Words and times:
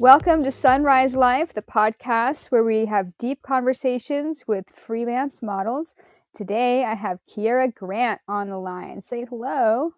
Welcome 0.00 0.44
to 0.44 0.52
Sunrise 0.52 1.16
Life, 1.16 1.54
the 1.54 1.60
podcast 1.60 2.52
where 2.52 2.62
we 2.62 2.86
have 2.86 3.18
deep 3.18 3.42
conversations 3.42 4.44
with 4.46 4.70
freelance 4.70 5.42
models. 5.42 5.96
Today 6.32 6.84
I 6.84 6.94
have 6.94 7.18
Keira 7.24 7.74
Grant 7.74 8.20
on 8.28 8.48
the 8.48 8.58
line. 8.58 9.02
Say 9.02 9.26
hello. 9.28 9.94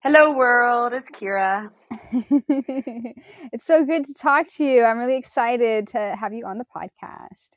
Hello, 0.00 0.32
world. 0.32 0.92
It's 0.92 1.08
Kiera. 1.08 1.70
it's 2.10 3.64
so 3.64 3.84
good 3.84 4.04
to 4.06 4.14
talk 4.14 4.48
to 4.56 4.64
you. 4.64 4.82
I'm 4.82 4.98
really 4.98 5.16
excited 5.16 5.86
to 5.88 6.16
have 6.18 6.32
you 6.32 6.44
on 6.44 6.58
the 6.58 6.64
podcast. 6.64 7.50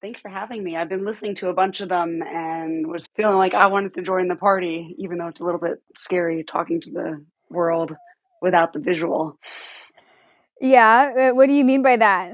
Thanks 0.00 0.20
for 0.20 0.28
having 0.28 0.62
me. 0.62 0.76
I've 0.76 0.88
been 0.88 1.04
listening 1.04 1.34
to 1.36 1.48
a 1.48 1.54
bunch 1.54 1.80
of 1.80 1.88
them 1.88 2.22
and 2.22 2.86
was 2.86 3.08
feeling 3.16 3.36
like 3.36 3.54
I 3.54 3.66
wanted 3.66 3.94
to 3.94 4.02
join 4.02 4.28
the 4.28 4.36
party, 4.36 4.94
even 4.98 5.18
though 5.18 5.26
it's 5.26 5.40
a 5.40 5.44
little 5.44 5.60
bit 5.60 5.82
scary 5.96 6.44
talking 6.44 6.80
to 6.82 6.90
the 6.92 7.24
world 7.50 7.96
without 8.40 8.72
the 8.72 8.78
visual. 8.78 9.38
Yeah. 10.62 11.30
Uh, 11.32 11.34
what 11.34 11.46
do 11.46 11.52
you 11.52 11.64
mean 11.64 11.82
by 11.82 11.96
that? 11.96 12.32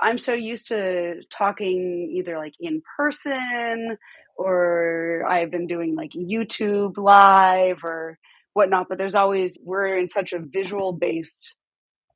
I'm 0.00 0.18
so 0.18 0.34
used 0.34 0.68
to 0.68 1.22
talking 1.30 2.12
either 2.16 2.36
like 2.36 2.54
in 2.58 2.82
person 2.96 3.96
or 4.36 5.24
I've 5.28 5.50
been 5.50 5.66
doing 5.66 5.94
like 5.94 6.10
YouTube 6.10 6.96
live 6.96 7.84
or 7.84 8.18
whatnot, 8.54 8.86
but 8.88 8.98
there's 8.98 9.14
always, 9.14 9.56
we're 9.62 9.96
in 9.96 10.08
such 10.08 10.32
a 10.32 10.40
visual 10.40 10.92
based 10.92 11.56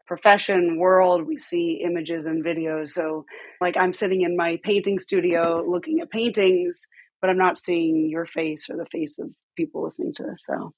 profession 0.06 0.78
world 0.78 1.26
we 1.26 1.38
see 1.38 1.80
images 1.82 2.26
and 2.26 2.45
videos 2.45 2.90
so 2.90 3.24
like 3.62 3.74
i'm 3.78 3.92
sitting 3.95 4.20
in 4.20 4.37
my 4.37 4.59
painting 4.62 4.98
studio 4.98 5.65
looking 5.66 6.01
at 6.01 6.10
paintings 6.10 6.87
but 7.23 7.30
i'm 7.30 7.38
not 7.38 7.59
seeing 7.59 8.10
your 8.10 8.26
face 8.26 8.68
or 8.68 8.76
the 8.76 8.87
face 8.92 9.18
of 9.18 9.30
people 9.56 9.82
listening 9.82 10.12
to 10.15 10.23
this 10.23 10.40
so 10.45 10.74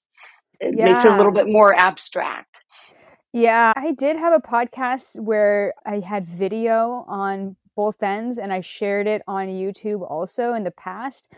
it 0.60 0.74
yeah. 0.78 0.92
makes 0.92 1.04
it 1.04 1.10
a 1.10 1.16
little 1.16 1.32
bit 1.32 1.48
more 1.48 1.74
abstract 1.74 2.62
yeah 3.36 3.72
i 3.76 3.92
did 3.92 4.16
have 4.16 4.32
a 4.32 4.40
podcast 4.40 5.20
where 5.20 5.74
i 5.84 6.00
had 6.00 6.26
video 6.26 7.04
on 7.06 7.54
both 7.74 8.02
ends 8.02 8.38
and 8.38 8.52
i 8.52 8.60
shared 8.60 9.06
it 9.06 9.20
on 9.28 9.46
youtube 9.48 10.08
also 10.10 10.54
in 10.54 10.64
the 10.64 10.70
past 10.70 11.30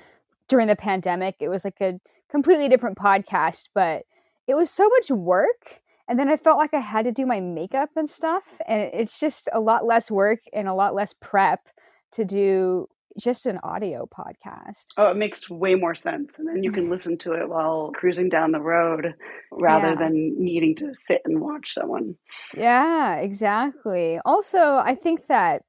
during 0.46 0.68
the 0.68 0.76
pandemic 0.76 1.34
it 1.40 1.48
was 1.48 1.64
like 1.64 1.80
a 1.80 1.98
completely 2.30 2.68
different 2.68 2.96
podcast 2.96 3.68
but 3.74 4.04
it 4.46 4.54
was 4.54 4.70
so 4.70 4.88
much 4.88 5.10
work 5.10 5.80
and 6.08 6.18
then 6.18 6.30
I 6.30 6.38
felt 6.38 6.56
like 6.56 6.72
I 6.72 6.80
had 6.80 7.04
to 7.04 7.12
do 7.12 7.26
my 7.26 7.38
makeup 7.38 7.90
and 7.94 8.08
stuff. 8.08 8.44
And 8.66 8.90
it's 8.94 9.20
just 9.20 9.48
a 9.52 9.60
lot 9.60 9.84
less 9.84 10.10
work 10.10 10.40
and 10.54 10.66
a 10.66 10.72
lot 10.72 10.94
less 10.94 11.12
prep 11.12 11.68
to 12.12 12.24
do 12.24 12.88
just 13.18 13.46
an 13.46 13.58
audio 13.62 14.06
podcast. 14.06 14.86
Oh, 14.96 15.10
it 15.10 15.16
makes 15.16 15.50
way 15.50 15.74
more 15.74 15.94
sense. 15.94 16.38
And 16.38 16.48
then 16.48 16.62
you 16.62 16.72
can 16.72 16.90
listen 16.90 17.18
to 17.18 17.32
it 17.32 17.48
while 17.48 17.92
cruising 17.94 18.28
down 18.28 18.52
the 18.52 18.60
road 18.60 19.14
rather 19.52 19.90
yeah. 19.90 19.94
than 19.94 20.34
needing 20.38 20.74
to 20.76 20.94
sit 20.94 21.22
and 21.24 21.40
watch 21.40 21.74
someone. 21.74 22.16
Yeah, 22.56 23.16
exactly. 23.16 24.20
Also, 24.24 24.76
I 24.76 24.94
think 24.94 25.26
that 25.26 25.62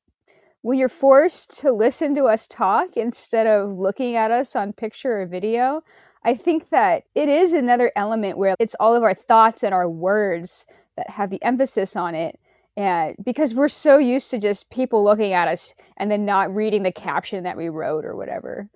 when 0.62 0.78
you're 0.78 0.90
forced 0.90 1.58
to 1.60 1.72
listen 1.72 2.14
to 2.16 2.26
us 2.26 2.48
talk 2.48 2.98
instead 2.98 3.48
of 3.48 3.72
looking 3.72 4.16
at 4.16 4.32
us 4.32 4.56
on 4.56 4.74
picture 4.74 5.22
or 5.22 5.26
video, 5.26 5.82
I 6.24 6.36
think 6.36 6.70
that 6.70 7.04
it 7.16 7.30
is 7.30 7.54
another 7.54 7.92
element 7.96 8.38
where 8.38 8.56
it's 8.60 8.76
all 8.80 8.96
of 8.96 9.04
our 9.04 9.14
thoughts 9.14 9.64
and 9.64 9.74
our 9.74 9.90
words 9.90 10.66
that 10.98 11.12
have 11.12 11.30
the 11.30 11.42
emphasis 11.42 11.96
on 11.96 12.14
it. 12.14 12.40
And 12.80 13.18
because 13.26 13.54
we're 13.54 13.68
so 13.68 13.98
used 13.98 14.32
to 14.32 14.40
just 14.40 14.72
people 14.72 15.04
looking 15.04 15.34
at 15.34 15.50
us 15.50 15.74
and 15.98 16.10
then 16.10 16.24
not 16.24 16.56
reading 16.56 16.84
the 16.84 16.94
caption 16.94 17.44
that 17.44 17.58
we 17.58 17.68
wrote 17.68 18.06
or 18.06 18.16
whatever. 18.16 18.70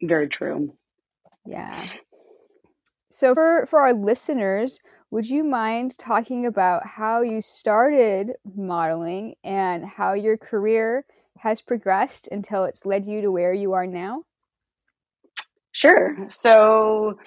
Very 0.00 0.26
true. 0.26 0.74
Yeah. 1.44 1.86
So 3.10 3.34
for 3.34 3.66
for 3.66 3.80
our 3.80 3.92
listeners, 3.92 4.80
would 5.10 5.28
you 5.28 5.44
mind 5.44 5.98
talking 5.98 6.46
about 6.46 6.86
how 6.86 7.20
you 7.20 7.42
started 7.42 8.32
modeling 8.56 9.34
and 9.44 9.84
how 9.84 10.14
your 10.14 10.38
career 10.38 11.04
has 11.40 11.60
progressed 11.60 12.26
until 12.32 12.64
it's 12.64 12.86
led 12.86 13.04
you 13.04 13.20
to 13.20 13.30
where 13.30 13.52
you 13.52 13.74
are 13.74 13.86
now? 13.86 14.22
Sure. 15.72 16.16
So 16.30 17.18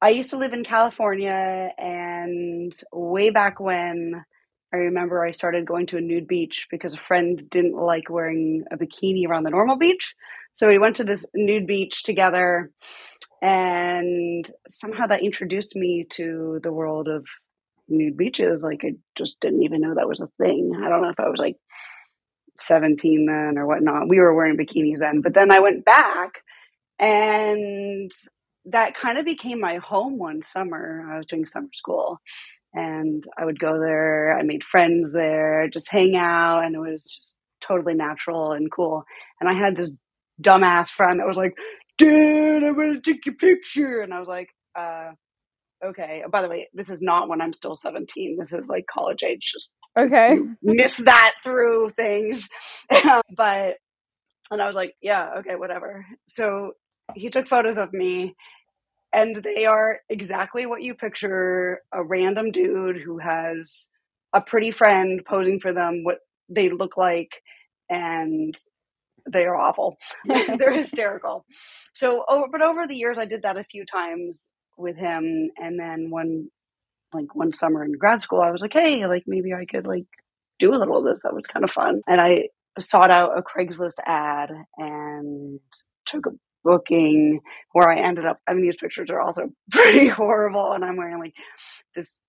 I 0.00 0.10
used 0.10 0.30
to 0.30 0.38
live 0.38 0.52
in 0.52 0.62
California, 0.62 1.70
and 1.76 2.72
way 2.92 3.30
back 3.30 3.58
when, 3.58 4.24
I 4.74 4.78
remember 4.78 5.24
I 5.24 5.30
started 5.30 5.66
going 5.66 5.86
to 5.88 5.98
a 5.98 6.00
nude 6.00 6.26
beach 6.26 6.66
because 6.68 6.94
a 6.94 6.98
friend 6.98 7.40
didn't 7.48 7.76
like 7.76 8.10
wearing 8.10 8.64
a 8.72 8.76
bikini 8.76 9.24
around 9.24 9.44
the 9.44 9.50
normal 9.50 9.76
beach. 9.76 10.16
So 10.52 10.66
we 10.66 10.78
went 10.78 10.96
to 10.96 11.04
this 11.04 11.24
nude 11.32 11.68
beach 11.68 12.02
together, 12.02 12.72
and 13.40 14.44
somehow 14.68 15.06
that 15.06 15.22
introduced 15.22 15.76
me 15.76 16.06
to 16.16 16.58
the 16.60 16.72
world 16.72 17.06
of 17.06 17.24
nude 17.88 18.16
beaches. 18.16 18.62
Like, 18.62 18.80
I 18.84 18.94
just 19.16 19.38
didn't 19.40 19.62
even 19.62 19.80
know 19.80 19.94
that 19.94 20.08
was 20.08 20.20
a 20.20 20.28
thing. 20.42 20.72
I 20.76 20.88
don't 20.88 21.02
know 21.02 21.10
if 21.10 21.20
I 21.20 21.28
was 21.28 21.38
like 21.38 21.56
17 22.58 23.26
then 23.26 23.56
or 23.56 23.68
whatnot. 23.68 24.08
We 24.08 24.18
were 24.18 24.34
wearing 24.34 24.56
bikinis 24.56 24.98
then. 24.98 25.20
But 25.20 25.34
then 25.34 25.52
I 25.52 25.60
went 25.60 25.84
back 25.84 26.42
and 26.98 28.10
that 28.66 28.96
kind 28.96 29.18
of 29.18 29.24
became 29.24 29.60
my 29.60 29.76
home 29.76 30.18
one 30.18 30.42
summer. 30.42 31.06
I 31.12 31.18
was 31.18 31.26
doing 31.26 31.46
summer 31.46 31.68
school 31.74 32.18
and 32.74 33.24
I 33.38 33.44
would 33.44 33.58
go 33.60 33.78
there. 33.78 34.36
I 34.36 34.42
made 34.42 34.64
friends 34.64 35.12
there, 35.12 35.68
just 35.72 35.88
hang 35.88 36.16
out, 36.16 36.64
and 36.64 36.74
it 36.74 36.80
was 36.80 37.02
just 37.02 37.36
totally 37.60 37.94
natural 37.94 38.52
and 38.52 38.70
cool. 38.70 39.04
And 39.40 39.48
I 39.48 39.54
had 39.54 39.76
this 39.76 39.90
dumbass 40.42 40.88
friend 40.88 41.20
that 41.20 41.26
was 41.26 41.36
like, 41.36 41.54
dude, 41.98 42.62
I'm 42.62 42.74
going 42.74 42.94
to 42.94 43.00
take 43.00 43.24
your 43.26 43.36
picture. 43.36 44.00
And 44.00 44.12
I 44.12 44.18
was 44.18 44.28
like, 44.28 44.48
uh, 44.76 45.10
okay. 45.84 46.22
Oh, 46.26 46.30
by 46.30 46.42
the 46.42 46.48
way, 46.48 46.68
this 46.74 46.90
is 46.90 47.00
not 47.00 47.28
when 47.28 47.40
I'm 47.40 47.52
still 47.52 47.76
17. 47.76 48.36
This 48.38 48.52
is 48.52 48.68
like 48.68 48.84
college 48.92 49.22
age. 49.22 49.52
Just 49.52 49.70
okay. 49.96 50.36
miss 50.62 50.96
that 50.98 51.34
through 51.42 51.90
things. 51.90 52.48
but, 53.36 53.76
and 54.50 54.60
I 54.60 54.66
was 54.66 54.76
like, 54.76 54.94
yeah, 55.00 55.36
okay, 55.38 55.54
whatever. 55.54 56.04
So 56.28 56.72
he 57.14 57.30
took 57.30 57.46
photos 57.46 57.78
of 57.78 57.92
me 57.92 58.34
and 59.14 59.42
they 59.42 59.66
are 59.66 60.00
exactly 60.08 60.66
what 60.66 60.82
you 60.82 60.94
picture 60.94 61.82
a 61.92 62.02
random 62.02 62.50
dude 62.50 63.00
who 63.00 63.18
has 63.18 63.88
a 64.32 64.40
pretty 64.40 64.70
friend 64.70 65.22
posing 65.24 65.60
for 65.60 65.72
them 65.72 66.02
what 66.02 66.18
they 66.48 66.68
look 66.68 66.96
like 66.96 67.42
and 67.88 68.56
they 69.32 69.44
are 69.46 69.56
awful. 69.56 69.96
They're 70.26 70.72
hysterical. 70.76 71.46
So 71.94 72.24
oh, 72.28 72.46
but 72.50 72.60
over 72.60 72.86
the 72.86 72.96
years 72.96 73.18
i 73.18 73.24
did 73.24 73.42
that 73.42 73.56
a 73.56 73.64
few 73.64 73.86
times 73.86 74.50
with 74.76 74.96
him 74.96 75.50
and 75.56 75.78
then 75.78 76.10
one 76.10 76.48
like 77.12 77.34
one 77.34 77.52
summer 77.52 77.84
in 77.84 77.92
grad 77.92 78.20
school 78.20 78.40
i 78.40 78.50
was 78.50 78.60
like 78.60 78.72
hey 78.72 79.06
like 79.06 79.22
maybe 79.24 79.54
i 79.54 79.64
could 79.64 79.86
like 79.86 80.06
do 80.58 80.74
a 80.74 80.78
little 80.78 80.98
of 80.98 81.04
this. 81.04 81.20
That 81.22 81.34
was 81.34 81.46
kind 81.46 81.64
of 81.64 81.70
fun. 81.70 82.02
And 82.06 82.20
i 82.20 82.48
sought 82.80 83.10
out 83.10 83.38
a 83.38 83.42
craigslist 83.42 83.98
ad 84.04 84.50
and 84.78 85.60
took 86.06 86.26
a 86.26 86.30
booking 86.64 87.40
where 87.72 87.88
I 87.88 87.98
ended 87.98 88.26
up. 88.26 88.38
I 88.48 88.54
mean, 88.54 88.62
these 88.62 88.76
pictures 88.76 89.10
are 89.10 89.20
also 89.20 89.48
pretty 89.70 90.08
horrible, 90.08 90.72
and 90.72 90.84
I'm 90.84 90.96
wearing 90.96 91.18
like 91.18 91.34
this 91.94 92.20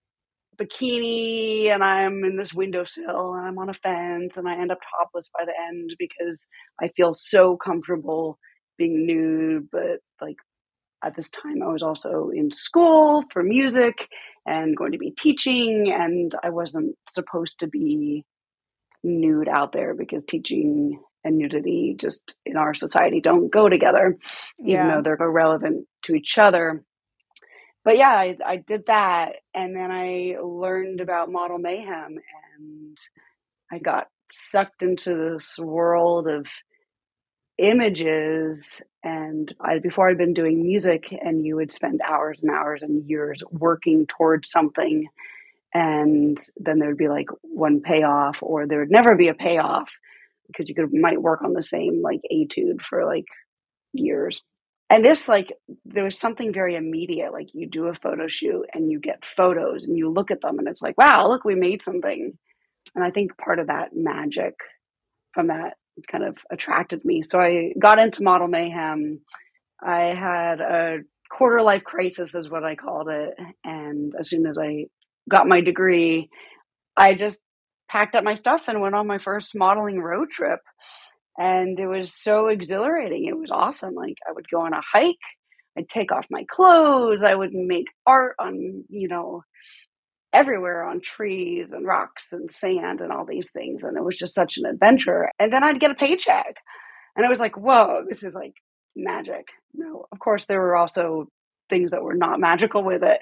bikini 0.58 1.68
and 1.68 1.84
I'm 1.84 2.24
in 2.24 2.38
this 2.38 2.54
windowsill 2.54 3.34
and 3.34 3.46
I'm 3.46 3.60
on 3.60 3.70
a 3.70 3.74
fence 3.74 4.38
and 4.38 4.48
I 4.48 4.54
end 4.58 4.72
up 4.72 4.80
topless 4.98 5.30
by 5.38 5.44
the 5.46 5.52
end 5.70 5.94
because 6.00 6.48
I 6.82 6.88
feel 6.96 7.14
so 7.14 7.58
comfortable 7.58 8.40
being 8.78 9.06
nude. 9.06 9.68
But 9.72 10.00
like 10.22 10.38
at 11.04 11.16
this 11.16 11.30
time, 11.30 11.62
I 11.64 11.68
was 11.68 11.84
also 11.84 12.30
in 12.34 12.52
school 12.52 13.24
for 13.32 13.44
music 13.44 14.08
and 14.48 14.78
going 14.78 14.92
to 14.92 14.98
be 14.98 15.12
teaching, 15.12 15.92
and 15.92 16.34
I 16.44 16.50
wasn't 16.50 16.96
supposed 17.10 17.60
to 17.60 17.68
be 17.68 18.24
nude 19.04 19.48
out 19.48 19.72
there 19.72 19.94
because 19.94 20.24
teaching 20.28 21.00
and 21.26 21.38
nudity 21.38 21.96
just 22.00 22.38
in 22.46 22.56
our 22.56 22.74
society 22.74 23.20
don't 23.20 23.52
go 23.52 23.68
together, 23.68 24.18
even 24.60 24.72
yeah. 24.72 24.96
though 24.96 25.02
they're 25.02 25.30
relevant 25.30 25.88
to 26.04 26.14
each 26.14 26.38
other. 26.38 26.84
But 27.84 27.98
yeah, 27.98 28.12
I, 28.12 28.38
I 28.46 28.56
did 28.58 28.86
that. 28.86 29.34
And 29.54 29.76
then 29.76 29.92
I 29.92 30.38
learned 30.42 31.02
about 31.02 31.32
Model 31.32 31.58
Mayhem 31.58 32.18
and 32.58 32.98
I 33.72 33.80
got 33.80 34.08
sucked 34.32 34.82
into 34.82 35.16
this 35.16 35.58
world 35.58 36.28
of 36.28 36.48
images 37.58 38.82
and 39.04 39.54
I 39.62 39.80
before 39.80 40.10
I'd 40.10 40.18
been 40.18 40.34
doing 40.34 40.64
music 40.64 41.06
and 41.12 41.46
you 41.46 41.56
would 41.56 41.72
spend 41.72 42.02
hours 42.02 42.40
and 42.42 42.52
hours 42.52 42.84
and 42.84 43.08
years 43.10 43.42
working 43.50 44.08
towards 44.08 44.50
something 44.50 45.08
and 45.74 46.38
then 46.58 46.80
there 46.80 46.90
would 46.90 46.98
be 46.98 47.08
like 47.08 47.28
one 47.44 47.82
payoff 47.82 48.40
or 48.42 48.68
there 48.68 48.80
would 48.80 48.92
never 48.92 49.16
be 49.16 49.30
a 49.30 49.34
payoff 49.34 49.94
because 50.48 50.70
you 50.70 50.76
could 50.76 50.94
might 50.94 51.22
work 51.22 51.42
on 51.44 51.54
the 51.54 51.64
same 51.64 52.02
like 52.02 52.22
etude 52.30 52.82
for 52.82 53.06
like 53.06 53.26
years. 53.94 54.42
And 54.90 55.04
this 55.04 55.28
like 55.28 55.52
there 55.86 56.04
was 56.04 56.18
something 56.18 56.54
very 56.54 56.76
immediate. 56.76 57.34
Like 57.34 57.48
you 57.54 57.68
do 57.68 57.88
a 57.88 57.96
photo 57.96 58.28
shoot 58.28 58.66
and 58.74 58.92
you 58.92 59.00
get 59.00 59.26
photos 59.26 59.86
and 59.86 59.98
you 59.98 60.10
look 60.10 60.32
at 60.32 60.42
them 60.42 60.60
and 60.60 60.68
it's 60.68 60.82
like, 60.82 60.98
wow, 60.98 61.28
look, 61.28 61.44
we 61.44 61.56
made 61.56 61.84
something. 61.84 62.38
And 62.94 63.04
I 63.04 63.12
think 63.12 63.38
part 63.38 63.60
of 63.60 63.68
that 63.68 63.90
magic 63.94 64.54
from 65.34 65.48
that 65.48 65.74
kind 66.12 66.24
of 66.24 66.38
attracted 66.52 67.04
me. 67.04 67.24
So 67.24 67.40
I 67.40 67.74
got 67.80 68.00
into 68.00 68.24
model 68.24 68.48
mayhem. 68.48 69.22
I 69.82 70.14
had 70.14 70.62
a 70.62 71.00
quarter 71.30 71.62
life 71.62 71.84
crisis 71.84 72.36
is 72.36 72.50
what 72.50 72.64
I 72.64 72.76
called 72.76 73.10
it. 73.10 73.34
And 73.64 74.14
as 74.20 74.30
soon 74.30 74.46
as 74.46 74.58
I 74.58 74.86
got 75.30 75.48
my 75.48 75.62
degree, 75.62 76.30
I 76.96 77.14
just 77.14 77.42
packed 77.90 78.16
up 78.16 78.24
my 78.24 78.36
stuff 78.36 78.68
and 78.68 78.82
went 78.82 78.96
on 78.96 79.08
my 79.08 79.18
first 79.18 79.56
modeling 79.56 80.00
road 80.00 80.30
trip. 80.30 80.60
And 81.38 81.80
it 81.80 81.88
was 81.88 82.14
so 82.14 82.48
exhilarating. 82.48 83.26
It 83.26 83.38
was 83.38 83.52
awesome. 83.52 83.94
Like 83.94 84.18
I 84.28 84.32
would 84.32 84.48
go 84.50 84.62
on 84.62 84.74
a 84.74 84.82
hike, 84.82 85.16
I'd 85.78 85.90
take 85.90 86.12
off 86.12 86.28
my 86.30 86.46
clothes, 86.50 87.24
I 87.24 87.36
would 87.36 87.54
make 87.54 87.88
art 88.06 88.36
on, 88.40 88.86
you 88.90 89.08
know, 89.08 89.44
everywhere 90.32 90.84
on 90.84 91.02
trees 91.02 91.72
and 91.72 91.86
rocks 91.86 92.32
and 92.32 92.52
sand 92.52 93.02
and 93.02 93.12
all 93.12 93.26
these 93.26 93.50
things. 93.52 93.84
And 93.84 93.98
it 93.98 94.04
was 94.04 94.18
just 94.18 94.36
such 94.36 94.58
an 94.58 94.66
adventure. 94.66 95.30
And 95.40 95.52
then 95.52 95.64
I'd 95.64 95.80
get 95.80 95.92
a 95.92 95.96
paycheck. 95.96 96.56
And 97.16 97.26
I 97.26 97.30
was 97.30 97.40
like, 97.40 97.58
whoa, 97.58 98.04
this 98.08 98.24
is 98.24 98.36
like 98.36 98.54
magic. 98.96 99.48
No, 99.74 100.06
of 100.12 100.20
course, 100.20 100.46
there 100.46 100.62
were 100.62 100.76
also 100.76 101.28
things 101.70 101.92
that 101.92 102.04
were 102.04 102.16
not 102.16 102.40
magical 102.40 102.84
with 102.84 103.04
it, 103.04 103.22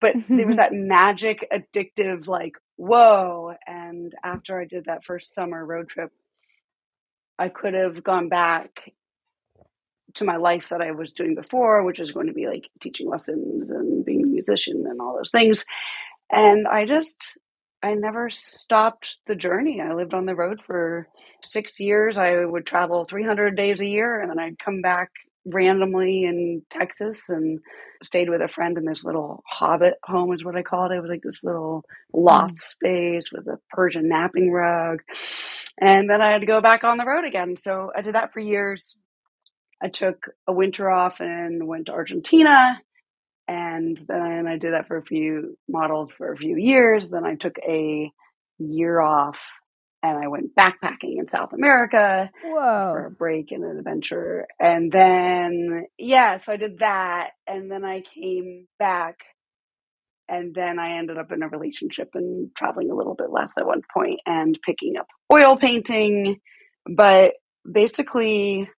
but 0.00 0.14
there 0.28 0.46
was 0.46 0.56
that 0.58 0.72
magic, 0.72 1.46
addictive, 1.52 2.26
like, 2.26 2.54
whoa. 2.78 3.54
And 3.66 4.14
after 4.24 4.60
I 4.60 4.64
did 4.64 4.86
that 4.86 5.04
first 5.04 5.34
summer 5.34 5.64
road 5.66 5.90
trip, 5.90 6.12
I 7.38 7.50
could 7.50 7.74
have 7.74 8.02
gone 8.02 8.30
back 8.30 8.92
to 10.14 10.24
my 10.24 10.36
life 10.36 10.68
that 10.70 10.80
I 10.80 10.92
was 10.92 11.12
doing 11.12 11.34
before, 11.34 11.84
which 11.84 12.00
is 12.00 12.12
going 12.12 12.28
to 12.28 12.32
be 12.32 12.46
like 12.46 12.70
teaching 12.80 13.08
lessons 13.08 13.70
and 13.70 14.04
being 14.04 14.24
a 14.24 14.28
musician 14.28 14.86
and 14.88 15.00
all 15.00 15.16
those 15.16 15.30
things. 15.30 15.64
And 16.30 16.66
I 16.66 16.86
just, 16.86 17.16
I 17.82 17.94
never 17.94 18.30
stopped 18.30 19.18
the 19.26 19.36
journey. 19.36 19.80
I 19.80 19.94
lived 19.94 20.14
on 20.14 20.26
the 20.26 20.34
road 20.34 20.60
for 20.66 21.08
six 21.42 21.78
years. 21.78 22.18
I 22.18 22.44
would 22.44 22.66
travel 22.66 23.04
300 23.04 23.56
days 23.56 23.80
a 23.80 23.86
year 23.86 24.20
and 24.20 24.30
then 24.30 24.38
I'd 24.38 24.58
come 24.58 24.80
back 24.80 25.10
randomly 25.52 26.24
in 26.24 26.62
Texas 26.70 27.28
and 27.28 27.60
stayed 28.02 28.30
with 28.30 28.40
a 28.40 28.48
friend 28.48 28.78
in 28.78 28.84
this 28.84 29.04
little 29.04 29.42
hobbit 29.46 29.94
home, 30.04 30.32
is 30.32 30.44
what 30.44 30.56
I 30.56 30.62
called 30.62 30.92
it. 30.92 30.96
It 30.96 31.00
was 31.00 31.10
like 31.10 31.22
this 31.22 31.42
little 31.42 31.84
loft 32.12 32.54
mm. 32.54 32.60
space 32.60 33.32
with 33.32 33.46
a 33.46 33.58
Persian 33.70 34.08
napping 34.08 34.50
rug. 34.50 35.00
And 35.80 36.10
then 36.10 36.22
I 36.22 36.30
had 36.30 36.40
to 36.40 36.46
go 36.46 36.60
back 36.60 36.84
on 36.84 36.98
the 36.98 37.06
road 37.06 37.24
again. 37.24 37.56
So 37.62 37.90
I 37.96 38.02
did 38.02 38.14
that 38.14 38.32
for 38.32 38.40
years. 38.40 38.96
I 39.82 39.88
took 39.88 40.28
a 40.46 40.52
winter 40.52 40.90
off 40.90 41.20
and 41.20 41.66
went 41.66 41.86
to 41.86 41.92
Argentina 41.92 42.80
and 43.48 43.98
then 44.06 44.46
I 44.46 44.58
did 44.58 44.74
that 44.74 44.86
for 44.86 44.98
a 44.98 45.04
few 45.04 45.56
modeled 45.68 46.12
for 46.12 46.32
a 46.32 46.36
few 46.36 46.56
years. 46.56 47.08
Then 47.08 47.24
I 47.24 47.34
took 47.34 47.56
a 47.66 48.12
year 48.58 49.00
off 49.00 49.42
and 50.02 50.18
I 50.18 50.28
went 50.28 50.54
backpacking 50.54 51.18
in 51.18 51.28
South 51.28 51.52
America 51.52 52.30
Whoa. 52.44 52.90
for 52.92 53.06
a 53.06 53.10
break 53.10 53.52
and 53.52 53.64
an 53.64 53.78
adventure. 53.78 54.46
And 54.60 54.92
then 54.92 55.86
yeah, 55.98 56.38
so 56.38 56.52
I 56.52 56.56
did 56.56 56.80
that 56.80 57.30
and 57.46 57.70
then 57.70 57.84
I 57.84 58.02
came 58.02 58.66
back 58.78 59.16
and 60.28 60.54
then 60.54 60.78
I 60.78 60.98
ended 60.98 61.18
up 61.18 61.32
in 61.32 61.42
a 61.42 61.48
relationship 61.48 62.10
and 62.14 62.50
traveling 62.54 62.90
a 62.90 62.94
little 62.94 63.14
bit 63.14 63.30
less 63.30 63.54
at 63.58 63.66
one 63.66 63.82
point 63.92 64.20
and 64.26 64.58
picking 64.64 64.96
up 64.96 65.06
oil 65.32 65.56
painting. 65.56 66.40
But 66.88 67.34
basically 67.70 68.68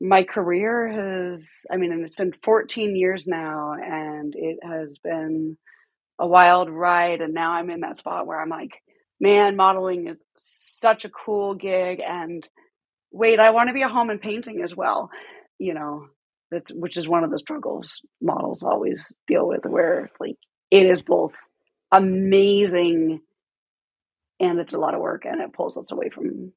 my 0.00 0.24
career 0.24 0.88
has 0.88 1.48
i 1.70 1.76
mean 1.76 1.92
and 1.92 2.04
it's 2.04 2.16
been 2.16 2.32
14 2.42 2.96
years 2.96 3.26
now 3.28 3.72
and 3.74 4.34
it 4.36 4.58
has 4.62 4.98
been 5.02 5.56
a 6.18 6.26
wild 6.26 6.68
ride 6.70 7.20
and 7.20 7.32
now 7.32 7.52
i'm 7.52 7.70
in 7.70 7.80
that 7.80 7.98
spot 7.98 8.26
where 8.26 8.40
i'm 8.40 8.48
like 8.48 8.72
man 9.22 9.56
modeling 9.56 10.08
is 10.08 10.20
such 10.36 11.06
a 11.06 11.10
cool 11.10 11.54
gig 11.54 12.00
and 12.06 12.46
wait 13.10 13.40
i 13.40 13.50
want 13.50 13.68
to 13.68 13.74
be 13.74 13.82
a 13.82 13.88
home 13.88 14.10
and 14.10 14.20
painting 14.20 14.62
as 14.62 14.76
well 14.76 15.10
you 15.58 15.72
know 15.72 16.06
which 16.72 16.98
is 16.98 17.08
one 17.08 17.24
of 17.24 17.30
the 17.30 17.38
struggles 17.38 18.02
models 18.20 18.62
always 18.62 19.14
deal 19.26 19.48
with 19.48 19.64
where 19.64 20.10
like 20.20 20.36
it 20.70 20.84
is 20.84 21.00
both 21.00 21.32
amazing 21.90 23.20
and 24.40 24.58
it's 24.58 24.74
a 24.74 24.78
lot 24.78 24.94
of 24.94 25.00
work 25.00 25.24
and 25.24 25.40
it 25.40 25.52
pulls 25.52 25.78
us 25.78 25.92
away 25.92 26.10
from 26.10 26.52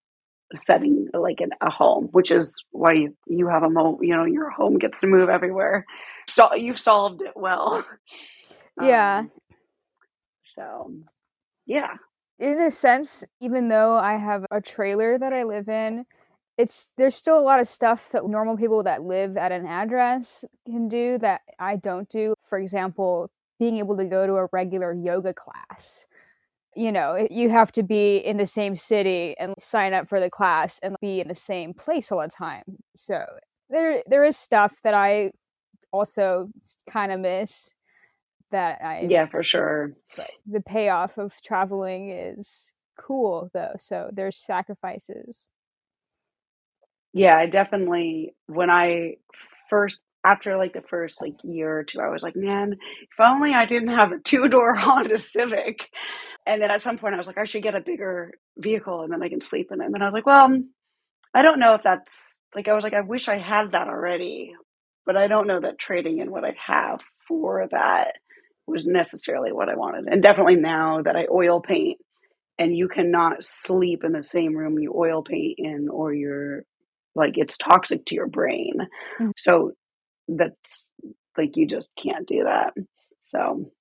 setting 0.54 1.08
like 1.14 1.42
an, 1.42 1.52
a 1.62 1.70
home, 1.70 2.10
which 2.12 2.32
is 2.32 2.64
why 2.72 2.94
you, 2.94 3.16
you 3.28 3.48
have 3.48 3.64
a 3.64 3.70
mo. 3.70 4.00
You 4.02 4.16
know, 4.16 4.26
your 4.26 4.50
home 4.50 4.78
gets 4.78 5.00
to 5.02 5.08
move 5.08 5.30
everywhere. 5.30 5.86
So 6.30 6.54
you've 6.56 6.80
solved 6.80 7.22
it 7.22 7.34
well. 7.36 7.86
Yeah. 8.82 9.20
Um, 9.20 9.32
so, 10.44 10.92
yeah. 11.66 11.94
In 12.40 12.62
a 12.62 12.72
sense, 12.72 13.24
even 13.40 13.70
though 13.70 13.96
I 13.96 14.18
have 14.18 14.46
a 14.52 14.60
trailer 14.62 15.18
that 15.18 15.34
I 15.34 15.44
live 15.44 15.70
in, 15.70 16.06
it's 16.58 16.92
there's 16.98 17.16
still 17.16 17.40
a 17.40 17.42
lot 17.42 17.60
of 17.60 17.68
stuff 17.68 18.12
that 18.12 18.26
normal 18.28 18.58
people 18.58 18.84
that 18.84 19.04
live 19.04 19.38
at 19.38 19.52
an 19.52 19.66
address 19.66 20.46
can 20.66 20.88
do 20.88 21.18
that 21.20 21.42
I 21.60 21.76
don't 21.78 22.10
do. 22.10 22.34
For 22.44 22.60
example, 22.60 23.30
being 23.60 23.78
able 23.78 23.98
to 23.98 24.06
go 24.06 24.26
to 24.28 24.34
a 24.34 24.48
regular 24.52 24.94
yoga 24.94 25.34
class 25.34 26.06
you 26.76 26.92
know, 26.92 27.26
you 27.32 27.50
have 27.50 27.72
to 27.72 27.84
be 27.84 28.18
in 28.18 28.38
the 28.38 28.46
same 28.46 28.76
city 28.76 29.36
and 29.40 29.56
sign 29.58 29.94
up 29.94 30.08
for 30.08 30.20
the 30.20 30.30
class 30.30 30.80
and 30.84 30.96
be 31.02 31.22
in 31.22 31.28
the 31.28 31.36
same 31.36 31.74
place 31.74 32.12
all 32.12 32.22
the 32.22 32.28
time. 32.28 32.64
So 32.96 33.26
there 33.70 34.04
there 34.08 34.26
is 34.26 34.38
stuff 34.38 34.74
that 34.84 34.94
I 34.94 35.32
also 35.92 36.50
kind 36.90 37.12
of 37.12 37.22
miss 37.22 37.74
that 38.52 38.82
I 38.84 39.10
Yeah, 39.10 39.28
for 39.28 39.44
sure. 39.44 39.94
The 40.48 40.62
payoff 40.62 41.18
of 41.18 41.42
traveling 41.42 42.12
is 42.12 42.74
cool 43.00 43.50
though. 43.54 43.76
So 43.80 44.10
there's 44.14 44.38
sacrifices. 44.38 45.48
Yeah, 47.14 47.38
I 47.38 47.48
definitely 47.48 48.36
when 48.48 48.70
I 48.70 49.16
first 49.70 50.00
after 50.26 50.58
like 50.58 50.74
the 50.74 50.82
first 50.82 51.22
like 51.22 51.36
year 51.44 51.80
or 51.80 51.84
two, 51.84 52.00
I 52.02 52.10
was 52.10 52.24
like, 52.24 52.36
man, 52.36 52.74
if 52.74 53.20
only 53.20 53.54
I 53.54 53.66
didn't 53.66 53.90
have 53.90 54.12
a 54.12 54.20
two 54.20 54.50
door 54.50 54.76
Honda 54.78 55.20
Civic. 55.22 55.90
And 56.46 56.62
then 56.62 56.72
at 56.72 56.82
some 56.82 56.98
point, 56.98 57.16
I 57.16 57.18
was 57.18 57.28
like, 57.28 57.38
I 57.38 57.46
should 57.46 57.64
get 57.64 57.76
a 57.76 57.82
bigger 57.82 58.34
vehicle 58.58 59.02
and 59.04 59.14
then 59.14 59.24
I 59.24 59.30
can 59.30 59.42
sleep 59.42 59.70
in 59.72 59.82
it. 59.82 59.86
And 59.86 59.94
then 59.94 60.02
I 60.02 60.06
was 60.06 60.14
like, 60.14 60.26
well, 60.26 60.50
mm, 60.50 60.64
I 61.34 61.44
don't 61.44 61.60
know 61.60 61.76
if 61.76 61.84
that's 61.84 62.38
like, 62.56 62.68
I 62.68 62.76
was 62.76 62.84
like, 62.84 62.94
I 62.94 63.02
wish 63.02 63.28
I 63.30 63.38
had 63.40 63.74
that 63.74 63.88
already, 63.90 64.54
but 65.06 65.18
I 65.18 65.28
don't 65.28 65.48
know 65.48 65.60
that 65.62 65.80
trading 65.80 66.20
in 66.20 66.32
what 66.32 66.46
I 66.46 66.56
have 66.66 67.02
for 67.28 67.68
that 67.72 68.14
was 68.68 68.86
necessarily 68.86 69.52
what 69.52 69.70
I 69.70 69.76
wanted. 69.76 70.06
And 70.06 70.22
definitely 70.22 70.56
now 70.56 71.02
that 71.04 71.16
I 71.16 71.28
oil 71.32 71.62
paint 71.62 72.00
and 72.58 72.76
you 72.76 72.88
cannot 72.88 73.44
sleep 73.44 74.04
in 74.04 74.12
the 74.12 74.24
same 74.24 74.56
room 74.56 74.80
you 74.80 74.94
oil 74.96 75.24
paint 75.24 75.56
in 75.58 75.88
or 75.90 76.14
you're 76.14 76.64
like 77.16 77.38
it's 77.38 77.58
toxic 77.58 78.06
to 78.06 78.16
your 78.16 78.28
brain. 78.28 78.74
Mm-hmm. 79.20 79.32
So 79.38 79.72
that's 80.28 80.90
like 81.38 81.56
you 81.56 81.68
just 81.68 81.90
can't 82.02 82.28
do 82.28 82.44
that. 82.46 82.74
So 83.22 83.72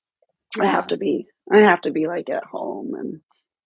yeah. 0.58 0.64
I 0.64 0.66
have 0.66 0.88
to 0.88 0.96
be 0.96 1.26
I 1.52 1.58
have 1.60 1.82
to 1.82 1.90
be 1.90 2.06
like 2.06 2.28
at 2.30 2.44
home 2.44 2.94
and 2.94 3.20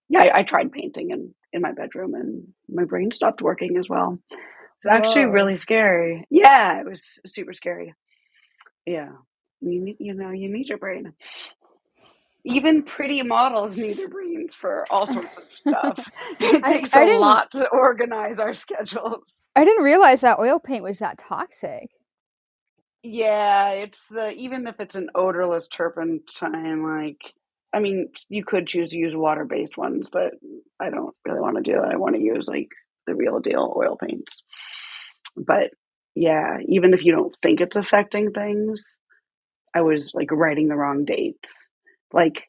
yeah, 0.09 0.21
I, 0.21 0.39
I, 0.39 0.43
tried 0.43 0.71
painting 0.71 1.11
in, 1.11 1.35
in 1.53 1.61
my 1.61 1.71
bedroom 1.71 2.15
and 2.15 2.47
my 2.67 2.83
brain 2.83 3.11
stopped 3.11 3.43
working 3.43 3.77
as 3.77 3.87
well. 3.87 4.17
It's 4.31 4.91
actually 4.91 5.27
Whoa. 5.27 5.33
really 5.33 5.55
scary. 5.55 6.25
Yeah, 6.31 6.79
it 6.79 6.85
was 6.85 7.19
super 7.27 7.53
scary. 7.53 7.93
Yeah. 8.87 9.09
You 9.61 9.81
need 9.83 9.97
you 9.99 10.13
know, 10.13 10.31
you 10.31 10.49
need 10.49 10.69
your 10.69 10.77
brain. 10.79 11.13
Even 12.45 12.83
pretty 12.83 13.23
models 13.23 13.77
need 13.77 13.97
their 13.97 14.09
brains 14.09 14.55
for 14.55 14.87
all 14.91 15.07
sorts 15.07 15.37
of 15.37 15.45
stuff. 15.51 16.11
It 16.41 16.65
takes 16.65 16.95
I, 16.95 17.01
I 17.01 17.05
a 17.05 17.07
lot 17.07 17.51
to 17.51 17.67
organize 17.69 18.39
our 18.39 18.53
schedules. 18.55 19.41
I 19.55 19.65
didn't 19.65 19.83
realize 19.83 20.21
that 20.21 20.39
oil 20.39 20.59
paint 20.59 20.83
was 20.83 20.99
that 20.99 21.19
toxic. 21.19 21.91
Yeah, 23.03 23.71
it's 23.71 24.05
the 24.09 24.33
even 24.33 24.67
if 24.67 24.79
it's 24.79 24.95
an 24.95 25.09
odorless 25.15 25.67
turpentine, 25.67 26.83
like 26.83 27.33
I 27.73 27.79
mean, 27.79 28.09
you 28.29 28.43
could 28.43 28.67
choose 28.67 28.89
to 28.91 28.97
use 28.97 29.15
water 29.15 29.45
based 29.45 29.77
ones, 29.77 30.09
but 30.11 30.33
I 30.79 30.89
don't 30.89 31.15
really 31.25 31.41
want 31.41 31.57
to 31.57 31.63
do 31.63 31.73
that. 31.79 31.91
I 31.93 31.97
want 31.97 32.15
to 32.15 32.21
use 32.21 32.47
like 32.47 32.69
the 33.07 33.15
real 33.15 33.39
deal 33.39 33.73
oil 33.77 33.95
paints. 33.97 34.43
But 35.37 35.71
yeah, 36.15 36.57
even 36.67 36.93
if 36.93 37.05
you 37.05 37.13
don't 37.13 37.35
think 37.41 37.61
it's 37.61 37.77
affecting 37.77 38.31
things, 38.31 38.81
I 39.75 39.81
was 39.81 40.11
like 40.13 40.31
writing 40.31 40.67
the 40.67 40.75
wrong 40.75 41.05
dates. 41.05 41.67
Like 42.11 42.43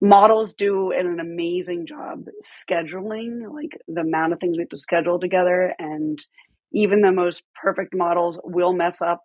models 0.00 0.54
do 0.54 0.92
an 0.92 1.20
amazing 1.20 1.86
job 1.86 2.24
scheduling, 2.42 3.52
like 3.52 3.78
the 3.86 4.02
amount 4.02 4.32
of 4.32 4.40
things 4.40 4.56
we 4.56 4.62
have 4.62 4.70
to 4.70 4.76
schedule 4.76 5.18
together 5.18 5.74
and 5.78 6.18
even 6.72 7.00
the 7.00 7.12
most 7.12 7.44
perfect 7.60 7.94
models 7.94 8.40
will 8.44 8.72
mess 8.72 9.00
up 9.00 9.22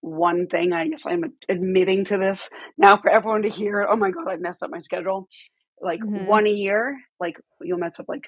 one 0.00 0.46
thing. 0.46 0.72
I 0.72 0.88
guess 0.88 1.06
I'm 1.06 1.24
admitting 1.48 2.04
to 2.06 2.18
this 2.18 2.50
now 2.78 2.96
for 2.98 3.10
everyone 3.10 3.42
to 3.42 3.48
hear. 3.48 3.86
Oh 3.88 3.96
my 3.96 4.10
god, 4.10 4.28
I 4.28 4.36
messed 4.36 4.62
up 4.62 4.70
my 4.70 4.80
schedule. 4.80 5.28
Like 5.80 6.00
mm-hmm. 6.00 6.26
one 6.26 6.46
a 6.46 6.52
year, 6.52 6.96
like 7.18 7.36
you'll 7.60 7.78
mess 7.78 7.98
up 7.98 8.06
like 8.08 8.26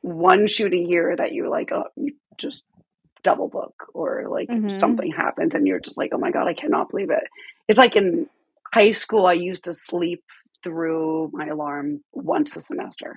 one 0.00 0.48
shoot 0.48 0.72
a 0.72 0.78
year 0.78 1.14
that 1.16 1.32
you 1.32 1.48
like. 1.48 1.70
Oh, 1.72 1.84
you 1.96 2.14
just 2.38 2.64
double 3.24 3.48
book 3.48 3.74
or 3.94 4.26
like 4.30 4.48
mm-hmm. 4.48 4.78
something 4.78 5.10
happens 5.10 5.54
and 5.54 5.66
you're 5.66 5.80
just 5.80 5.98
like, 5.98 6.10
oh 6.12 6.18
my 6.18 6.30
god, 6.30 6.46
I 6.46 6.54
cannot 6.54 6.90
believe 6.90 7.10
it. 7.10 7.24
It's 7.66 7.78
like 7.78 7.96
in 7.96 8.28
high 8.72 8.92
school, 8.92 9.26
I 9.26 9.32
used 9.32 9.64
to 9.64 9.74
sleep 9.74 10.22
through 10.62 11.30
my 11.32 11.46
alarm 11.46 12.04
once 12.12 12.56
a 12.56 12.60
semester. 12.60 13.16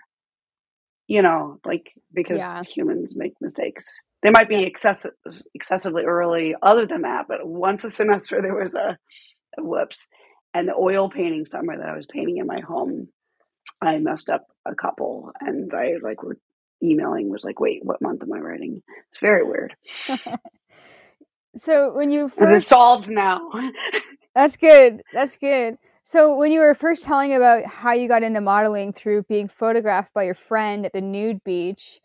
You 1.08 1.22
know, 1.22 1.60
like 1.64 1.94
because 2.14 2.40
yeah. 2.40 2.64
humans 2.64 3.16
make 3.16 3.34
mistakes. 3.40 3.86
They 4.24 4.32
might 4.32 4.50
be 4.50 4.64
excessive, 4.64 5.12
excessively 5.54 6.04
early. 6.04 6.56
Other 6.62 6.86
than 6.86 7.04
that, 7.04 7.26
but 7.28 7.46
once 7.46 7.84
a 7.84 7.90
semester 8.02 8.42
there 8.42 8.56
was 8.56 8.74
a, 8.74 8.98
a 9.58 9.64
whoops. 9.64 10.08
And 10.54 10.68
the 10.68 10.76
oil 10.76 11.10
painting 11.10 11.46
summer 11.46 11.78
that 11.78 11.90
I 11.90 11.96
was 11.96 12.08
painting 12.08 12.38
in 12.38 12.48
my 12.48 12.62
home, 12.62 13.10
I 13.82 14.00
messed 14.00 14.30
up 14.30 14.48
a 14.66 14.74
couple 14.74 15.32
and 15.40 15.72
I 15.74 15.96
like 16.02 16.24
were 16.24 16.38
emailing 16.82 17.30
was 17.30 17.44
like, 17.44 17.60
wait, 17.60 17.84
what 17.84 18.02
month 18.02 18.24
am 18.24 18.34
I 18.34 18.40
writing? 18.40 18.82
It's 19.12 19.20
very 19.20 19.44
weird. 19.44 19.76
so 21.56 21.94
when 21.94 22.12
you 22.12 22.30
first 22.30 22.42
and 22.42 22.54
it's 22.54 22.68
solved 22.68 23.10
now. 23.10 23.50
that's 24.36 24.58
good. 24.58 25.02
That's 25.14 25.38
good. 25.38 25.78
So 26.04 26.36
when 26.36 26.52
you 26.52 26.62
were 26.62 26.74
first 26.74 27.06
telling 27.06 27.34
about 27.34 27.66
how 27.66 27.92
you 27.92 28.08
got 28.08 28.24
into 28.24 28.40
modeling 28.40 28.94
through 28.94 29.24
being 29.24 29.50
photographed 29.50 30.14
by 30.14 30.24
your 30.24 30.34
friend 30.34 30.86
at 30.86 30.94
the 30.94 31.02
nude 31.02 31.44
beach, 31.44 32.00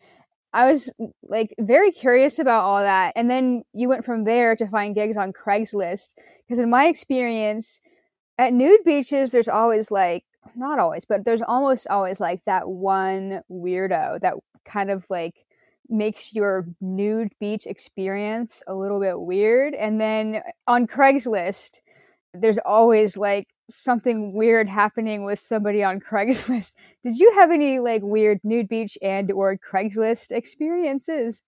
I 0.52 0.68
was 0.68 0.94
like 1.22 1.54
very 1.58 1.92
curious 1.92 2.38
about 2.38 2.64
all 2.64 2.80
that. 2.80 3.12
And 3.14 3.30
then 3.30 3.62
you 3.72 3.88
went 3.88 4.04
from 4.04 4.24
there 4.24 4.56
to 4.56 4.66
find 4.66 4.94
gigs 4.94 5.16
on 5.16 5.32
Craigslist. 5.32 6.14
Because 6.46 6.58
in 6.58 6.68
my 6.68 6.86
experience, 6.86 7.80
at 8.38 8.52
nude 8.52 8.84
beaches, 8.84 9.30
there's 9.30 9.48
always 9.48 9.90
like, 9.90 10.24
not 10.56 10.78
always, 10.78 11.04
but 11.04 11.24
there's 11.24 11.42
almost 11.42 11.86
always 11.88 12.20
like 12.20 12.44
that 12.44 12.68
one 12.68 13.42
weirdo 13.50 14.20
that 14.20 14.34
kind 14.64 14.90
of 14.90 15.06
like 15.08 15.46
makes 15.88 16.34
your 16.34 16.66
nude 16.80 17.32
beach 17.38 17.66
experience 17.66 18.62
a 18.66 18.74
little 18.74 19.00
bit 19.00 19.20
weird. 19.20 19.74
And 19.74 20.00
then 20.00 20.36
uh, 20.36 20.70
on 20.70 20.86
Craigslist, 20.86 21.80
there's 22.34 22.58
always 22.58 23.16
like 23.16 23.48
something 23.68 24.32
weird 24.32 24.68
happening 24.68 25.24
with 25.24 25.38
somebody 25.38 25.82
on 25.82 26.00
Craigslist. 26.10 26.74
Did 27.02 27.18
you 27.18 27.32
have 27.34 27.50
any 27.50 27.78
like 27.78 28.02
weird 28.02 28.40
nude 28.42 28.68
beach 28.68 28.96
and 29.02 29.30
or 29.30 29.56
Craigslist 29.56 30.32
experiences? 30.32 31.42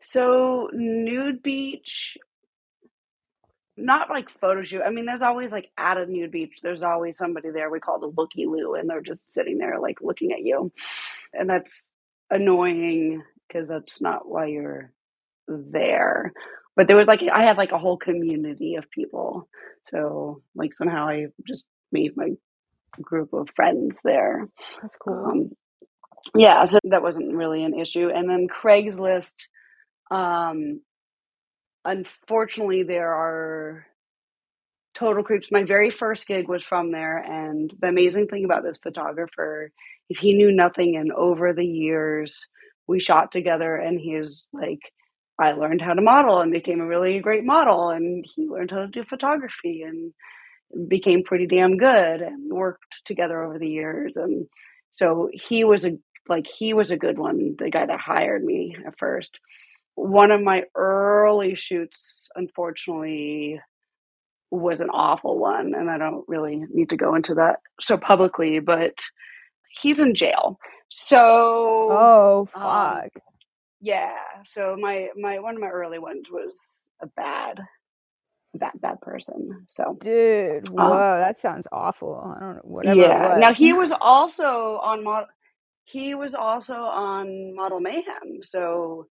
So 0.00 0.70
nude 0.72 1.42
beach 1.42 2.16
not 3.76 4.10
like 4.10 4.30
photo 4.30 4.62
shoot. 4.62 4.82
I 4.84 4.90
mean, 4.90 5.06
there's 5.06 5.22
always 5.22 5.52
like 5.52 5.70
at 5.76 5.98
a 5.98 6.06
nude 6.06 6.30
beach, 6.30 6.60
there's 6.62 6.82
always 6.82 7.16
somebody 7.16 7.50
there 7.50 7.70
we 7.70 7.80
call 7.80 8.00
the 8.00 8.12
looky 8.16 8.46
loo, 8.46 8.74
and 8.74 8.88
they're 8.88 9.00
just 9.00 9.32
sitting 9.32 9.58
there 9.58 9.78
like 9.80 10.00
looking 10.00 10.32
at 10.32 10.42
you. 10.42 10.72
And 11.32 11.48
that's 11.48 11.92
annoying 12.30 13.22
because 13.46 13.68
that's 13.68 14.00
not 14.00 14.28
why 14.28 14.46
you're 14.46 14.92
there. 15.48 16.32
But 16.74 16.88
there 16.88 16.96
was 16.96 17.06
like 17.06 17.22
I 17.22 17.44
had 17.44 17.56
like 17.58 17.72
a 17.72 17.78
whole 17.78 17.96
community 17.96 18.76
of 18.76 18.90
people. 18.90 19.48
So 19.82 20.42
like 20.54 20.74
somehow 20.74 21.08
I 21.08 21.26
just 21.46 21.64
made 21.92 22.16
my 22.16 22.30
group 23.00 23.32
of 23.32 23.48
friends 23.54 23.98
there. 24.04 24.48
That's 24.80 24.96
cool. 24.96 25.26
Um, 25.26 25.50
yeah, 26.34 26.64
so 26.64 26.78
that 26.84 27.02
wasn't 27.02 27.34
really 27.34 27.64
an 27.64 27.78
issue. 27.78 28.10
And 28.14 28.28
then 28.28 28.48
Craigslist, 28.48 29.34
um, 30.10 30.80
unfortunately, 31.86 32.82
there 32.82 33.12
are 33.12 33.86
total 34.94 35.22
creeps. 35.22 35.48
My 35.50 35.62
very 35.62 35.90
first 35.90 36.26
gig 36.26 36.48
was 36.48 36.64
from 36.64 36.90
there, 36.90 37.18
and 37.18 37.72
the 37.80 37.88
amazing 37.88 38.28
thing 38.28 38.44
about 38.44 38.64
this 38.64 38.78
photographer 38.78 39.70
is 40.10 40.18
he 40.18 40.34
knew 40.34 40.52
nothing, 40.52 40.96
and 40.96 41.12
over 41.12 41.52
the 41.52 41.64
years 41.66 42.46
we 42.86 43.00
shot 43.00 43.32
together, 43.32 43.76
and 43.76 44.00
he's 44.00 44.46
like, 44.52 44.80
I 45.38 45.52
learned 45.52 45.82
how 45.82 45.94
to 45.94 46.02
model 46.02 46.40
and 46.40 46.52
became 46.52 46.80
a 46.80 46.86
really 46.86 47.20
great 47.20 47.44
model, 47.44 47.90
and 47.90 48.24
he 48.26 48.46
learned 48.46 48.70
how 48.70 48.78
to 48.80 48.88
do 48.88 49.04
photography 49.04 49.82
and 49.82 50.12
became 50.88 51.22
pretty 51.22 51.46
damn 51.46 51.76
good, 51.76 52.20
and 52.22 52.52
worked 52.52 53.02
together 53.04 53.42
over 53.42 53.58
the 53.58 53.68
years, 53.68 54.16
and 54.16 54.46
so 54.92 55.30
he 55.32 55.64
was 55.64 55.84
a 55.84 55.98
like 56.28 56.46
he 56.48 56.74
was 56.74 56.90
a 56.90 56.96
good 56.96 57.18
one, 57.18 57.54
the 57.58 57.70
guy 57.70 57.86
that 57.86 58.00
hired 58.00 58.42
me 58.42 58.76
at 58.84 58.98
first 58.98 59.38
one 59.96 60.30
of 60.30 60.42
my 60.42 60.64
early 60.74 61.56
shoots, 61.56 62.28
unfortunately, 62.36 63.60
was 64.50 64.80
an 64.80 64.90
awful 64.90 65.38
one, 65.38 65.74
and 65.74 65.90
I 65.90 65.98
don't 65.98 66.24
really 66.28 66.64
need 66.72 66.90
to 66.90 66.96
go 66.96 67.14
into 67.14 67.34
that 67.34 67.56
so 67.80 67.96
publicly, 67.96 68.60
but 68.60 68.94
he's 69.80 69.98
in 69.98 70.14
jail. 70.14 70.58
So 70.88 71.88
Oh 71.90 72.40
um, 72.40 72.46
fuck. 72.46 73.04
Um, 73.16 73.22
yeah. 73.80 74.14
So 74.44 74.76
my 74.78 75.08
my 75.16 75.40
one 75.40 75.54
of 75.54 75.60
my 75.60 75.68
early 75.68 75.98
ones 75.98 76.28
was 76.30 76.88
a 77.02 77.06
bad 77.08 77.60
bad 78.54 78.72
bad 78.76 79.00
person. 79.00 79.64
So 79.68 79.96
Dude, 80.00 80.68
um, 80.68 80.74
whoa, 80.74 81.14
um, 81.14 81.20
that 81.20 81.36
sounds 81.36 81.66
awful. 81.72 82.14
I 82.36 82.40
don't 82.40 82.54
know 82.56 82.60
whatever. 82.64 83.00
Yeah. 83.00 83.36
Now 83.38 83.52
he 83.52 83.72
was 83.72 83.92
also 84.00 84.78
on 84.82 85.02
model 85.02 85.26
he 85.86 86.14
was 86.16 86.34
also 86.34 86.74
on 86.74 87.54
Model 87.54 87.80
Mayhem. 87.80 88.42
So 88.42 89.06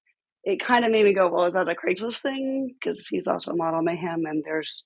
it 0.45 0.59
kind 0.59 0.85
of 0.85 0.91
made 0.91 1.05
me 1.05 1.13
go, 1.13 1.27
well, 1.27 1.45
is 1.45 1.53
that 1.53 1.67
a 1.67 1.75
Craigslist 1.75 2.19
thing? 2.19 2.75
Because 2.79 3.07
he's 3.07 3.27
also 3.27 3.51
a 3.51 3.55
model 3.55 3.81
mayhem, 3.81 4.25
and 4.25 4.43
there's 4.45 4.85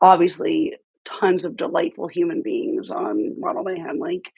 obviously 0.00 0.74
tons 1.04 1.44
of 1.44 1.56
delightful 1.56 2.08
human 2.08 2.42
beings 2.42 2.90
on 2.90 3.38
model 3.38 3.62
mayhem. 3.62 3.98
Like 3.98 4.32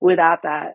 without 0.00 0.42
that, 0.42 0.74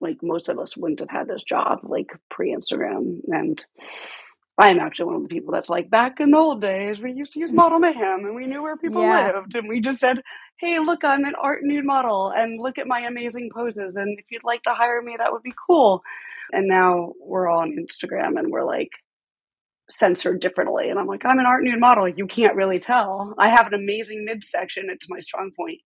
like 0.00 0.18
most 0.22 0.48
of 0.48 0.58
us 0.58 0.76
wouldn't 0.76 1.00
have 1.00 1.10
had 1.10 1.28
this 1.28 1.42
job 1.42 1.80
like 1.82 2.10
pre 2.30 2.54
Instagram. 2.54 3.20
And 3.28 3.64
I'm 4.56 4.78
actually 4.78 5.06
one 5.06 5.16
of 5.16 5.22
the 5.22 5.28
people 5.28 5.52
that's 5.52 5.68
like 5.68 5.90
back 5.90 6.20
in 6.20 6.30
the 6.30 6.38
old 6.38 6.62
days 6.62 7.00
we 7.00 7.12
used 7.12 7.34
to 7.34 7.40
use 7.40 7.52
model 7.52 7.78
mayhem 7.78 8.24
and 8.24 8.34
we 8.34 8.46
knew 8.46 8.62
where 8.62 8.76
people 8.76 9.02
yeah. 9.02 9.32
lived 9.32 9.54
and 9.54 9.68
we 9.68 9.80
just 9.80 10.00
said, 10.00 10.22
Hey, 10.58 10.78
look, 10.78 11.04
I'm 11.04 11.24
an 11.24 11.34
art 11.34 11.60
nude 11.62 11.84
model 11.84 12.30
and 12.30 12.60
look 12.60 12.78
at 12.78 12.86
my 12.86 13.00
amazing 13.00 13.50
poses 13.54 13.96
and 13.96 14.18
if 14.18 14.24
you'd 14.30 14.44
like 14.44 14.62
to 14.62 14.74
hire 14.74 15.02
me 15.02 15.16
that 15.18 15.32
would 15.32 15.42
be 15.42 15.54
cool. 15.66 16.02
And 16.52 16.66
now 16.66 17.12
we're 17.20 17.48
all 17.48 17.60
on 17.60 17.76
Instagram 17.76 18.38
and 18.38 18.50
we're 18.50 18.64
like 18.64 18.90
censored 19.90 20.40
differently. 20.40 20.88
And 20.88 20.98
I'm 20.98 21.06
like, 21.06 21.24
I'm 21.24 21.38
an 21.38 21.46
art 21.46 21.62
nude 21.62 21.80
model. 21.80 22.08
You 22.08 22.26
can't 22.26 22.56
really 22.56 22.78
tell. 22.78 23.34
I 23.38 23.48
have 23.48 23.66
an 23.66 23.74
amazing 23.74 24.24
midsection. 24.24 24.88
It's 24.88 25.10
my 25.10 25.20
strong 25.20 25.50
point. 25.56 25.78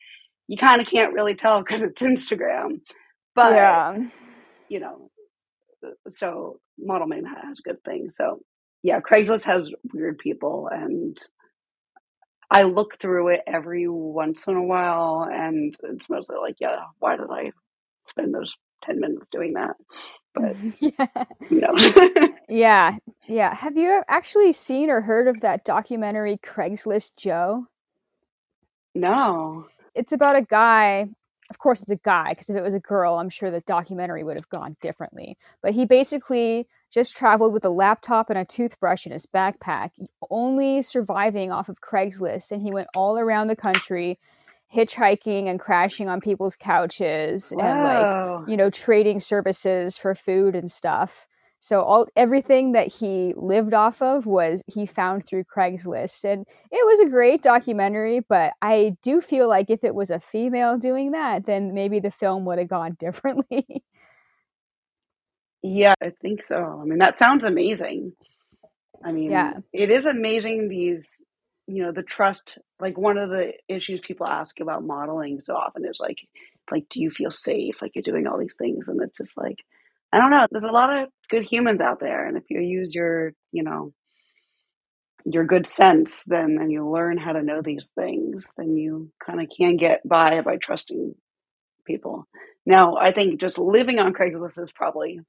You 0.47 0.57
kind 0.57 0.81
of 0.81 0.87
can't 0.87 1.15
really 1.15 1.35
tell 1.35 1.61
because 1.61 1.83
it's 1.83 2.03
Instagram. 2.03 2.81
But, 3.35 3.55
yeah. 3.55 3.99
you 4.69 4.81
know, 4.81 5.11
so 6.11 6.61
Model 6.79 7.09
has 7.11 7.61
good 7.65 7.83
things. 7.85 8.17
So, 8.17 8.41
yeah, 8.83 9.01
Craigslist 9.01 9.45
has 9.45 9.71
weird 9.93 10.19
people. 10.19 10.69
And 10.71 11.17
I 12.51 12.65
look 12.65 12.99
through 12.99 13.29
it 13.29 13.41
every 13.47 13.89
once 13.89 14.47
in 14.47 14.57
a 14.57 14.63
while. 14.63 15.29
And 15.31 15.75
it's 15.83 16.11
mostly 16.11 16.37
like, 16.37 16.57
yeah, 16.61 16.81
why 16.99 17.17
did 17.17 17.31
I 17.31 17.53
spend 18.07 18.35
those 18.35 18.57
10 18.87 19.01
minutes 19.01 19.29
doing 19.29 19.55
that? 19.55 19.77
but 20.35 20.57
yeah. 20.81 21.25
you 21.49 21.61
know. 21.61 21.75
yeah. 22.49 22.99
Yeah. 23.27 23.55
Have 23.55 23.77
you 23.77 24.03
actually 24.09 24.53
seen 24.53 24.91
or 24.91 25.01
heard 25.01 25.29
of 25.29 25.41
that 25.41 25.65
documentary 25.65 26.37
Craigslist 26.37 27.17
Joe? 27.17 27.69
No. 28.95 29.67
It's 29.95 30.13
about 30.13 30.37
a 30.37 30.43
guy. 30.43 31.09
Of 31.51 31.59
course, 31.59 31.83
it's 31.83 31.91
a 31.91 31.97
guy, 31.97 32.31
because 32.31 32.49
if 32.49 32.57
it 32.57 32.63
was 32.63 32.75
a 32.75 32.81
girl, 32.81 33.17
I'm 33.17 33.29
sure 33.29 33.51
the 33.51 33.61
documentary 33.61 34.25
would 34.25 34.37
have 34.37 34.49
gone 34.49 34.77
differently. 34.81 35.37
But 35.63 35.75
he 35.75 35.85
basically 35.85 36.67
just 36.91 37.15
traveled 37.15 37.53
with 37.53 37.67
a 37.67 37.71
laptop 37.71 38.31
and 38.31 38.39
a 38.39 38.47
toothbrush 38.47 39.05
in 39.05 39.13
his 39.13 39.27
backpack, 39.27 39.91
only 40.31 40.81
surviving 40.81 41.53
off 41.53 41.69
of 41.69 41.83
Craigslist. 41.83 42.51
And 42.51 42.63
he 42.63 42.71
went 42.71 42.89
all 42.97 43.19
around 43.19 43.49
the 43.49 43.57
country 43.57 44.19
hitchhiking 44.75 45.49
and 45.49 45.61
crashing 45.61 46.09
on 46.09 46.21
people's 46.21 46.57
couches 46.57 47.53
Whoa. 47.55 47.65
and 47.65 47.85
like 47.85 48.49
you 48.49 48.57
know 48.57 48.71
trading 48.71 49.21
services 49.21 49.97
for 49.97 50.15
food 50.15 50.55
and 50.55 50.71
stuff. 50.71 51.27
So 51.61 51.81
all 51.81 52.07
everything 52.15 52.73
that 52.73 52.89
he 52.89 53.33
lived 53.37 53.73
off 53.73 54.03
of 54.03 54.27
was 54.27 54.63
he 54.67 54.85
found 54.85 55.27
through 55.27 55.45
Craigslist. 55.45 56.23
And 56.31 56.45
it 56.71 56.87
was 56.87 57.01
a 57.01 57.09
great 57.09 57.43
documentary 57.43 58.21
but 58.21 58.53
I 58.61 58.97
do 59.03 59.21
feel 59.21 59.49
like 59.49 59.71
if 59.71 59.85
it 59.85 59.95
was 59.95 60.11
a 60.11 60.21
female 60.21 60.77
doing 60.77 61.13
that 61.13 61.47
then 61.47 61.73
maybe 61.73 62.01
the 62.01 62.11
film 62.11 62.45
would 62.45 62.59
have 62.59 62.69
gone 62.69 62.97
differently. 63.01 63.85
Yeah 65.63 65.95
I 66.03 66.11
think 66.11 66.45
so. 66.45 66.81
I 66.83 66.85
mean 66.85 66.99
that 66.99 67.19
sounds 67.19 67.45
amazing. 67.45 68.13
I 69.05 69.13
mean 69.13 69.31
yeah. 69.31 69.55
it 69.73 69.91
is 69.91 70.07
amazing 70.07 70.69
these 70.69 71.07
you 71.67 71.83
know 71.85 71.93
the 71.93 72.03
trust 72.05 72.59
like 72.81 72.99
one 72.99 73.19
of 73.19 73.31
the 73.31 73.55
issues 73.69 74.01
people 74.01 74.27
ask 74.27 74.61
about 74.61 74.85
modeling 74.85 75.41
so 75.45 75.55
often 75.55 75.85
is 75.87 76.01
like 76.01 76.19
like 76.73 76.87
do 76.91 77.01
you 77.01 77.11
feel 77.11 77.31
safe? 77.31 77.83
Like 77.83 77.93
you're 77.95 78.03
doing 78.03 78.27
all 78.27 78.39
these 78.39 78.57
things 78.59 78.89
and 78.89 79.01
it's 79.03 79.19
just 79.19 79.37
like 79.39 79.65
i 80.13 80.19
don't 80.19 80.31
know 80.31 80.47
there's 80.51 80.65
a 80.65 80.69
lot 80.69 80.97
of 81.03 81.09
good 81.31 81.43
humans 81.45 81.81
out 81.83 82.01
there 82.01 82.27
and 82.27 82.37
if 82.39 82.45
you 82.51 82.61
use 82.61 82.95
your 82.95 83.33
you 83.53 83.63
know 83.65 83.93
your 85.27 85.45
good 85.47 85.67
sense 85.67 86.25
then 86.27 86.59
and 86.61 86.73
you 86.73 86.89
learn 86.89 87.19
how 87.19 87.33
to 87.33 87.43
know 87.43 87.63
these 87.63 87.91
things 87.97 88.53
then 88.59 88.77
you 88.77 89.11
kind 89.25 89.41
of 89.41 89.49
can 89.57 89.77
get 89.77 90.07
by 90.09 90.41
by 90.43 90.57
trusting 90.57 91.15
people. 91.87 92.27
Now 92.67 92.97
i 92.97 93.13
think 93.13 93.41
just 93.41 93.59
living 93.59 93.99
on 94.01 94.15
craigslist 94.15 94.63
is 94.63 94.73
probably 94.73 95.21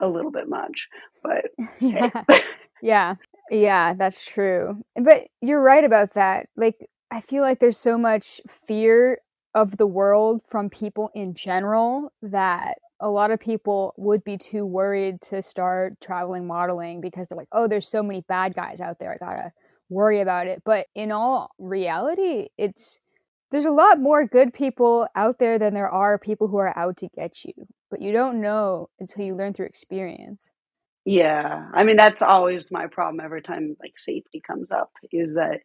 a 0.00 0.08
little 0.08 0.32
bit 0.32 0.48
much 0.48 0.88
but 1.22 1.46
yeah. 1.80 2.10
Yeah 2.82 3.16
yeah, 3.50 3.94
that's 3.94 4.24
true. 4.24 4.82
But 4.96 5.28
you're 5.40 5.60
right 5.62 5.84
about 5.84 6.14
that. 6.14 6.46
Like, 6.56 6.88
I 7.10 7.20
feel 7.20 7.42
like 7.42 7.58
there's 7.58 7.78
so 7.78 7.98
much 7.98 8.40
fear 8.48 9.18
of 9.54 9.76
the 9.76 9.86
world 9.86 10.42
from 10.48 10.70
people 10.70 11.10
in 11.14 11.34
general 11.34 12.12
that 12.22 12.78
a 13.00 13.08
lot 13.08 13.30
of 13.30 13.40
people 13.40 13.94
would 13.96 14.22
be 14.22 14.36
too 14.36 14.64
worried 14.64 15.20
to 15.22 15.42
start 15.42 16.00
traveling 16.00 16.46
modeling 16.46 17.00
because 17.00 17.26
they're 17.26 17.38
like, 17.38 17.48
oh, 17.50 17.66
there's 17.66 17.88
so 17.88 18.02
many 18.02 18.22
bad 18.28 18.54
guys 18.54 18.80
out 18.80 18.98
there. 19.00 19.12
I 19.12 19.16
gotta 19.16 19.52
worry 19.88 20.20
about 20.20 20.46
it. 20.46 20.62
But 20.64 20.86
in 20.94 21.10
all 21.10 21.50
reality, 21.58 22.48
it's 22.56 23.00
there's 23.50 23.64
a 23.64 23.72
lot 23.72 23.98
more 23.98 24.26
good 24.26 24.52
people 24.52 25.08
out 25.16 25.38
there 25.40 25.58
than 25.58 25.74
there 25.74 25.88
are 25.88 26.18
people 26.18 26.46
who 26.48 26.58
are 26.58 26.76
out 26.78 26.98
to 26.98 27.08
get 27.08 27.44
you, 27.44 27.54
but 27.90 28.00
you 28.00 28.12
don't 28.12 28.40
know 28.40 28.90
until 29.00 29.24
you 29.24 29.34
learn 29.34 29.54
through 29.54 29.66
experience. 29.66 30.50
Yeah. 31.04 31.68
I 31.72 31.84
mean, 31.84 31.96
that's 31.96 32.22
always 32.22 32.70
my 32.70 32.86
problem 32.86 33.24
every 33.24 33.42
time 33.42 33.76
like 33.80 33.98
safety 33.98 34.42
comes 34.46 34.70
up 34.70 34.90
is 35.12 35.34
that 35.34 35.60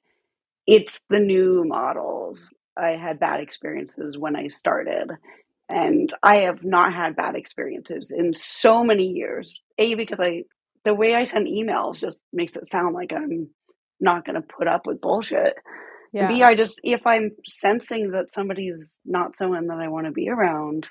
it's 0.66 1.04
the 1.10 1.20
new 1.20 1.64
models. 1.66 2.54
I 2.78 2.92
had 2.92 3.20
bad 3.20 3.40
experiences 3.40 4.18
when 4.18 4.36
I 4.36 4.48
started, 4.48 5.12
and 5.70 6.14
I 6.24 6.38
have 6.38 6.64
not 6.64 6.94
had 6.94 7.16
bad 7.16 7.36
experiences 7.36 8.12
in 8.12 8.34
so 8.34 8.84
many 8.84 9.08
years. 9.08 9.62
A, 9.78 9.94
because 9.96 10.20
I, 10.20 10.44
the 10.84 10.94
way 10.94 11.16
I 11.16 11.24
send 11.24 11.48
emails 11.48 12.00
just 12.00 12.18
makes 12.34 12.56
it 12.56 12.72
sound 12.72 12.94
like 12.96 13.14
I'm 13.14 13.50
not 14.00 14.26
going 14.26 14.36
to 14.36 14.42
put 14.42 14.68
up 14.68 14.86
with 14.86 15.02
bullshit. 15.02 15.56
Yeah. 16.14 16.28
B, 16.28 16.44
I 16.44 16.56
just, 16.56 16.80
if 16.84 17.06
I'm 17.06 17.32
sensing 17.46 18.12
that 18.12 18.34
somebody's 18.34 18.98
not 19.06 19.38
someone 19.38 19.68
that 19.68 19.80
I 19.80 19.90
want 19.90 20.06
to 20.06 20.12
be 20.12 20.30
around, 20.30 20.88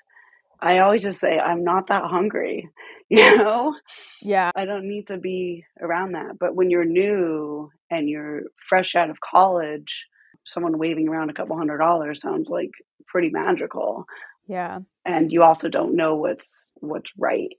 I 0.61 0.78
always 0.78 1.02
just 1.02 1.20
say, 1.20 1.38
I'm 1.38 1.64
not 1.64 1.88
that 1.88 2.04
hungry, 2.04 2.68
you 3.08 3.37
know? 3.38 3.75
Yeah. 4.23 4.50
I 4.54 4.64
don't 4.64 4.88
need 4.88 5.08
to 5.08 5.18
be 5.18 5.64
around 5.80 6.12
that. 6.12 6.38
But 6.38 6.54
when 6.54 6.70
you're 6.70 6.84
new 6.84 7.70
and 7.90 8.08
you're 8.08 8.42
fresh 8.68 8.94
out 8.94 9.11
of 9.11 9.20
college, 9.20 10.06
someone 10.46 10.78
waving 10.78 11.08
around 11.08 11.30
a 11.30 11.34
couple 11.34 11.56
hundred 11.56 11.78
dollars 11.78 12.20
sounds 12.20 12.49
like 12.49 12.70
pretty 13.06 13.30
magical. 13.30 14.04
Yeah. 14.46 14.80
And 15.04 15.32
you 15.32 15.42
also 15.42 15.68
don't 15.68 15.96
know 15.96 16.16
what's 16.16 16.68
what's 16.75 17.12
right. 17.18 17.50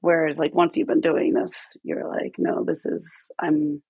Whereas 0.00 0.38
like 0.38 0.54
once 0.54 0.76
you've 0.76 0.88
been 0.88 1.00
doing 1.00 1.32
this, 1.32 1.72
you're 1.82 2.08
like, 2.08 2.34
no, 2.38 2.64
this 2.64 2.84
is 2.86 3.30
I'm 3.38 3.82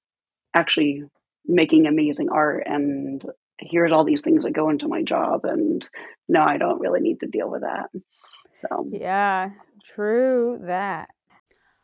actually 0.54 1.02
making 1.47 1.87
amazing 1.87 2.28
art 2.30 2.62
and 2.66 3.23
here's 3.59 3.92
all 3.92 4.04
these 4.04 4.23
things 4.23 4.44
that 4.44 4.52
go 4.52 4.71
into 4.71 4.88
my 4.88 5.02
job 5.02 5.44
and 5.44 5.88
no, 6.28 6.42
I 6.42 6.59
don't 6.59 6.80
really 6.80 7.00
need 7.00 7.21
to 7.21 7.26
deal 7.26 7.50
with 7.50 7.62
that. 7.62 7.90
So 8.69 8.88
Yeah, 8.90 9.50
true 9.85 10.59
that. 10.62 11.09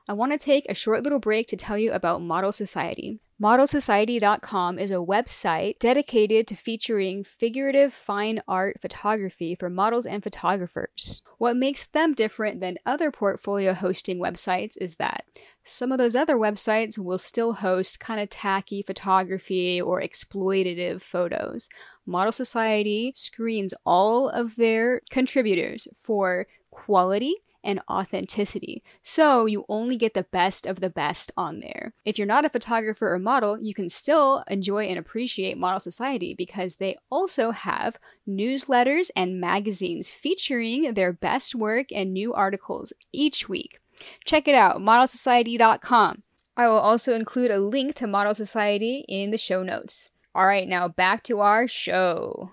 I 0.08 0.14
want 0.14 0.32
to 0.32 0.38
take 0.38 0.64
a 0.68 0.75
short 0.75 1.02
little 1.02 1.18
break 1.18 1.47
to 1.49 1.56
tell 1.56 1.76
you 1.76 1.92
about 1.92 2.23
Model 2.23 2.50
Society. 2.50 3.20
ModelSociety.com 3.40 4.80
is 4.80 4.90
a 4.90 4.94
website 4.94 5.78
dedicated 5.78 6.49
to 6.49 6.56
featuring 6.56 7.23
figurative 7.23 7.92
fine 7.92 8.40
art 8.49 8.80
photography 8.80 9.54
for 9.54 9.70
models 9.70 10.06
and 10.06 10.25
photographers. 10.25 11.23
What 11.37 11.56
makes 11.56 11.87
them 11.87 12.14
different 12.14 12.58
than 12.58 12.78
other 12.85 13.12
portfolio 13.12 13.75
hosting 13.75 14.18
websites 14.18 14.76
is 14.80 14.97
that 14.97 15.25
some 15.62 15.92
of 15.92 15.99
those 15.99 16.16
other 16.16 16.37
websites 16.37 16.99
will 16.99 17.18
still 17.18 17.52
host 17.52 18.00
kind 18.00 18.18
of 18.18 18.28
tacky 18.28 18.82
photography 18.82 19.80
or 19.80 20.02
exploitative 20.02 21.00
photos. 21.00 21.68
Model 22.06 22.32
Society 22.32 23.12
screens 23.14 23.73
all 23.87 24.28
of 24.28 24.56
their 24.56 25.02
contributors 25.11 25.87
for 25.94 26.49
quality 26.78 27.35
and 27.64 27.80
authenticity. 27.90 28.82
So 29.02 29.47
you 29.47 29.64
only 29.68 29.97
get 29.97 30.14
the 30.14 30.23
best 30.23 30.66
of 30.66 30.80
the 30.80 30.90
best 30.90 31.32
on 31.37 31.61
there. 31.61 31.92
If 32.04 32.16
you're 32.16 32.26
not 32.26 32.44
a 32.44 32.50
photographer 32.50 33.12
or 33.12 33.18
model, 33.18 33.61
you 33.61 33.75
can 33.75 33.88
still 33.88 34.44
enjoy 34.49 34.85
and 34.85 34.99
appreciate 34.99 35.58
Model 35.58 35.80
Society 35.80 36.35
because 36.35 36.76
they 36.76 36.97
also 37.11 37.50
have 37.50 37.99
newsletters 38.28 39.11
and 39.16 39.40
magazines 39.40 40.11
featuring 40.11 40.94
their 40.94 41.12
best 41.12 41.54
work 41.54 41.88
and 41.92 42.12
new 42.12 42.32
articles 42.32 42.92
each 43.12 43.49
week. 43.49 43.80
Check 44.25 44.47
it 44.47 44.54
out, 44.54 44.80
modelsociety.com. 44.80 46.23
I 46.56 46.68
will 46.68 46.78
also 46.78 47.14
include 47.14 47.50
a 47.50 47.61
link 47.61 47.94
to 47.97 48.06
Model 48.06 48.35
Society 48.35 49.04
in 49.08 49.30
the 49.30 49.38
show 49.38 49.62
notes. 49.62 50.12
All 50.35 50.46
right, 50.46 50.68
now 50.68 50.88
back 50.88 51.22
to 51.24 51.40
our 51.40 51.66
show. 51.66 52.53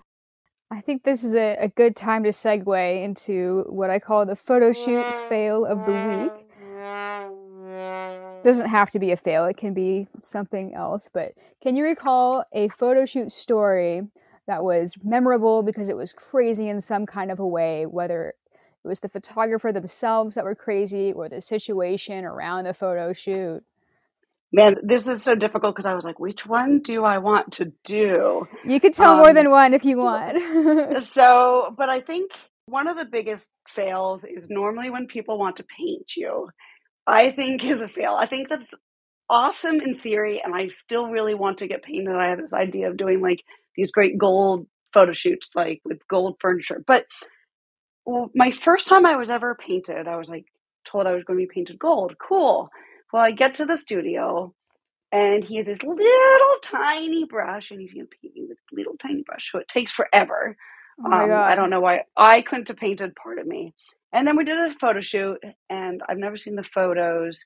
I 0.68 0.80
think 0.80 1.04
this 1.04 1.22
is 1.22 1.36
a, 1.36 1.56
a 1.60 1.68
good 1.68 1.94
time 1.94 2.24
to 2.24 2.30
segue 2.30 3.04
into 3.04 3.64
what 3.68 3.88
I 3.88 4.00
call 4.00 4.26
the 4.26 4.34
photo 4.34 4.72
shoot 4.72 5.04
fail 5.28 5.64
of 5.64 5.86
the 5.86 5.92
week. 5.92 6.32
Doesn't 8.42 8.68
have 8.68 8.90
to 8.90 8.98
be 8.98 9.12
a 9.12 9.16
fail, 9.16 9.44
it 9.44 9.56
can 9.56 9.74
be 9.74 10.08
something 10.22 10.74
else. 10.74 11.08
But 11.12 11.34
can 11.62 11.76
you 11.76 11.84
recall 11.84 12.44
a 12.52 12.68
photo 12.68 13.06
shoot 13.06 13.30
story 13.30 14.08
that 14.48 14.64
was 14.64 14.96
memorable 15.04 15.62
because 15.62 15.88
it 15.88 15.96
was 15.96 16.12
crazy 16.12 16.68
in 16.68 16.80
some 16.80 17.06
kind 17.06 17.30
of 17.30 17.38
a 17.38 17.46
way, 17.46 17.86
whether 17.86 18.34
it 18.84 18.88
was 18.88 18.98
the 19.00 19.08
photographer 19.08 19.70
themselves 19.70 20.34
that 20.34 20.44
were 20.44 20.56
crazy 20.56 21.12
or 21.12 21.28
the 21.28 21.40
situation 21.40 22.24
around 22.24 22.64
the 22.64 22.74
photo 22.74 23.12
shoot? 23.12 23.62
Man, 24.56 24.74
this 24.82 25.06
is 25.06 25.22
so 25.22 25.34
difficult 25.34 25.76
because 25.76 25.84
I 25.84 25.92
was 25.92 26.06
like, 26.06 26.18
which 26.18 26.46
one 26.46 26.80
do 26.80 27.04
I 27.04 27.18
want 27.18 27.52
to 27.54 27.74
do? 27.84 28.48
You 28.64 28.80
could 28.80 28.94
tell 28.94 29.12
um, 29.12 29.18
more 29.18 29.34
than 29.34 29.50
one 29.50 29.74
if 29.74 29.84
you 29.84 29.98
want. 29.98 31.02
so, 31.04 31.74
but 31.76 31.90
I 31.90 32.00
think 32.00 32.32
one 32.64 32.88
of 32.88 32.96
the 32.96 33.04
biggest 33.04 33.50
fails 33.68 34.24
is 34.24 34.46
normally 34.48 34.88
when 34.88 35.08
people 35.08 35.38
want 35.38 35.56
to 35.56 35.64
paint 35.64 36.16
you. 36.16 36.48
I 37.06 37.32
think 37.32 37.64
is 37.64 37.82
a 37.82 37.88
fail. 37.88 38.14
I 38.14 38.24
think 38.24 38.48
that's 38.48 38.72
awesome 39.28 39.78
in 39.82 39.98
theory, 39.98 40.40
and 40.42 40.54
I 40.54 40.68
still 40.68 41.10
really 41.10 41.34
want 41.34 41.58
to 41.58 41.68
get 41.68 41.82
painted. 41.82 42.16
I 42.16 42.30
have 42.30 42.40
this 42.40 42.54
idea 42.54 42.88
of 42.88 42.96
doing 42.96 43.20
like 43.20 43.44
these 43.76 43.92
great 43.92 44.16
gold 44.16 44.66
photo 44.94 45.12
shoots, 45.12 45.54
like 45.54 45.82
with 45.84 46.08
gold 46.08 46.36
furniture. 46.40 46.82
But 46.86 47.04
well, 48.06 48.30
my 48.34 48.52
first 48.52 48.88
time 48.88 49.04
I 49.04 49.16
was 49.16 49.28
ever 49.28 49.54
painted, 49.54 50.08
I 50.08 50.16
was 50.16 50.30
like 50.30 50.46
told 50.86 51.06
I 51.06 51.12
was 51.12 51.24
going 51.24 51.38
to 51.38 51.46
be 51.46 51.52
painted 51.52 51.78
gold. 51.78 52.14
Cool. 52.18 52.70
Well, 53.16 53.24
I 53.24 53.30
get 53.30 53.54
to 53.54 53.64
the 53.64 53.78
studio 53.78 54.52
and 55.10 55.42
he 55.42 55.56
has 55.56 55.64
this 55.64 55.82
little 55.82 56.56
tiny 56.62 57.24
brush 57.24 57.70
and 57.70 57.80
he's 57.80 57.94
going 57.94 58.04
to 58.04 58.16
paint 58.20 58.34
me 58.34 58.44
with 58.46 58.58
little 58.70 58.98
tiny 58.98 59.22
brush. 59.22 59.50
So 59.50 59.58
it 59.58 59.68
takes 59.68 59.90
forever. 59.90 60.54
Oh 61.02 61.10
um, 61.10 61.30
I 61.30 61.56
don't 61.56 61.70
know 61.70 61.80
why 61.80 62.02
I 62.14 62.42
couldn't 62.42 62.68
have 62.68 62.76
painted 62.76 63.16
part 63.16 63.38
of 63.38 63.46
me. 63.46 63.72
And 64.12 64.28
then 64.28 64.36
we 64.36 64.44
did 64.44 64.58
a 64.58 64.70
photo 64.70 65.00
shoot 65.00 65.38
and 65.70 66.02
I've 66.06 66.18
never 66.18 66.36
seen 66.36 66.56
the 66.56 66.62
photos. 66.62 67.40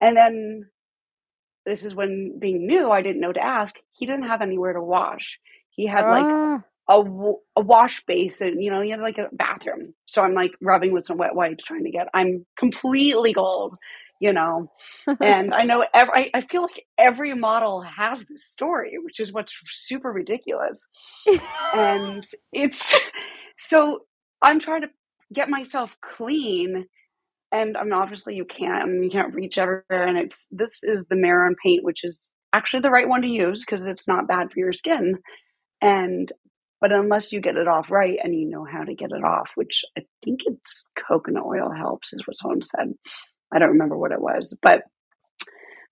And 0.00 0.16
then 0.16 0.70
this 1.64 1.84
is 1.84 1.92
when 1.92 2.38
being 2.38 2.64
new, 2.64 2.92
I 2.92 3.02
didn't 3.02 3.20
know 3.20 3.32
to 3.32 3.44
ask. 3.44 3.74
He 3.94 4.06
didn't 4.06 4.28
have 4.28 4.42
anywhere 4.42 4.74
to 4.74 4.80
wash. 4.80 5.40
He 5.70 5.88
had 5.88 6.02
like 6.02 6.24
ah. 6.24 6.62
A, 6.88 7.02
a 7.56 7.60
wash 7.60 8.04
basin, 8.06 8.60
you 8.60 8.70
know, 8.70 8.80
he 8.80 8.90
had 8.90 9.00
like 9.00 9.18
a 9.18 9.28
bathroom. 9.32 9.94
So 10.06 10.22
I'm 10.22 10.32
like 10.34 10.52
rubbing 10.60 10.92
with 10.92 11.06
some 11.06 11.18
wet 11.18 11.34
wipes 11.34 11.64
trying 11.64 11.84
to 11.84 11.90
get, 11.90 12.08
I'm 12.14 12.46
completely 12.58 13.32
gold 13.32 13.76
you 14.20 14.32
know? 14.32 14.70
And 15.20 15.52
i 15.54 15.64
know 15.64 15.84
every 15.92 16.30
I, 16.34 16.40
feel 16.40 16.62
like 16.62 16.84
every 16.98 17.34
model 17.34 17.82
has 17.82 18.20
this 18.20 18.46
story 18.46 18.94
which 19.02 19.20
is 19.20 19.32
what's 19.32 19.52
super 19.68 20.10
ridiculous. 20.10 20.80
And 21.74 22.24
it's 22.52 22.98
so 23.58 24.00
i'm 24.42 24.60
trying 24.60 24.82
to 24.82 24.88
get 25.32 25.48
myself 25.50 25.96
clean 26.00 26.86
and 27.52 27.76
i 27.76 27.82
mean 27.82 27.92
obviously 27.92 28.34
you 28.34 28.44
can't 28.44 28.82
I 28.82 28.86
mean, 28.86 29.02
you 29.02 29.10
can't 29.10 29.34
reach 29.34 29.58
everywhere 29.58 30.06
and 30.06 30.18
it's 30.18 30.46
this 30.50 30.82
is 30.82 31.04
the 31.08 31.16
Mehron 31.16 31.54
paint 31.62 31.84
which 31.84 32.04
is 32.04 32.30
actually 32.52 32.80
the 32.80 32.90
right 32.90 33.08
one 33.08 33.22
to 33.22 33.28
use 33.28 33.64
because 33.64 33.86
it's 33.86 34.08
not 34.08 34.28
bad 34.28 34.50
for 34.50 34.58
your 34.60 34.72
skin. 34.72 35.18
And 35.82 36.32
but 36.80 36.92
unless 36.92 37.32
you 37.32 37.40
get 37.40 37.56
it 37.56 37.68
off 37.68 37.90
right 37.90 38.18
and 38.22 38.34
you 38.34 38.48
know 38.48 38.64
how 38.64 38.84
to 38.84 38.94
get 38.94 39.10
it 39.12 39.24
off 39.24 39.50
which 39.54 39.82
i 39.98 40.02
think 40.24 40.40
it's 40.46 40.86
coconut 41.08 41.44
oil 41.46 41.70
helps 41.70 42.12
is 42.12 42.26
what 42.26 42.36
someone 42.38 42.62
said 42.62 42.92
I 43.52 43.58
don't 43.58 43.70
remember 43.70 43.96
what 43.96 44.12
it 44.12 44.20
was. 44.20 44.56
But 44.60 44.82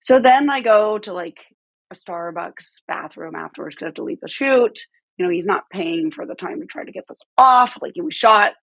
so 0.01 0.21
then 0.21 0.51
I 0.51 0.61
go 0.61 0.99
to 0.99 1.13
like 1.13 1.39
a 1.91 1.95
Starbucks 1.95 2.83
bathroom 2.87 3.35
afterwards 3.35 3.77
because 3.77 3.87
I 3.87 3.89
have 3.89 3.95
to 3.95 4.05
leave 4.05 4.21
the 4.21 4.29
shoot. 4.29 4.79
You 5.17 5.25
know, 5.25 5.31
he's 5.31 5.47
not 5.47 5.71
paying 5.71 6.11
for 6.11 6.27
the 6.27 6.35
time 6.35 6.61
to 6.61 6.67
try 6.67 6.85
to 6.85 6.93
get 6.93 7.05
this 7.09 7.19
off. 7.39 7.79
Like 7.81 7.93
we 8.01 8.13
shot, 8.13 8.55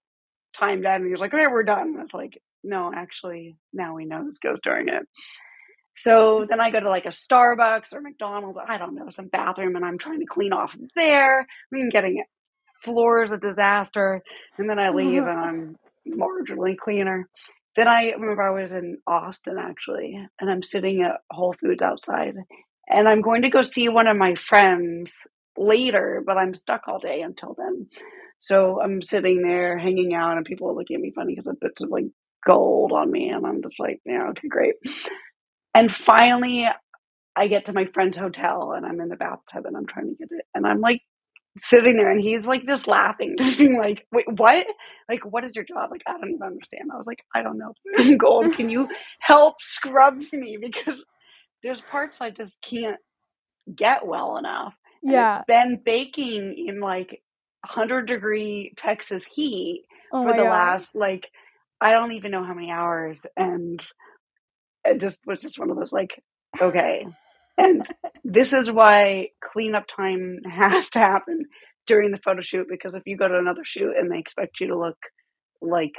timed 0.53 0.86
out, 0.86 0.97
and 0.97 1.05
he 1.05 1.12
was 1.12 1.21
like, 1.21 1.34
okay, 1.34 1.47
we're 1.47 1.63
done. 1.63 1.97
It's 2.03 2.13
like, 2.13 2.39
no, 2.63 2.91
actually, 2.93 3.57
now 3.73 3.95
we 3.95 4.05
know 4.05 4.25
this 4.25 4.39
goes 4.39 4.60
during 4.63 4.89
it. 4.89 5.07
So 6.01 6.47
then 6.49 6.61
I 6.61 6.71
go 6.71 6.79
to 6.81 6.89
like 6.89 7.05
a 7.07 7.09
Starbucks 7.09 7.93
or 7.93 8.01
McDonald's, 8.01 8.59
I 8.67 8.77
don't 8.79 8.95
know, 8.95 9.09
some 9.11 9.27
bathroom, 9.27 9.75
and 9.75 9.85
I'm 9.85 9.99
trying 9.99 10.21
to 10.21 10.27
clean 10.27 10.53
off 10.53 10.77
there. 10.95 11.47
I'm 11.75 11.89
getting 11.89 12.17
it. 12.19 12.27
Floor 12.83 13.23
is 13.23 13.31
a 13.31 13.37
disaster. 13.39 14.21
And 14.57 14.69
then 14.69 14.79
I 14.79 14.89
leave 14.91 15.23
and 15.25 15.39
I'm 15.39 15.75
marginally 16.09 16.77
cleaner. 16.77 17.29
Then 17.77 17.87
I 17.87 18.11
remember 18.11 18.43
I 18.43 18.61
was 18.61 18.71
in 18.71 18.97
Austin 19.07 19.57
actually, 19.59 20.19
and 20.39 20.49
I'm 20.51 20.63
sitting 20.63 21.03
at 21.03 21.21
Whole 21.31 21.55
Foods 21.61 21.81
outside, 21.81 22.35
and 22.89 23.07
I'm 23.09 23.21
going 23.21 23.43
to 23.43 23.49
go 23.49 23.63
see 23.63 23.89
one 23.89 24.07
of 24.07 24.17
my 24.17 24.35
friends 24.35 25.13
later, 25.57 26.23
but 26.25 26.37
I'm 26.37 26.55
stuck 26.55 26.87
all 26.87 26.99
day 26.99 27.21
until 27.21 27.55
then. 27.57 27.87
So 28.39 28.81
I'm 28.81 29.01
sitting 29.01 29.43
there 29.43 29.77
hanging 29.77 30.13
out, 30.13 30.37
and 30.37 30.45
people 30.45 30.69
are 30.69 30.75
looking 30.75 30.97
at 30.97 31.01
me 31.01 31.13
funny 31.15 31.35
because 31.35 31.47
a 31.47 31.53
bits 31.61 31.81
of 31.81 31.89
like 31.89 32.05
gold 32.45 32.91
on 32.91 33.11
me, 33.11 33.29
and 33.29 33.45
I'm 33.45 33.61
just 33.63 33.79
like, 33.79 34.01
yeah, 34.05 34.29
okay, 34.31 34.49
great. 34.49 34.75
And 35.73 35.91
finally, 35.91 36.67
I 37.36 37.47
get 37.47 37.65
to 37.67 37.73
my 37.73 37.86
friend's 37.86 38.17
hotel, 38.17 38.73
and 38.73 38.86
I'm 38.86 38.99
in 38.99 39.10
the 39.10 39.15
bathtub, 39.15 39.65
and 39.65 39.77
I'm 39.77 39.88
trying 39.88 40.10
to 40.10 40.15
get 40.15 40.29
it, 40.31 40.45
and 40.53 40.65
I'm 40.67 40.81
like 40.81 41.01
sitting 41.57 41.97
there 41.97 42.10
and 42.10 42.21
he's 42.21 42.47
like 42.47 42.65
just 42.65 42.88
laughing, 42.88 43.36
just 43.39 43.60
being 43.60 43.77
like, 43.77 44.05
wait, 44.12 44.25
what? 44.38 44.65
Like, 45.10 45.21
what 45.25 45.43
is 45.43 45.55
your 45.55 45.65
job? 45.65 45.91
Like, 45.91 46.03
I 46.07 46.13
don't 46.13 46.29
even 46.29 46.41
understand. 46.41 46.89
I 46.93 46.97
was 46.97 47.07
like, 47.07 47.23
I 47.36 47.41
don't 47.41 47.57
know. 47.57 47.73
Gold, 48.17 48.53
can 48.53 48.69
you 48.69 48.89
help 49.19 49.55
scrub 49.62 50.21
me? 50.34 50.57
Because 50.60 51.03
there's 51.63 51.81
parts 51.81 52.21
I 52.21 52.29
just 52.29 52.55
can't 52.62 52.97
get 53.75 54.05
well 54.05 54.38
enough. 54.38 54.73
And 55.03 55.13
yeah. 55.13 55.38
It's 55.38 55.45
been 55.47 55.81
baking 55.84 56.55
in 56.67 56.79
like 56.79 57.21
100 57.65 58.07
degree 58.07 58.73
Texas 58.77 59.25
heat 59.25 59.86
Oh 60.13 60.23
for 60.23 60.34
the 60.34 60.43
last 60.43 60.95
like 60.95 61.29
I 61.79 61.91
don't 61.91 62.12
even 62.13 62.31
know 62.31 62.43
how 62.43 62.53
many 62.53 62.71
hours 62.71 63.25
and 63.38 63.81
it 64.86 65.00
just 65.00 65.20
was 65.26 65.41
just 65.41 65.60
one 65.60 65.70
of 65.70 65.78
those 65.78 65.94
like 65.94 66.22
okay. 66.60 67.06
And 67.58 67.86
this 68.24 68.54
is 68.54 68.72
why 68.72 69.30
cleanup 69.41 69.88
time 69.88 70.39
has 70.50 70.89
to 70.91 71.00
happen 71.00 71.46
during 71.88 72.12
the 72.12 72.20
photo 72.20 72.41
shoot 72.41 72.67
because 72.70 72.94
if 72.94 73.04
you 73.06 73.17
go 73.17 73.28
to 73.28 73.38
another 73.38 73.63
shoot 73.63 73.96
and 73.98 74.12
they 74.12 74.20
expect 74.20 74.60
you 74.60 74.67
to 74.67 74.78
look 74.78 74.98
like 75.62 75.94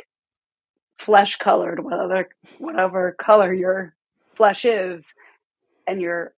flesh 0.98 1.36
colored, 1.36 1.82
whatever 1.82 2.28
whatever 2.58 3.16
color 3.18 3.52
your 3.52 3.94
flesh 4.36 4.64
is, 4.64 5.06
and 5.86 6.00
you're 6.00 6.34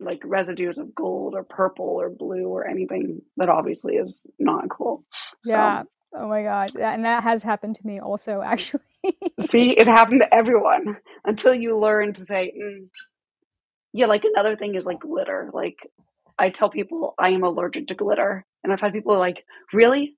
like 0.00 0.20
residues 0.24 0.78
of 0.78 0.94
gold 0.94 1.34
or 1.34 1.42
purple 1.42 1.86
or 1.86 2.08
blue 2.08 2.46
or 2.46 2.66
anything 2.66 3.20
that 3.36 3.48
obviously 3.48 3.96
is 3.96 4.26
not 4.38 4.68
cool. 4.68 5.04
Yeah. 5.44 5.84
Oh 6.14 6.28
my 6.28 6.42
god. 6.42 6.76
And 6.76 7.04
that 7.04 7.22
has 7.24 7.42
happened 7.42 7.76
to 7.76 7.86
me 7.86 8.00
also 8.00 8.40
actually. 8.44 8.82
See, 9.42 9.70
it 9.70 9.86
happened 9.86 10.20
to 10.20 10.34
everyone 10.34 10.98
until 11.24 11.54
you 11.54 11.78
learn 11.78 12.14
to 12.14 12.24
say, 12.24 12.52
mm. 12.60 12.88
yeah, 13.92 14.06
like 14.06 14.24
another 14.24 14.56
thing 14.56 14.74
is 14.74 14.84
like 14.84 15.00
glitter. 15.00 15.50
Like 15.52 15.78
I 16.38 16.50
tell 16.50 16.70
people 16.70 17.14
I 17.18 17.30
am 17.30 17.42
allergic 17.42 17.88
to 17.88 17.94
glitter. 17.94 18.44
And 18.62 18.72
I've 18.72 18.80
had 18.80 18.92
people 18.92 19.18
like, 19.18 19.44
really? 19.72 20.16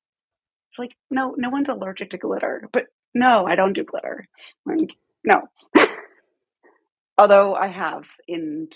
It's 0.71 0.79
like, 0.79 0.95
no, 1.11 1.35
no 1.37 1.51
one's 1.51 1.69
allergic 1.69 2.11
to 2.11 2.19
glitter. 2.19 2.69
But 2.73 2.85
no, 3.14 3.47
I 3.47 3.55
don't 3.55 3.73
do 3.73 3.85
glitter. 3.85 4.27
Like, 4.64 4.90
no. 5.25 5.49
Although 7.19 7.55
I 7.55 7.69
have 7.69 8.07
in 8.29 8.69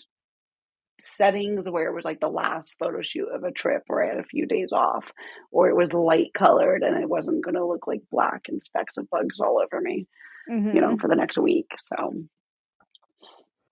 settings 1.05 1.69
where 1.71 1.87
it 1.89 1.95
was 1.95 2.05
like 2.05 2.21
the 2.21 2.29
last 2.29 2.77
photo 2.79 3.03
shoot 3.03 3.29
of 3.35 3.45
a 3.45 3.53
trip 3.53 3.83
where 3.87 4.05
I 4.05 4.09
had 4.09 4.19
a 4.19 4.25
few 4.25 4.47
days 4.47 4.71
off, 4.73 5.05
or 5.53 5.69
it 5.69 5.77
was 5.77 5.93
light 5.93 6.33
colored 6.37 6.83
and 6.83 6.97
it 7.03 7.09
wasn't 7.09 7.45
going 7.45 7.55
to 7.57 7.67
look 7.67 7.87
like 7.87 8.01
black 8.11 8.43
and 8.49 8.63
specks 8.65 8.97
of 8.97 9.09
bugs 9.11 9.41
all 9.41 9.61
over 9.63 9.81
me, 9.81 10.07
Mhm. 10.51 10.75
you 10.75 10.81
know, 10.81 10.97
for 10.99 11.09
the 11.09 11.17
next 11.17 11.39
week. 11.39 11.71
So, 11.85 12.13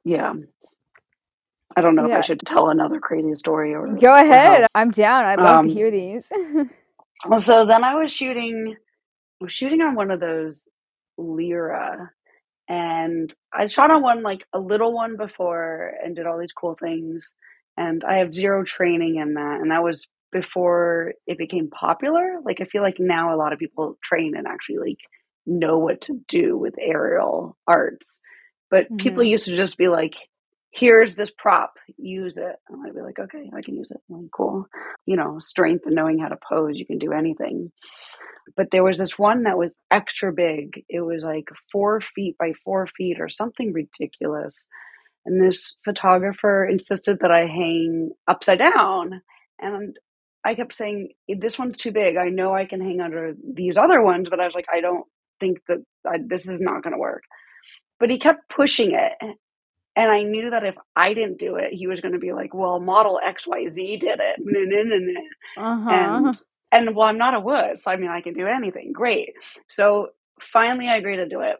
yeah. 0.05 0.35
I 1.77 1.81
don't 1.81 1.95
know 1.95 2.05
if 2.07 2.13
I 2.13 2.21
should 2.23 2.41
tell 2.41 2.69
another 2.69 3.01
crazy 3.01 3.35
story 3.35 3.75
or 3.75 3.87
Go 3.89 4.11
or 4.11 4.15
ahead. 4.15 4.67
I'm 4.75 4.91
down. 4.91 5.25
I'd 5.25 5.39
love 5.39 5.55
to 5.55 5.59
Um, 5.61 5.69
hear 5.69 5.91
these. 5.91 6.31
so 7.39 7.65
then 7.65 7.83
I 7.85 7.95
was 7.95 8.13
shooting, 8.13 8.77
I 9.41 9.45
was 9.45 9.53
shooting 9.53 9.81
on 9.81 9.95
one 9.95 10.11
of 10.11 10.21
those 10.21 10.69
Lyra, 11.17 12.11
and 12.69 13.33
I 13.53 13.67
shot 13.67 13.95
on 13.95 14.03
one 14.03 14.23
like 14.23 14.45
a 14.53 14.59
little 14.61 14.93
one 14.95 15.17
before 15.17 15.93
and 16.05 16.17
did 16.17 16.27
all 16.27 16.39
these 16.39 16.53
cool 16.53 16.77
things. 16.81 17.37
And 17.77 18.05
I 18.05 18.19
have 18.19 18.35
zero 18.35 18.65
training 18.65 19.17
in 19.17 19.35
that, 19.35 19.59
and 19.61 19.71
that 19.71 19.83
was 19.83 20.09
before 20.31 21.15
it 21.27 21.39
became 21.39 21.69
popular. 21.71 22.41
Like 22.45 22.61
I 22.61 22.65
feel 22.65 22.83
like 22.83 22.97
now 22.99 23.35
a 23.35 23.39
lot 23.39 23.53
of 23.53 23.59
people 23.59 23.99
train 24.03 24.35
and 24.37 24.47
actually 24.47 24.79
like 24.79 24.99
know 25.47 25.79
what 25.79 26.03
to 26.03 26.21
do 26.29 26.57
with 26.57 26.75
aerial 26.81 27.57
arts, 27.67 28.19
but 28.71 28.97
people 28.99 29.23
Mhm. 29.23 29.25
used 29.25 29.47
to 29.47 29.57
just 29.57 29.77
be 29.79 29.89
like, 29.89 30.15
"Here's 30.71 31.15
this 31.17 31.31
prop, 31.31 31.75
use 31.99 32.37
it," 32.39 32.57
and 32.69 32.87
I'd 32.87 32.95
be 32.95 33.03
like, 33.03 33.19
"Okay, 33.19 33.51
I 33.55 33.61
can 33.63 33.75
use 33.75 33.91
it." 33.91 34.01
Like, 34.09 34.31
cool, 34.35 34.67
you 35.07 35.17
know, 35.17 35.39
strength 35.41 35.87
and 35.87 35.95
knowing 35.95 36.19
how 36.19 36.29
to 36.29 36.39
pose, 36.49 36.79
you 36.79 36.87
can 36.87 36.99
do 36.99 37.13
anything 37.13 37.73
but 38.57 38.71
there 38.71 38.85
was 38.85 38.99
this 38.99 39.19
one 39.19 39.45
that 39.45 39.59
was 39.59 39.73
extra 39.91 40.33
big. 40.33 40.85
It 40.89 41.01
was 41.01 41.23
like 41.23 41.49
four 41.71 42.01
feet 42.01 42.37
by 42.39 42.53
four 42.65 42.87
feet 42.97 43.19
or 43.21 43.29
something 43.29 43.73
ridiculous. 43.73 44.67
And 45.25 45.41
this 45.43 45.77
photographer 45.85 46.65
insisted 46.65 47.21
that 47.21 47.31
I 47.31 47.47
hang 47.47 48.11
upside 48.27 48.59
down. 48.59 49.23
And 49.61 49.97
I 50.45 50.55
kept 50.55 50.75
saying, 50.75 51.11
This 51.29 51.59
one's 51.59 51.77
too 51.77 51.93
big. 51.93 52.17
I 52.17 52.29
know 52.29 52.55
I 52.55 52.67
can 52.67 52.81
hang 52.81 53.01
under 53.01 53.35
these 53.55 53.77
other 53.77 54.03
ones, 54.03 54.29
but 54.29 54.41
I 54.41 54.47
was 54.47 54.55
like, 54.55 54.67
I 54.73 54.81
don't 54.81 55.07
think 55.41 55.59
that 55.69 55.79
I, 56.07 56.19
this 56.27 56.49
is 56.49 56.61
not 56.61 56.83
going 56.83 56.93
to 56.95 56.99
work. 56.99 57.23
But 58.01 58.11
he 58.11 58.19
kept 58.19 58.49
pushing 58.49 58.93
it. 58.93 59.13
And 59.95 60.11
I 60.11 60.23
knew 60.23 60.51
that 60.51 60.65
if 60.65 60.75
I 60.97 61.13
didn't 61.13 61.39
do 61.39 61.57
it, 61.57 61.73
he 61.73 61.87
was 61.87 62.01
going 62.01 62.15
to 62.15 62.19
be 62.19 62.33
like, 62.33 62.55
Well, 62.55 62.81
model 62.81 63.21
XYZ 63.25 64.01
did 64.01 64.21
it. 64.21 64.37
Uh-huh. 65.57 65.91
and 65.91 66.41
and 66.73 66.97
well 66.97 67.09
i'm 67.09 67.19
not 67.19 67.35
a 67.35 67.41
wuss 67.41 67.83
i 67.87 67.97
mean 67.97 68.11
i 68.11 68.21
can 68.23 68.35
do 68.35 68.47
anything. 68.47 68.93
Great. 68.93 69.35
So 69.69 70.09
finally 70.41 70.89
i 70.89 70.97
agree 70.97 71.17
to 71.17 71.29
do 71.29 71.41
it. 71.43 71.59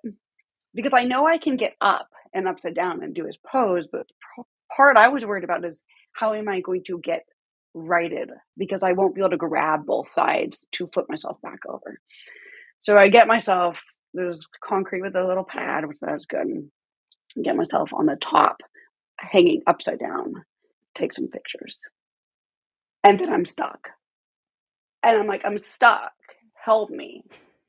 Because 0.75 0.93
i 0.95 1.05
know 1.05 1.27
i 1.27 1.39
can 1.39 1.57
get 1.57 1.75
up 1.81 2.09
and 2.35 2.49
upside 2.49 2.75
down 2.75 3.03
and 3.03 3.15
do 3.15 3.27
his 3.27 3.39
pose 3.47 3.87
but 3.93 4.07
the 4.39 4.45
part 4.77 4.97
i 4.97 5.09
was 5.09 5.25
worried 5.27 5.45
about 5.45 5.65
is 5.65 5.85
how 6.13 6.35
am 6.35 6.49
i 6.49 6.61
going 6.61 6.85
to 6.87 6.99
get 7.01 7.25
righted? 7.75 8.31
Because 8.59 8.83
i 8.83 8.93
won't 8.93 9.15
be 9.15 9.21
able 9.21 9.31
to 9.31 9.37
grab 9.37 9.87
both 9.87 10.09
sides 10.09 10.67
to 10.73 10.89
flip 10.93 11.07
myself 11.09 11.41
back 11.43 11.61
over. 11.69 12.01
So 12.83 12.97
i 12.97 13.09
get 13.09 13.27
myself 13.29 13.85
there's 14.15 14.47
concrete 14.65 15.03
with 15.03 15.17
a 15.17 15.27
little 15.27 15.45
pad 15.45 15.87
which 15.87 15.99
that's 16.01 16.27
good 16.27 16.47
get 17.43 17.57
myself 17.57 17.91
on 17.95 18.07
the 18.07 18.17
top 18.17 18.59
hanging 19.19 19.63
upside 19.67 19.99
down 19.99 20.35
take 20.97 21.15
some 21.15 21.29
pictures. 21.29 21.79
And 23.05 23.19
then 23.21 23.33
i'm 23.33 23.45
stuck 23.47 23.91
and 25.03 25.19
I'm 25.19 25.27
like, 25.27 25.45
I'm 25.45 25.59
stuck. 25.59 26.13
Help 26.55 26.91
me. 26.91 27.25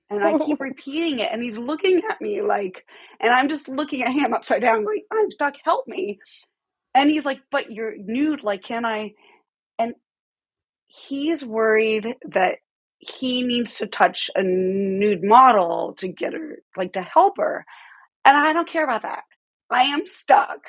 And 0.10 0.24
I 0.24 0.36
keep 0.36 0.62
repeating 0.62 1.20
it. 1.20 1.30
And 1.32 1.44
he's 1.44 1.58
looking 1.58 2.02
at 2.10 2.22
me 2.22 2.42
like, 2.42 2.86
and 3.22 3.34
I'm 3.34 3.50
just 3.50 3.68
looking 3.70 4.04
at 4.04 4.14
him 4.14 4.34
upside 4.34 4.62
down, 4.62 4.86
going, 4.86 5.04
I'm 5.12 5.32
stuck. 5.32 5.56
Help 5.64 5.88
me. 5.88 6.20
And 6.96 7.10
he's 7.10 7.26
like, 7.26 7.42
But 7.52 7.72
you're 7.72 7.96
nude. 7.98 8.44
Like, 8.44 8.64
can 8.64 8.86
I? 8.86 9.14
And 9.80 9.96
he's 10.88 11.44
worried 11.46 12.16
that 12.30 12.60
he 13.00 13.44
needs 13.44 13.78
to 13.80 13.88
touch 13.88 14.30
a 14.36 14.44
nude 14.44 15.24
model 15.24 15.96
to 16.00 16.08
get 16.08 16.34
her, 16.34 16.60
like, 16.78 16.94
to 16.94 17.02
help 17.02 17.38
her. 17.38 17.66
And 18.26 18.38
I 18.38 18.54
don't 18.54 18.70
care 18.70 18.84
about 18.84 19.04
that. 19.04 19.24
I 19.70 19.84
am 19.84 20.06
stuck. 20.08 20.60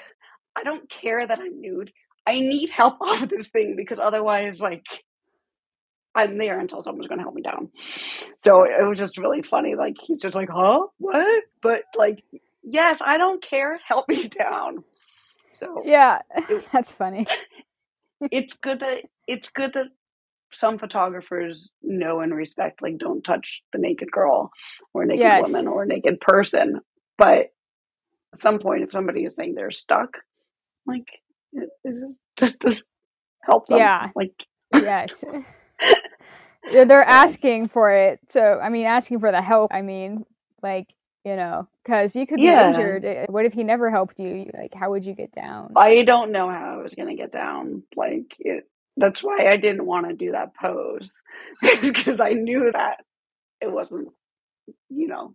I 0.56 0.64
don't 0.64 0.88
care 0.88 1.26
that 1.26 1.38
I'm 1.40 1.60
nude. 1.60 1.92
I 2.26 2.40
need 2.40 2.70
help 2.70 2.98
off 3.02 3.22
of 3.22 3.28
this 3.30 3.48
thing 3.48 3.76
because 3.76 3.98
otherwise, 4.00 4.60
like, 4.60 4.84
I'm 6.14 6.38
there 6.38 6.58
until 6.60 6.82
someone's 6.82 7.08
going 7.08 7.18
to 7.18 7.24
help 7.24 7.34
me 7.34 7.42
down. 7.42 7.70
So 8.38 8.64
it 8.64 8.86
was 8.88 8.98
just 8.98 9.18
really 9.18 9.42
funny. 9.42 9.74
Like 9.74 9.96
he's 10.00 10.20
just 10.20 10.34
like, 10.36 10.48
huh, 10.50 10.86
what? 10.98 11.44
But 11.62 11.82
like, 11.96 12.24
yes, 12.62 13.00
I 13.04 13.18
don't 13.18 13.42
care. 13.42 13.80
Help 13.86 14.08
me 14.08 14.28
down. 14.28 14.84
So 15.54 15.82
Yeah. 15.84 16.20
it, 16.48 16.64
That's 16.72 16.92
funny. 16.92 17.26
it's 18.30 18.54
good 18.54 18.80
that 18.80 19.04
it's 19.28 19.50
good 19.50 19.72
that 19.74 19.86
some 20.52 20.78
photographers 20.78 21.72
know 21.82 22.20
and 22.20 22.34
respect. 22.34 22.82
Like, 22.82 22.98
don't 22.98 23.22
touch 23.22 23.62
the 23.72 23.78
naked 23.78 24.10
girl 24.12 24.50
or 24.94 25.04
naked 25.04 25.20
Yes. 25.20 25.46
woman 25.52 25.68
or 25.68 25.86
naked 25.86 26.20
person. 26.20 26.80
But 27.18 27.48
at 28.32 28.40
some 28.40 28.58
point, 28.60 28.82
if 28.84 28.92
somebody 28.92 29.24
is 29.24 29.36
saying 29.36 29.54
they're 29.54 29.70
stuck, 29.72 30.18
like, 30.86 31.08
it, 31.52 31.70
it 31.84 31.94
just, 32.00 32.20
just 32.36 32.60
just 32.62 32.86
help 33.42 33.68
them. 33.68 33.78
Yeah. 33.78 34.10
Like, 34.14 34.34
Yes. 34.72 35.24
They're 36.72 37.04
so 37.04 37.10
asking 37.10 37.68
for 37.68 37.90
it. 37.92 38.20
So, 38.28 38.60
I 38.62 38.68
mean, 38.70 38.86
asking 38.86 39.20
for 39.20 39.30
the 39.30 39.42
help. 39.42 39.72
I 39.74 39.82
mean, 39.82 40.24
like, 40.62 40.88
you 41.24 41.36
know, 41.36 41.68
because 41.84 42.16
you 42.16 42.26
could 42.26 42.40
be 42.40 42.44
yeah. 42.44 42.68
injured. 42.68 43.04
Eh, 43.04 43.26
What 43.28 43.44
if 43.46 43.52
he 43.52 43.64
never 43.64 43.90
helped 43.90 44.18
you? 44.20 44.50
Like, 44.54 44.74
how 44.74 44.90
would 44.90 45.04
you 45.04 45.14
get 45.14 45.32
down? 45.32 45.72
I 45.76 46.02
don't 46.04 46.32
know 46.32 46.48
how 46.48 46.78
I 46.78 46.82
was 46.82 46.94
going 46.94 47.08
to 47.08 47.16
get 47.16 47.32
down. 47.32 47.82
Like 47.96 48.26
it, 48.38 48.68
that's 48.96 49.22
why 49.22 49.48
I 49.48 49.56
didn't 49.56 49.86
want 49.86 50.08
to 50.08 50.14
do 50.14 50.32
that 50.32 50.54
pose 50.54 51.20
because 51.82 52.20
I 52.20 52.30
knew 52.30 52.70
that 52.72 52.98
it 53.60 53.70
wasn't, 53.70 54.08
you 54.88 55.08
know, 55.08 55.34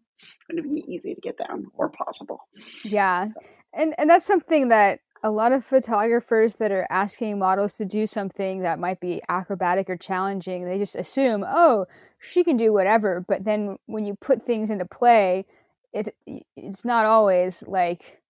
going 0.50 0.64
to 0.64 0.70
be 0.70 0.86
easy 0.88 1.16
to 1.16 1.22
get 1.22 1.38
down 1.38 1.68
or 1.76 1.90
possible. 1.90 2.42
Yeah. 2.84 3.28
So 3.30 3.34
And 3.74 3.94
and 3.98 4.10
that's 4.10 4.26
something 4.26 4.70
that 4.70 5.00
a 5.24 5.32
lot 5.32 5.52
of 5.52 5.66
photographers 5.66 6.56
that 6.58 6.72
are 6.72 6.88
asking 6.90 7.40
models 7.40 7.76
to 7.78 7.86
do 7.86 8.08
something 8.08 8.62
that 8.62 8.80
might 8.80 9.00
be 9.00 9.22
acrobatic 9.30 9.90
or 9.90 9.98
challenging, 9.98 10.66
they 10.66 10.78
just 10.78 10.96
assume, 10.96 11.44
"Oh, 11.48 11.86
she 12.20 12.44
can 12.44 12.58
do 12.58 12.74
whatever." 12.74 13.22
But 13.28 13.44
then 13.46 13.78
when 13.88 14.06
you 14.06 14.16
put 14.16 14.44
things 14.44 14.70
into 14.70 14.86
play, 14.86 15.46
it 15.94 16.16
it's 16.56 16.86
not 16.86 17.06
always 17.06 17.64
like 17.68 18.22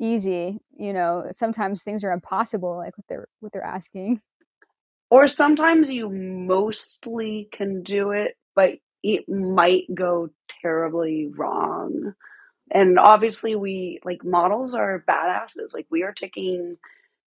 easy, 0.00 0.60
you 0.78 0.92
know. 0.94 1.28
Sometimes 1.32 1.82
things 1.82 2.04
are 2.04 2.12
impossible 2.12 2.76
like 2.78 2.96
what 2.98 3.06
they're 3.08 3.28
what 3.40 3.52
they're 3.52 3.64
asking. 3.64 4.22
or 5.10 5.28
sometimes 5.28 5.92
you 5.92 6.08
mostly 6.10 7.48
can 7.52 7.82
do 7.82 8.10
it, 8.10 8.36
but 8.54 8.72
it 9.02 9.28
might 9.28 9.84
go 9.94 10.30
terribly 10.62 11.28
wrong. 11.36 12.14
And 12.70 12.98
obviously, 12.98 13.54
we 13.54 14.00
like 14.04 14.24
models 14.24 14.74
are 14.74 15.04
badasses. 15.08 15.74
Like 15.74 15.86
we 15.90 16.02
are 16.02 16.12
taking 16.12 16.76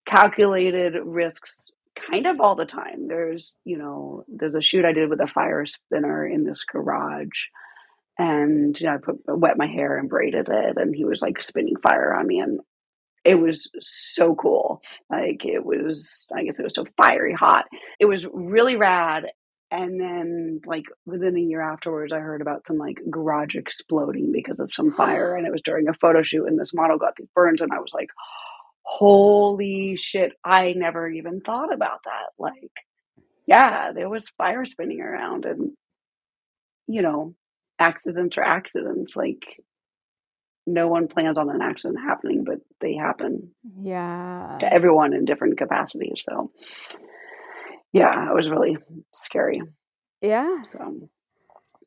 calculated 0.06 0.96
risks 1.04 1.72
kind 2.12 2.28
of 2.28 2.40
all 2.40 2.56
the 2.56 2.66
time. 2.66 3.08
There's, 3.08 3.54
you 3.66 3.78
know, 3.78 4.24
there's 4.28 4.56
a 4.56 4.62
shoot 4.62 4.86
I 4.86 4.94
did 4.94 5.10
with 5.10 5.22
a 5.22 5.28
fire 5.28 5.66
spinner 5.66 6.26
in 6.26 6.44
this 6.44 6.64
garage. 6.64 7.48
And 8.18 8.80
you 8.80 8.88
know, 8.88 8.96
I 8.96 8.98
put 8.98 9.20
wet 9.28 9.58
my 9.58 9.68
hair 9.68 9.98
and 9.98 10.10
braided 10.10 10.50
it, 10.50 10.78
and 10.78 10.94
he 10.94 11.06
was 11.06 11.22
like 11.22 11.42
spinning 11.42 11.78
fire 11.82 12.14
on 12.14 12.28
me, 12.28 12.40
and 12.40 12.60
it 13.24 13.36
was 13.36 13.70
so 13.80 14.36
cool. 14.36 14.82
Like 15.10 15.46
it 15.46 15.64
was, 15.64 16.28
I 16.36 16.44
guess 16.44 16.60
it 16.60 16.64
was 16.64 16.76
so 16.76 16.86
fiery 16.98 17.34
hot. 17.34 17.66
It 18.00 18.06
was 18.06 18.28
really 18.34 18.76
rad. 18.76 19.28
And 19.72 20.00
then 20.00 20.62
like 20.66 20.86
within 21.06 21.38
a 21.38 21.42
year 21.42 21.62
afterwards 21.62 22.12
i 22.12 22.20
heard 22.20 22.42
about 22.42 22.66
some 22.66 22.78
like 22.78 23.00
garage 23.10 23.56
exploding 23.56 24.32
because 24.32 24.60
of 24.60 24.74
some 24.74 24.92
fire 24.94 25.36
and 25.36 25.46
it 25.46 25.52
was 25.52 25.62
during 25.62 25.88
a 25.88 25.94
photo 25.94 26.24
shoot 26.24 26.48
and 26.48 26.60
this 26.60 26.74
model 26.74 26.98
got 26.98 27.16
these 27.18 27.30
burns 27.36 27.62
and 27.62 27.72
i 27.72 27.80
was 27.80 27.92
like 27.94 28.10
holy 28.82 29.96
shit 29.96 30.34
i 30.44 30.74
never 30.76 31.08
even 31.08 31.40
thought 31.40 31.72
about 31.72 32.00
that. 32.06 32.30
Like 32.40 32.72
yeah 33.46 33.92
there 33.92 34.10
was 34.10 34.30
fire 34.30 34.66
spinning 34.66 35.02
around 35.02 35.46
and 35.46 35.72
you 36.88 37.02
know 37.02 37.36
accidents 37.80 38.38
are 38.38 38.44
accidents 38.44 39.16
like 39.16 39.62
no 40.68 40.88
one 40.88 41.08
plans 41.08 41.38
on 41.38 41.50
an 41.50 41.62
accident 41.62 42.00
happening 42.00 42.44
but 42.44 42.60
they 42.82 42.96
happen 42.96 43.52
yeah. 43.82 44.58
to 44.60 44.72
everyone 44.72 45.14
in 45.14 45.26
different 45.26 45.58
capacities 45.58 46.24
so 46.28 46.52
yeah, 47.94 48.30
it 48.30 48.36
was 48.36 48.50
really 48.50 48.78
scary. 49.14 49.62
Yeah. 50.22 50.64
So 50.70 51.10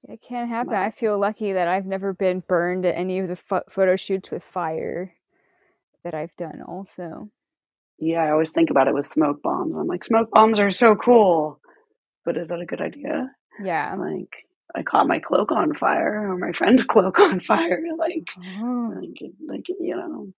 it 0.09 0.21
can't 0.21 0.49
happen. 0.49 0.75
I 0.75 0.91
feel 0.91 1.19
lucky 1.19 1.53
that 1.53 1.69
I've 1.69 1.87
never 1.87 2.13
been 2.13 2.41
burned 2.41 2.85
at 2.85 2.97
any 2.97 3.19
of 3.19 3.29
the 3.29 3.37
pho- 3.37 3.63
photo 3.71 3.97
shoots 3.97 4.31
with 4.31 4.43
fire 4.43 5.15
that 6.05 6.15
I've 6.15 6.35
done 6.37 6.63
also. 6.67 7.29
Yeah, 7.99 8.25
I 8.25 8.33
always 8.33 8.53
think 8.53 8.71
about 8.71 8.89
it 8.89 8.95
with 8.95 9.07
smoke 9.07 9.43
bombs. 9.43 9.75
I'm 9.77 9.87
like, 9.87 10.05
smoke 10.05 10.31
bombs 10.33 10.59
are 10.59 10.73
so 10.73 10.97
cool, 10.97 11.61
but 12.25 12.37
is 12.37 12.49
that 12.49 12.61
a 12.61 12.67
good 12.67 12.81
idea? 12.81 13.31
Yeah. 13.63 13.95
Like, 13.97 14.31
I 14.75 14.83
caught 14.83 15.07
my 15.07 15.21
cloak 15.21 15.53
on 15.53 15.73
fire 15.75 16.33
or 16.33 16.37
my 16.37 16.53
friend's 16.53 16.83
cloak 16.93 17.21
on 17.21 17.39
fire. 17.39 17.83
Like, 17.97 18.27
oh. 18.39 18.95
like, 18.97 19.33
like 19.47 19.67
you 19.69 19.97
know. 19.97 20.33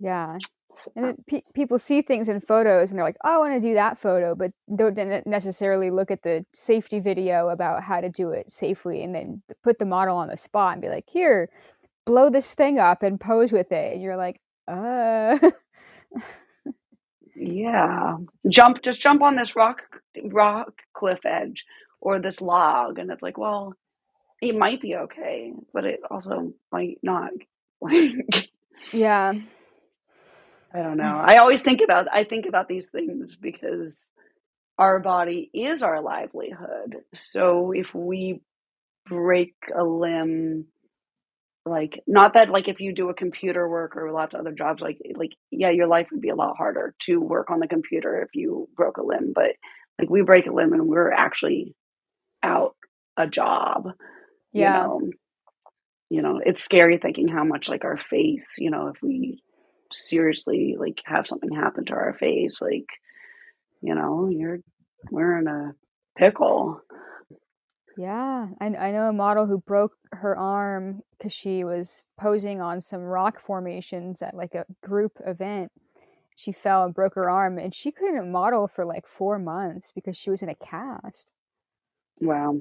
Yeah. 0.00 0.38
And 0.96 1.16
pe- 1.26 1.42
people 1.54 1.78
see 1.78 2.02
things 2.02 2.28
in 2.28 2.40
photos 2.40 2.90
and 2.90 2.98
they're 2.98 3.06
like, 3.06 3.18
oh, 3.24 3.34
I 3.34 3.38
want 3.38 3.62
to 3.62 3.68
do 3.68 3.74
that 3.74 3.98
photo, 3.98 4.34
but 4.34 4.52
don't 4.74 5.26
necessarily 5.26 5.90
look 5.90 6.10
at 6.10 6.22
the 6.22 6.44
safety 6.54 7.00
video 7.00 7.48
about 7.50 7.82
how 7.82 8.00
to 8.00 8.08
do 8.08 8.30
it 8.30 8.52
safely 8.52 9.02
and 9.02 9.14
then 9.14 9.42
put 9.62 9.78
the 9.78 9.84
model 9.86 10.16
on 10.16 10.28
the 10.28 10.36
spot 10.38 10.74
and 10.74 10.82
be 10.82 10.88
like, 10.88 11.06
here, 11.10 11.50
blow 12.06 12.30
this 12.30 12.54
thing 12.54 12.78
up 12.78 13.02
and 13.02 13.20
pose 13.20 13.52
with 13.52 13.72
it. 13.72 13.94
And 13.94 14.02
you're 14.02 14.16
like, 14.16 14.40
uh. 14.68 15.38
yeah. 17.36 18.16
Jump, 18.48 18.82
just 18.82 19.00
jump 19.00 19.22
on 19.22 19.36
this 19.36 19.56
rock, 19.56 19.82
rock 20.24 20.72
cliff 20.94 21.20
edge 21.26 21.64
or 22.00 22.20
this 22.20 22.40
log. 22.40 22.98
And 22.98 23.10
it's 23.10 23.22
like, 23.22 23.38
well, 23.38 23.74
it 24.42 24.56
might 24.56 24.80
be 24.80 24.96
okay, 24.96 25.52
but 25.74 25.84
it 25.84 26.00
also 26.10 26.54
might 26.72 26.98
not. 27.02 27.32
yeah. 28.92 29.34
I 30.72 30.82
don't 30.82 30.96
know. 30.96 31.04
Mm. 31.04 31.28
I 31.28 31.38
always 31.38 31.62
think 31.62 31.80
about 31.82 32.06
I 32.12 32.24
think 32.24 32.46
about 32.46 32.68
these 32.68 32.88
things 32.88 33.36
because 33.36 34.08
our 34.78 35.00
body 35.00 35.50
is 35.52 35.82
our 35.82 36.00
livelihood. 36.00 36.96
So 37.14 37.72
if 37.72 37.94
we 37.94 38.40
break 39.06 39.54
a 39.76 39.84
limb 39.84 40.66
like 41.66 42.02
not 42.06 42.34
that 42.34 42.48
like 42.48 42.68
if 42.68 42.80
you 42.80 42.94
do 42.94 43.10
a 43.10 43.14
computer 43.14 43.68
work 43.68 43.96
or 43.96 44.12
lots 44.12 44.34
of 44.34 44.40
other 44.40 44.52
jobs 44.52 44.80
like 44.80 44.98
like 45.14 45.32
yeah 45.50 45.70
your 45.70 45.86
life 45.86 46.06
would 46.10 46.20
be 46.20 46.30
a 46.30 46.34
lot 46.34 46.56
harder 46.56 46.94
to 47.00 47.18
work 47.18 47.50
on 47.50 47.60
the 47.60 47.68
computer 47.68 48.22
if 48.22 48.30
you 48.34 48.68
broke 48.76 48.96
a 48.96 49.02
limb 49.02 49.32
but 49.34 49.52
like 49.98 50.08
we 50.08 50.22
break 50.22 50.46
a 50.46 50.52
limb 50.52 50.72
and 50.72 50.86
we're 50.86 51.12
actually 51.12 51.74
out 52.42 52.76
a 53.18 53.26
job 53.26 53.88
yeah 54.52 54.84
you 54.84 54.88
know, 54.88 55.10
you 56.08 56.22
know 56.22 56.38
it's 56.44 56.64
scary 56.64 56.96
thinking 56.96 57.28
how 57.28 57.44
much 57.44 57.68
like 57.68 57.84
our 57.84 57.98
face 57.98 58.54
you 58.58 58.70
know 58.70 58.88
if 58.88 58.96
we 59.02 59.42
seriously 59.92 60.76
like 60.78 61.00
have 61.04 61.26
something 61.26 61.52
happen 61.52 61.84
to 61.84 61.92
our 61.92 62.14
face 62.14 62.60
like 62.62 62.86
you 63.80 63.94
know 63.94 64.28
you're 64.28 64.58
we're 65.10 65.38
in 65.38 65.46
a 65.46 65.74
pickle. 66.16 66.82
Yeah 67.96 68.48
I, 68.60 68.66
I 68.66 68.92
know 68.92 69.08
a 69.08 69.12
model 69.12 69.46
who 69.46 69.58
broke 69.58 69.94
her 70.12 70.36
arm 70.36 71.02
because 71.16 71.32
she 71.32 71.64
was 71.64 72.06
posing 72.18 72.60
on 72.60 72.80
some 72.80 73.00
rock 73.00 73.40
formations 73.40 74.22
at 74.22 74.34
like 74.34 74.54
a 74.54 74.66
group 74.82 75.12
event. 75.26 75.72
She 76.36 76.52
fell 76.52 76.84
and 76.84 76.94
broke 76.94 77.14
her 77.14 77.28
arm 77.28 77.58
and 77.58 77.74
she 77.74 77.90
couldn't 77.90 78.30
model 78.30 78.68
for 78.68 78.84
like 78.84 79.06
four 79.06 79.38
months 79.38 79.92
because 79.92 80.16
she 80.16 80.30
was 80.30 80.42
in 80.42 80.48
a 80.48 80.54
cast. 80.54 81.30
Wow. 82.20 82.60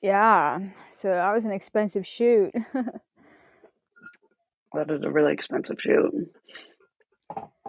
Yeah 0.00 0.60
so 0.90 1.08
that 1.08 1.32
was 1.32 1.44
an 1.44 1.52
expensive 1.52 2.06
shoot 2.06 2.52
that 4.76 4.90
is 4.90 5.02
a 5.02 5.10
really 5.10 5.32
expensive 5.32 5.76
shoot. 5.80 6.12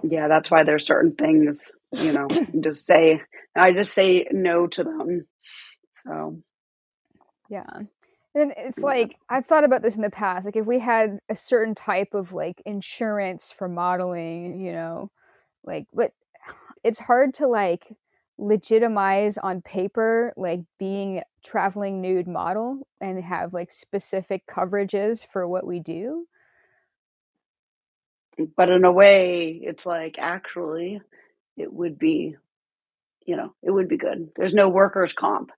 Yeah, 0.03 0.27
that's 0.27 0.51
why 0.51 0.63
there's 0.63 0.85
certain 0.85 1.13
things, 1.13 1.71
you 1.91 2.11
know, 2.11 2.27
just 2.61 2.85
say 2.85 3.21
I 3.55 3.71
just 3.73 3.93
say 3.93 4.27
no 4.31 4.67
to 4.67 4.83
them. 4.83 5.25
So 6.05 6.41
yeah. 7.49 7.65
And 8.35 8.53
it's 8.55 8.83
like 8.83 9.15
I've 9.29 9.47
thought 9.47 9.63
about 9.63 9.81
this 9.81 9.95
in 9.95 10.03
the 10.03 10.11
past. 10.11 10.45
Like 10.45 10.55
if 10.55 10.67
we 10.67 10.79
had 10.79 11.19
a 11.27 11.35
certain 11.35 11.73
type 11.73 12.13
of 12.13 12.33
like 12.33 12.61
insurance 12.65 13.51
for 13.51 13.67
modeling, 13.67 14.59
you 14.59 14.71
know, 14.71 15.09
like 15.63 15.87
but 15.93 16.11
it's 16.83 16.99
hard 16.99 17.33
to 17.35 17.47
like 17.47 17.87
legitimize 18.37 19.37
on 19.39 19.61
paper 19.61 20.31
like 20.37 20.59
being 20.77 21.21
traveling 21.43 22.01
nude 22.01 22.27
model 22.27 22.87
and 23.01 23.23
have 23.23 23.51
like 23.51 23.71
specific 23.71 24.45
coverages 24.45 25.25
for 25.25 25.47
what 25.47 25.65
we 25.65 25.79
do 25.79 26.27
but 28.55 28.69
in 28.69 28.85
a 28.85 28.91
way 28.91 29.59
it's 29.61 29.85
like 29.85 30.17
actually 30.19 31.01
it 31.55 31.71
would 31.71 31.97
be 31.97 32.35
you 33.25 33.35
know 33.35 33.53
it 33.61 33.71
would 33.71 33.89
be 33.89 33.97
good. 33.97 34.29
There's 34.35 34.53
no 34.53 34.69
workers 34.69 35.13
comp 35.13 35.51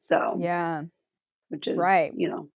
so. 0.00 0.38
Yeah. 0.40 0.82
Which 1.48 1.66
is 1.66 1.76
right. 1.78 2.12
you 2.16 2.28
know 2.28 2.48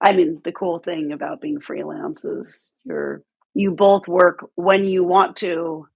i 0.00 0.12
mean 0.12 0.40
the 0.44 0.52
cool 0.52 0.78
thing 0.78 1.12
about 1.12 1.40
being 1.40 1.60
freelance 1.60 2.24
is 2.24 2.56
you're 2.84 3.22
you 3.54 3.70
both 3.72 4.06
work 4.06 4.50
when 4.54 4.84
you 4.84 5.02
want 5.02 5.36
to 5.36 5.88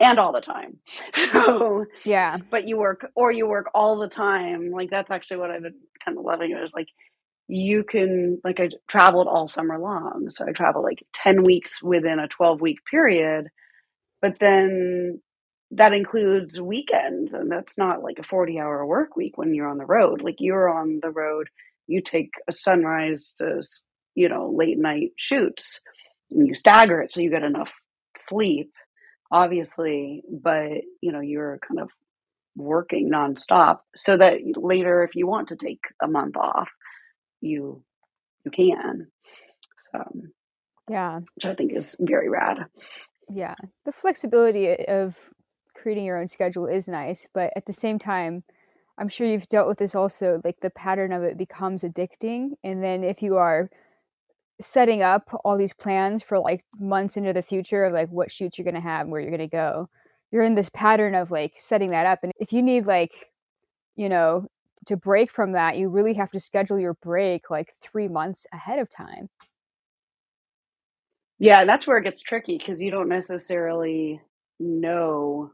and 0.00 0.18
all 0.18 0.32
the 0.32 0.40
time. 0.40 0.78
So 1.14 1.86
yeah. 2.04 2.38
but 2.50 2.68
you 2.68 2.76
work 2.76 3.10
or 3.14 3.32
you 3.32 3.46
work 3.46 3.70
all 3.74 3.96
the 3.98 4.08
time. 4.08 4.70
Like 4.70 4.90
that's 4.90 5.10
actually 5.10 5.38
what 5.38 5.50
i've 5.50 5.62
been 5.62 5.80
kind 6.04 6.18
of 6.18 6.24
loving 6.24 6.56
is 6.56 6.74
like 6.74 6.88
you 7.52 7.84
can 7.84 8.40
like 8.44 8.60
I 8.60 8.70
traveled 8.88 9.26
all 9.28 9.46
summer 9.46 9.78
long. 9.78 10.30
So 10.30 10.46
I 10.48 10.52
traveled 10.52 10.84
like 10.84 11.04
10 11.12 11.44
weeks 11.44 11.82
within 11.82 12.18
a 12.18 12.26
12 12.26 12.62
week 12.62 12.78
period. 12.90 13.48
But 14.22 14.38
then 14.40 15.20
that 15.72 15.92
includes 15.92 16.58
weekends 16.58 17.34
and 17.34 17.52
that's 17.52 17.76
not 17.76 18.02
like 18.02 18.18
a 18.18 18.22
40 18.22 18.58
hour 18.58 18.86
work 18.86 19.16
week 19.16 19.36
when 19.36 19.54
you're 19.54 19.68
on 19.68 19.76
the 19.76 19.84
road. 19.84 20.22
Like 20.22 20.36
you're 20.38 20.70
on 20.70 21.00
the 21.02 21.10
road, 21.10 21.48
you 21.86 22.00
take 22.00 22.30
a 22.48 22.54
sunrise 22.54 23.34
to 23.36 23.62
you 24.14 24.30
know, 24.30 24.50
late 24.56 24.78
night 24.78 25.10
shoots 25.16 25.80
and 26.30 26.48
you 26.48 26.54
stagger 26.54 27.02
it 27.02 27.12
so 27.12 27.20
you 27.20 27.30
get 27.30 27.42
enough 27.42 27.74
sleep 28.16 28.72
obviously, 29.30 30.22
but 30.30 30.70
you 31.02 31.12
know, 31.12 31.20
you're 31.20 31.58
kind 31.66 31.80
of 31.80 31.90
working 32.56 33.10
nonstop 33.10 33.78
so 33.94 34.16
that 34.16 34.40
later 34.56 35.02
if 35.02 35.14
you 35.16 35.26
want 35.26 35.48
to 35.48 35.56
take 35.56 35.80
a 36.02 36.08
month 36.08 36.36
off 36.36 36.70
you 37.42 37.82
you 38.44 38.50
can. 38.50 39.08
So 39.92 40.04
yeah, 40.88 41.20
which 41.34 41.46
I 41.46 41.54
think 41.54 41.72
is 41.74 41.96
very 42.00 42.28
rad. 42.28 42.66
Yeah, 43.28 43.54
the 43.84 43.92
flexibility 43.92 44.86
of 44.86 45.16
creating 45.74 46.04
your 46.04 46.20
own 46.20 46.28
schedule 46.28 46.66
is 46.66 46.88
nice, 46.88 47.28
but 47.32 47.52
at 47.56 47.66
the 47.66 47.72
same 47.72 47.98
time, 47.98 48.44
I'm 48.98 49.08
sure 49.08 49.26
you've 49.26 49.48
dealt 49.48 49.68
with 49.68 49.78
this 49.78 49.94
also. 49.94 50.40
Like 50.44 50.60
the 50.60 50.70
pattern 50.70 51.12
of 51.12 51.22
it 51.22 51.38
becomes 51.38 51.82
addicting, 51.82 52.50
and 52.64 52.82
then 52.82 53.04
if 53.04 53.22
you 53.22 53.36
are 53.36 53.70
setting 54.60 55.02
up 55.02 55.28
all 55.44 55.58
these 55.58 55.72
plans 55.72 56.22
for 56.22 56.38
like 56.38 56.64
months 56.78 57.16
into 57.16 57.32
the 57.32 57.42
future 57.42 57.84
of 57.84 57.92
like 57.92 58.08
what 58.10 58.30
shoots 58.30 58.58
you're 58.58 58.64
going 58.64 58.74
to 58.74 58.80
have 58.80 59.02
and 59.02 59.10
where 59.10 59.20
you're 59.20 59.30
going 59.30 59.40
to 59.40 59.46
go 59.48 59.88
you're 60.30 60.42
in 60.42 60.54
this 60.54 60.70
pattern 60.70 61.14
of 61.14 61.30
like 61.30 61.52
setting 61.56 61.90
that 61.90 62.06
up 62.06 62.20
and 62.22 62.32
if 62.38 62.52
you 62.52 62.62
need 62.62 62.86
like 62.86 63.12
you 63.96 64.08
know 64.08 64.46
to 64.86 64.96
break 64.96 65.30
from 65.30 65.52
that, 65.52 65.76
you 65.76 65.88
really 65.88 66.14
have 66.14 66.30
to 66.32 66.40
schedule 66.40 66.78
your 66.78 66.94
break 66.94 67.50
like 67.50 67.74
three 67.82 68.08
months 68.08 68.46
ahead 68.52 68.78
of 68.78 68.88
time. 68.88 69.28
Yeah, 71.38 71.64
that's 71.64 71.86
where 71.86 71.98
it 71.98 72.04
gets 72.04 72.22
tricky 72.22 72.56
because 72.56 72.80
you 72.80 72.90
don't 72.90 73.08
necessarily 73.08 74.20
know. 74.60 75.50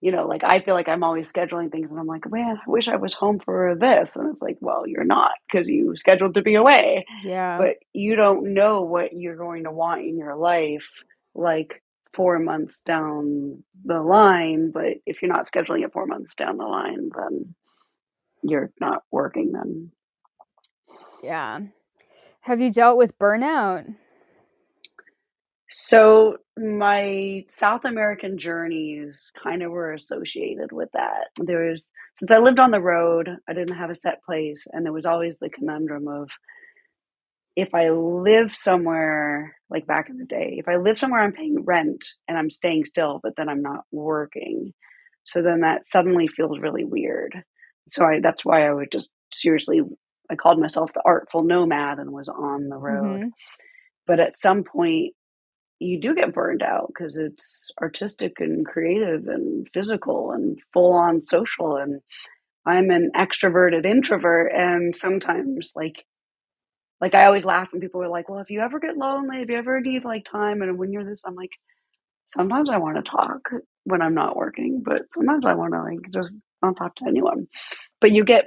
You 0.00 0.12
know, 0.12 0.26
like 0.26 0.44
I 0.44 0.60
feel 0.60 0.74
like 0.74 0.88
I'm 0.88 1.02
always 1.02 1.32
scheduling 1.32 1.72
things 1.72 1.90
and 1.90 1.98
I'm 1.98 2.06
like, 2.06 2.30
man, 2.30 2.58
I 2.58 2.70
wish 2.70 2.88
I 2.88 2.96
was 2.96 3.14
home 3.14 3.40
for 3.42 3.74
this. 3.80 4.16
And 4.16 4.30
it's 4.30 4.42
like, 4.42 4.58
well, 4.60 4.86
you're 4.86 5.02
not 5.02 5.30
because 5.48 5.66
you 5.66 5.96
scheduled 5.96 6.34
to 6.34 6.42
be 6.42 6.56
away. 6.56 7.06
Yeah. 7.24 7.56
But 7.56 7.76
you 7.94 8.14
don't 8.14 8.52
know 8.52 8.82
what 8.82 9.14
you're 9.14 9.36
going 9.36 9.64
to 9.64 9.70
want 9.70 10.02
in 10.02 10.18
your 10.18 10.36
life 10.36 10.84
like 11.34 11.82
four 12.12 12.38
months 12.38 12.80
down 12.80 13.64
the 13.86 14.02
line. 14.02 14.70
But 14.70 14.98
if 15.06 15.22
you're 15.22 15.32
not 15.32 15.50
scheduling 15.50 15.84
it 15.84 15.94
four 15.94 16.06
months 16.06 16.34
down 16.34 16.58
the 16.58 16.64
line, 16.64 17.08
then 17.16 17.54
you're 18.44 18.70
not 18.80 19.02
working 19.10 19.52
then. 19.52 19.90
Yeah. 21.22 21.60
Have 22.42 22.60
you 22.60 22.70
dealt 22.70 22.98
with 22.98 23.18
burnout? 23.18 23.94
So 25.70 26.36
my 26.56 27.44
South 27.48 27.84
American 27.84 28.38
journeys 28.38 29.32
kind 29.42 29.62
of 29.62 29.72
were 29.72 29.92
associated 29.92 30.70
with 30.70 30.90
that. 30.92 31.28
There 31.36 31.70
was 31.70 31.88
since 32.16 32.30
I 32.30 32.38
lived 32.38 32.60
on 32.60 32.70
the 32.70 32.80
road, 32.80 33.28
I 33.48 33.54
didn't 33.54 33.76
have 33.76 33.90
a 33.90 33.94
set 33.94 34.22
place, 34.22 34.68
and 34.70 34.84
there 34.84 34.92
was 34.92 35.06
always 35.06 35.34
the 35.40 35.50
conundrum 35.50 36.06
of 36.06 36.30
if 37.56 37.74
I 37.74 37.90
live 37.90 38.54
somewhere 38.54 39.56
like 39.70 39.86
back 39.86 40.10
in 40.10 40.18
the 40.18 40.26
day, 40.26 40.56
if 40.58 40.68
I 40.68 40.76
live 40.76 40.98
somewhere 40.98 41.22
I'm 41.22 41.32
paying 41.32 41.64
rent 41.64 42.04
and 42.28 42.38
I'm 42.38 42.50
staying 42.50 42.84
still, 42.84 43.18
but 43.22 43.34
then 43.36 43.48
I'm 43.48 43.62
not 43.62 43.84
working, 43.90 44.74
so 45.24 45.42
then 45.42 45.60
that 45.60 45.86
suddenly 45.88 46.28
feels 46.28 46.58
really 46.60 46.84
weird. 46.84 47.42
So 47.88 48.04
I 48.04 48.20
that's 48.20 48.44
why 48.44 48.66
I 48.66 48.72
would 48.72 48.90
just 48.90 49.10
seriously 49.32 49.82
I 50.30 50.36
called 50.36 50.58
myself 50.58 50.92
the 50.92 51.02
artful 51.04 51.42
nomad 51.42 51.98
and 51.98 52.10
was 52.12 52.28
on 52.28 52.68
the 52.68 52.76
road. 52.76 53.20
Mm-hmm. 53.20 53.28
But 54.06 54.20
at 54.20 54.38
some 54.38 54.64
point 54.64 55.14
you 55.80 56.00
do 56.00 56.14
get 56.14 56.32
burned 56.32 56.62
out 56.62 56.88
because 56.88 57.16
it's 57.16 57.70
artistic 57.82 58.40
and 58.40 58.64
creative 58.64 59.26
and 59.26 59.68
physical 59.74 60.32
and 60.32 60.58
full 60.72 60.92
on 60.92 61.26
social 61.26 61.76
and 61.76 62.00
I'm 62.66 62.90
an 62.90 63.10
extroverted 63.14 63.84
introvert 63.84 64.52
and 64.52 64.96
sometimes 64.96 65.72
like 65.74 66.04
like 67.00 67.14
I 67.14 67.26
always 67.26 67.44
laugh 67.44 67.68
when 67.72 67.82
people 67.82 68.02
are 68.02 68.08
like, 68.08 68.28
"Well, 68.30 68.38
if 68.40 68.50
you 68.50 68.60
ever 68.60 68.78
get 68.80 68.96
lonely, 68.96 69.42
if 69.42 69.50
you 69.50 69.56
ever 69.58 69.80
need 69.80 70.04
like 70.04 70.24
time 70.30 70.62
and 70.62 70.78
when 70.78 70.92
you're 70.92 71.04
this 71.04 71.22
I'm 71.26 71.34
like 71.34 71.50
sometimes 72.28 72.70
I 72.70 72.78
want 72.78 72.96
to 72.96 73.10
talk 73.10 73.40
when 73.84 74.02
I'm 74.02 74.14
not 74.14 74.36
working, 74.36 74.82
but 74.84 75.02
sometimes 75.12 75.46
I 75.46 75.54
want 75.54 75.74
to 75.74 75.82
like 75.82 76.10
just 76.12 76.34
not 76.62 76.76
talk 76.76 76.96
to 76.96 77.04
anyone. 77.08 77.46
But 78.00 78.12
you 78.12 78.24
get 78.24 78.46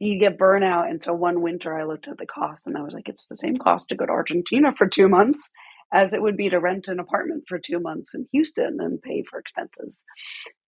you 0.00 0.18
get 0.18 0.38
burnout 0.38 0.90
and 0.90 1.02
so 1.02 1.12
one 1.14 1.40
winter 1.40 1.78
I 1.78 1.84
looked 1.84 2.08
at 2.08 2.18
the 2.18 2.26
cost 2.26 2.66
and 2.66 2.76
I 2.76 2.82
was 2.82 2.92
like 2.92 3.08
it's 3.08 3.26
the 3.26 3.36
same 3.36 3.56
cost 3.56 3.88
to 3.88 3.96
go 3.96 4.04
to 4.04 4.12
Argentina 4.12 4.74
for 4.76 4.86
2 4.86 5.08
months 5.08 5.50
as 5.92 6.12
it 6.12 6.20
would 6.20 6.36
be 6.36 6.50
to 6.50 6.58
rent 6.58 6.88
an 6.88 6.98
apartment 6.98 7.44
for 7.48 7.58
2 7.58 7.78
months 7.78 8.14
in 8.14 8.26
Houston 8.32 8.78
and 8.80 9.00
pay 9.00 9.22
for 9.28 9.38
expenses. 9.38 10.04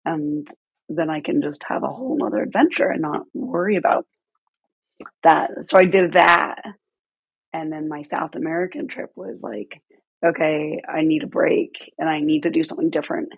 And 0.05 0.47
then 0.89 1.09
I 1.09 1.19
can 1.19 1.41
just 1.41 1.63
have 1.67 1.83
a 1.83 1.87
whole 1.87 2.17
other 2.25 2.41
adventure 2.41 2.89
and 2.89 3.01
not 3.01 3.23
worry 3.33 3.75
about 3.75 4.05
that. 5.23 5.51
So 5.63 5.77
I 5.77 5.85
did 5.85 6.13
that. 6.13 6.61
And 7.53 7.71
then 7.71 7.89
my 7.89 8.03
South 8.03 8.35
American 8.35 8.87
trip 8.87 9.11
was 9.15 9.41
like, 9.41 9.81
okay, 10.25 10.81
I 10.87 11.01
need 11.01 11.23
a 11.23 11.27
break 11.27 11.71
and 11.97 12.09
I 12.09 12.19
need 12.19 12.43
to 12.43 12.49
do 12.49 12.63
something 12.63 12.89
different. 12.89 13.29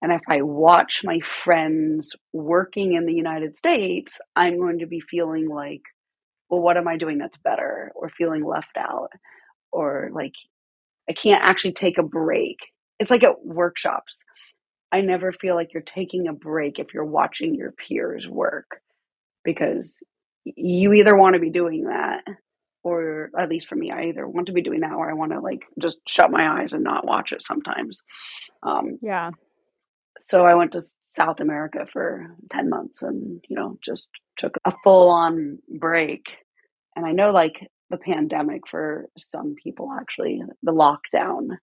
And 0.00 0.12
if 0.12 0.22
I 0.28 0.42
watch 0.42 1.02
my 1.04 1.20
friends 1.20 2.14
working 2.32 2.94
in 2.94 3.06
the 3.06 3.14
United 3.14 3.56
States, 3.56 4.20
I'm 4.36 4.58
going 4.58 4.78
to 4.78 4.86
be 4.86 5.00
feeling 5.00 5.48
like, 5.48 5.82
well, 6.48 6.60
what 6.60 6.76
am 6.76 6.88
I 6.88 6.96
doing 6.96 7.18
that's 7.18 7.36
better? 7.38 7.92
Or 7.94 8.08
feeling 8.10 8.44
left 8.44 8.76
out? 8.76 9.10
Or 9.72 10.10
like, 10.12 10.34
I 11.10 11.12
can't 11.14 11.44
actually 11.44 11.72
take 11.72 11.98
a 11.98 12.02
break. 12.02 12.58
It's 12.98 13.10
like 13.10 13.24
at 13.24 13.44
workshops. 13.44 14.22
I 14.92 15.00
never 15.00 15.32
feel 15.32 15.54
like 15.54 15.74
you're 15.74 15.82
taking 15.82 16.28
a 16.28 16.32
break 16.32 16.78
if 16.78 16.94
you're 16.94 17.04
watching 17.04 17.54
your 17.54 17.72
peers 17.72 18.26
work 18.26 18.80
because 19.44 19.92
you 20.44 20.92
either 20.94 21.16
want 21.16 21.34
to 21.34 21.40
be 21.40 21.50
doing 21.50 21.84
that 21.84 22.24
or 22.82 23.30
at 23.38 23.50
least 23.50 23.68
for 23.68 23.74
me, 23.74 23.90
I 23.90 24.04
either 24.04 24.26
want 24.26 24.46
to 24.46 24.52
be 24.52 24.62
doing 24.62 24.80
that 24.80 24.92
or 24.92 25.10
I 25.10 25.14
want 25.14 25.32
to 25.32 25.40
like 25.40 25.62
just 25.80 25.98
shut 26.06 26.30
my 26.30 26.60
eyes 26.60 26.72
and 26.72 26.84
not 26.84 27.06
watch 27.06 27.32
it 27.32 27.44
sometimes. 27.44 27.98
Um, 28.62 28.98
yeah. 29.02 29.30
So 30.20 30.44
I 30.44 30.54
went 30.54 30.72
to 30.72 30.82
South 31.16 31.40
America 31.40 31.86
for 31.92 32.34
10 32.50 32.68
months 32.68 33.02
and, 33.02 33.42
you 33.48 33.56
know, 33.56 33.78
just 33.84 34.06
took 34.36 34.56
a 34.64 34.72
full 34.84 35.08
on 35.08 35.58
break. 35.78 36.26
And 36.96 37.06
I 37.06 37.12
know 37.12 37.30
like 37.30 37.54
the 37.90 37.96
pandemic 37.96 38.68
for 38.68 39.06
some 39.32 39.54
people, 39.62 39.90
actually, 39.98 40.42
the 40.62 40.72
lockdown 40.72 41.56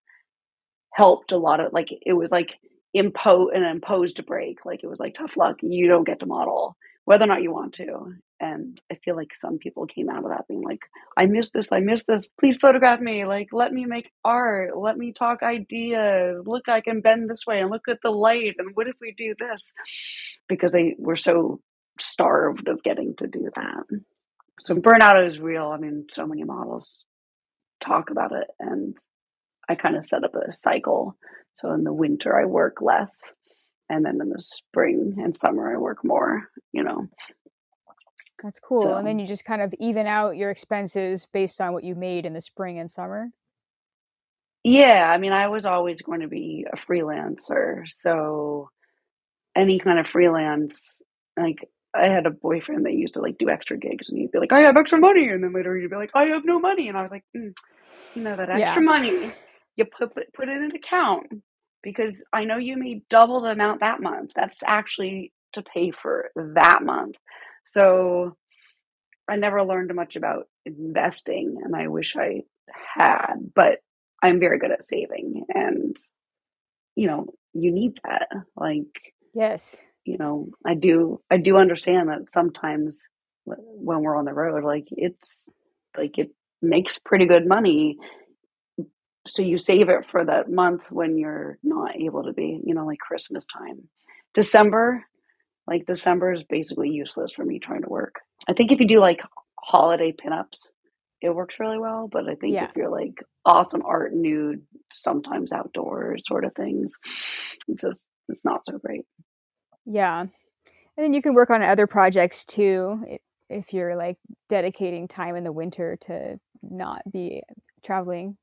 helped 0.93 1.31
a 1.31 1.37
lot 1.37 1.59
of 1.59 1.73
like, 1.73 1.89
it 2.05 2.13
was 2.13 2.31
like 2.31 2.53
impo 2.95 3.55
an 3.55 3.63
imposed 3.63 4.25
break. 4.25 4.65
Like 4.65 4.81
it 4.83 4.87
was 4.87 4.99
like 4.99 5.15
tough 5.15 5.37
luck. 5.37 5.57
You 5.61 5.87
don't 5.87 6.05
get 6.07 6.19
to 6.21 6.25
model 6.25 6.75
whether 7.05 7.25
or 7.25 7.27
not 7.27 7.43
you 7.43 7.51
want 7.51 7.73
to. 7.75 8.15
And 8.39 8.81
I 8.91 8.95
feel 8.95 9.15
like 9.15 9.33
some 9.33 9.57
people 9.57 9.85
came 9.85 10.09
out 10.09 10.23
of 10.23 10.29
that 10.29 10.47
being 10.47 10.61
like, 10.61 10.81
I 11.17 11.25
miss 11.25 11.51
this, 11.51 11.71
I 11.71 11.79
miss 11.79 12.03
this. 12.03 12.31
Please 12.37 12.57
photograph 12.57 12.99
me. 12.99 13.25
Like, 13.25 13.47
let 13.53 13.71
me 13.71 13.85
make 13.85 14.11
art. 14.25 14.77
Let 14.77 14.97
me 14.97 15.13
talk 15.13 15.41
ideas. 15.41 16.43
Look, 16.45 16.67
I 16.67 16.81
can 16.81 17.01
bend 17.01 17.29
this 17.29 17.45
way 17.47 17.59
and 17.59 17.71
look 17.71 17.87
at 17.87 17.99
the 18.03 18.11
light. 18.11 18.55
And 18.57 18.71
what 18.75 18.87
if 18.87 18.95
we 18.99 19.13
do 19.17 19.35
this? 19.39 19.63
Because 20.49 20.73
they 20.73 20.95
were 20.97 21.15
so 21.15 21.61
starved 21.99 22.67
of 22.67 22.83
getting 22.83 23.15
to 23.19 23.27
do 23.27 23.49
that. 23.55 23.83
So 24.61 24.75
burnout 24.75 25.25
is 25.25 25.39
real. 25.39 25.67
I 25.67 25.77
mean, 25.77 26.07
so 26.09 26.27
many 26.27 26.43
models 26.43 27.05
talk 27.81 28.09
about 28.09 28.33
it. 28.33 28.47
And 28.59 28.95
I 29.69 29.75
kind 29.75 29.95
of 29.95 30.07
set 30.07 30.25
up 30.25 30.35
a 30.35 30.51
cycle. 30.51 31.15
So 31.55 31.71
in 31.71 31.85
the 31.85 31.93
winter, 31.93 32.37
I 32.37 32.45
work 32.45 32.81
less. 32.81 33.33
And 33.89 34.03
then 34.03 34.19
in 34.21 34.29
the 34.29 34.41
spring 34.41 35.15
and 35.19 35.37
summer, 35.37 35.73
I 35.73 35.77
work 35.77 35.99
more, 36.03 36.49
you 36.73 36.83
know. 36.83 37.07
That's 38.43 38.59
cool. 38.59 38.79
So, 38.81 38.95
and 38.95 39.07
then 39.07 39.19
you 39.19 39.27
just 39.27 39.45
kind 39.45 39.61
of 39.61 39.73
even 39.79 40.07
out 40.07 40.35
your 40.37 40.51
expenses 40.51 41.25
based 41.25 41.59
on 41.61 41.73
what 41.73 41.83
you 41.83 41.95
made 41.95 42.25
in 42.25 42.33
the 42.33 42.41
spring 42.41 42.79
and 42.79 42.91
summer. 42.91 43.29
Yeah, 44.63 45.09
I 45.13 45.19
mean, 45.19 45.31
I 45.31 45.47
was 45.47 45.65
always 45.65 46.01
going 46.01 46.21
to 46.21 46.27
be 46.27 46.65
a 46.71 46.75
freelancer, 46.75 47.83
so 47.99 48.69
any 49.55 49.79
kind 49.79 49.99
of 49.99 50.07
freelance, 50.07 50.97
like 51.37 51.69
I 51.93 52.07
had 52.07 52.25
a 52.25 52.31
boyfriend 52.31 52.85
that 52.85 52.93
used 52.93 53.13
to 53.15 53.21
like 53.21 53.37
do 53.37 53.49
extra 53.49 53.77
gigs, 53.77 54.09
and 54.09 54.17
he'd 54.17 54.31
be 54.31 54.39
like, 54.39 54.53
"I 54.53 54.61
have 54.61 54.77
extra 54.77 54.99
money," 54.99 55.29
and 55.29 55.43
then 55.43 55.53
later 55.53 55.75
he'd 55.77 55.89
be 55.89 55.95
like, 55.95 56.11
"I 56.15 56.25
have 56.25 56.45
no 56.45 56.59
money," 56.59 56.89
and 56.89 56.97
I 56.97 57.03
was 57.03 57.11
like, 57.11 57.23
mm, 57.35 57.53
"You 58.15 58.23
know 58.23 58.35
that 58.35 58.49
extra 58.49 58.81
yeah. 58.81 58.85
money, 58.85 59.33
you 59.75 59.85
put 59.85 60.13
put 60.33 60.49
it 60.49 60.57
in 60.57 60.63
an 60.63 60.75
account 60.75 61.27
because 61.83 62.23
I 62.33 62.45
know 62.45 62.57
you 62.57 62.77
made 62.77 63.07
double 63.09 63.41
the 63.41 63.51
amount 63.51 63.81
that 63.81 64.01
month. 64.01 64.31
That's 64.35 64.57
actually 64.65 65.31
to 65.53 65.61
pay 65.63 65.91
for 65.91 66.31
that 66.35 66.83
month." 66.83 67.17
So 67.65 68.35
I 69.27 69.35
never 69.35 69.63
learned 69.63 69.93
much 69.93 70.15
about 70.15 70.47
investing, 70.65 71.57
and 71.63 71.75
I 71.75 71.87
wish 71.87 72.15
I 72.15 72.43
had, 72.95 73.35
but 73.53 73.79
I'm 74.21 74.39
very 74.39 74.59
good 74.59 74.71
at 74.71 74.83
saving. 74.83 75.45
And, 75.53 75.95
you 76.95 77.07
know, 77.07 77.27
you 77.53 77.71
need 77.71 77.99
that. 78.03 78.29
Like, 78.55 79.13
yes, 79.33 79.83
you 80.03 80.17
know, 80.17 80.49
I 80.65 80.75
do, 80.75 81.21
I 81.31 81.37
do 81.37 81.57
understand 81.57 82.09
that 82.09 82.31
sometimes 82.31 83.01
when 83.45 84.01
we're 84.01 84.15
on 84.15 84.25
the 84.25 84.33
road, 84.33 84.63
like, 84.63 84.87
it's 84.91 85.45
like 85.97 86.17
it 86.17 86.31
makes 86.61 86.99
pretty 86.99 87.25
good 87.25 87.47
money. 87.47 87.97
So 89.27 89.41
you 89.41 89.57
save 89.57 89.89
it 89.89 90.05
for 90.09 90.23
that 90.23 90.51
month 90.51 90.91
when 90.91 91.17
you're 91.17 91.57
not 91.63 91.95
able 91.95 92.23
to 92.23 92.33
be, 92.33 92.61
you 92.63 92.75
know, 92.75 92.85
like 92.85 92.99
Christmas 92.99 93.45
time. 93.45 93.87
December, 94.35 95.03
like 95.67 95.85
December 95.85 96.33
is 96.33 96.43
basically 96.43 96.89
useless 96.89 97.31
for 97.31 97.43
me 97.43 97.59
trying 97.59 97.81
to 97.81 97.89
work. 97.89 98.15
I 98.47 98.53
think 98.53 98.71
if 98.71 98.79
you 98.79 98.87
do 98.87 98.99
like 98.99 99.21
holiday 99.59 100.13
pinups, 100.13 100.71
it 101.21 101.29
works 101.29 101.55
really 101.59 101.79
well. 101.79 102.07
But 102.11 102.29
I 102.29 102.35
think 102.35 102.53
yeah. 102.53 102.65
if 102.65 102.75
you're 102.75 102.89
like 102.89 103.15
awesome 103.45 103.81
art, 103.85 104.13
nude, 104.13 104.61
sometimes 104.91 105.51
outdoors 105.51 106.23
sort 106.25 106.45
of 106.45 106.53
things, 106.55 106.93
it's 107.67 107.81
just 107.81 108.03
it's 108.29 108.45
not 108.45 108.61
so 108.65 108.77
great. 108.77 109.05
Yeah, 109.85 110.21
and 110.21 110.29
then 110.97 111.13
you 111.13 111.21
can 111.21 111.33
work 111.33 111.49
on 111.49 111.61
other 111.61 111.87
projects 111.87 112.43
too 112.43 113.19
if 113.49 113.73
you're 113.73 113.95
like 113.95 114.17
dedicating 114.49 115.07
time 115.07 115.35
in 115.35 115.43
the 115.43 115.51
winter 115.51 115.97
to 116.07 116.39
not 116.63 117.01
be 117.11 117.43
traveling. 117.83 118.37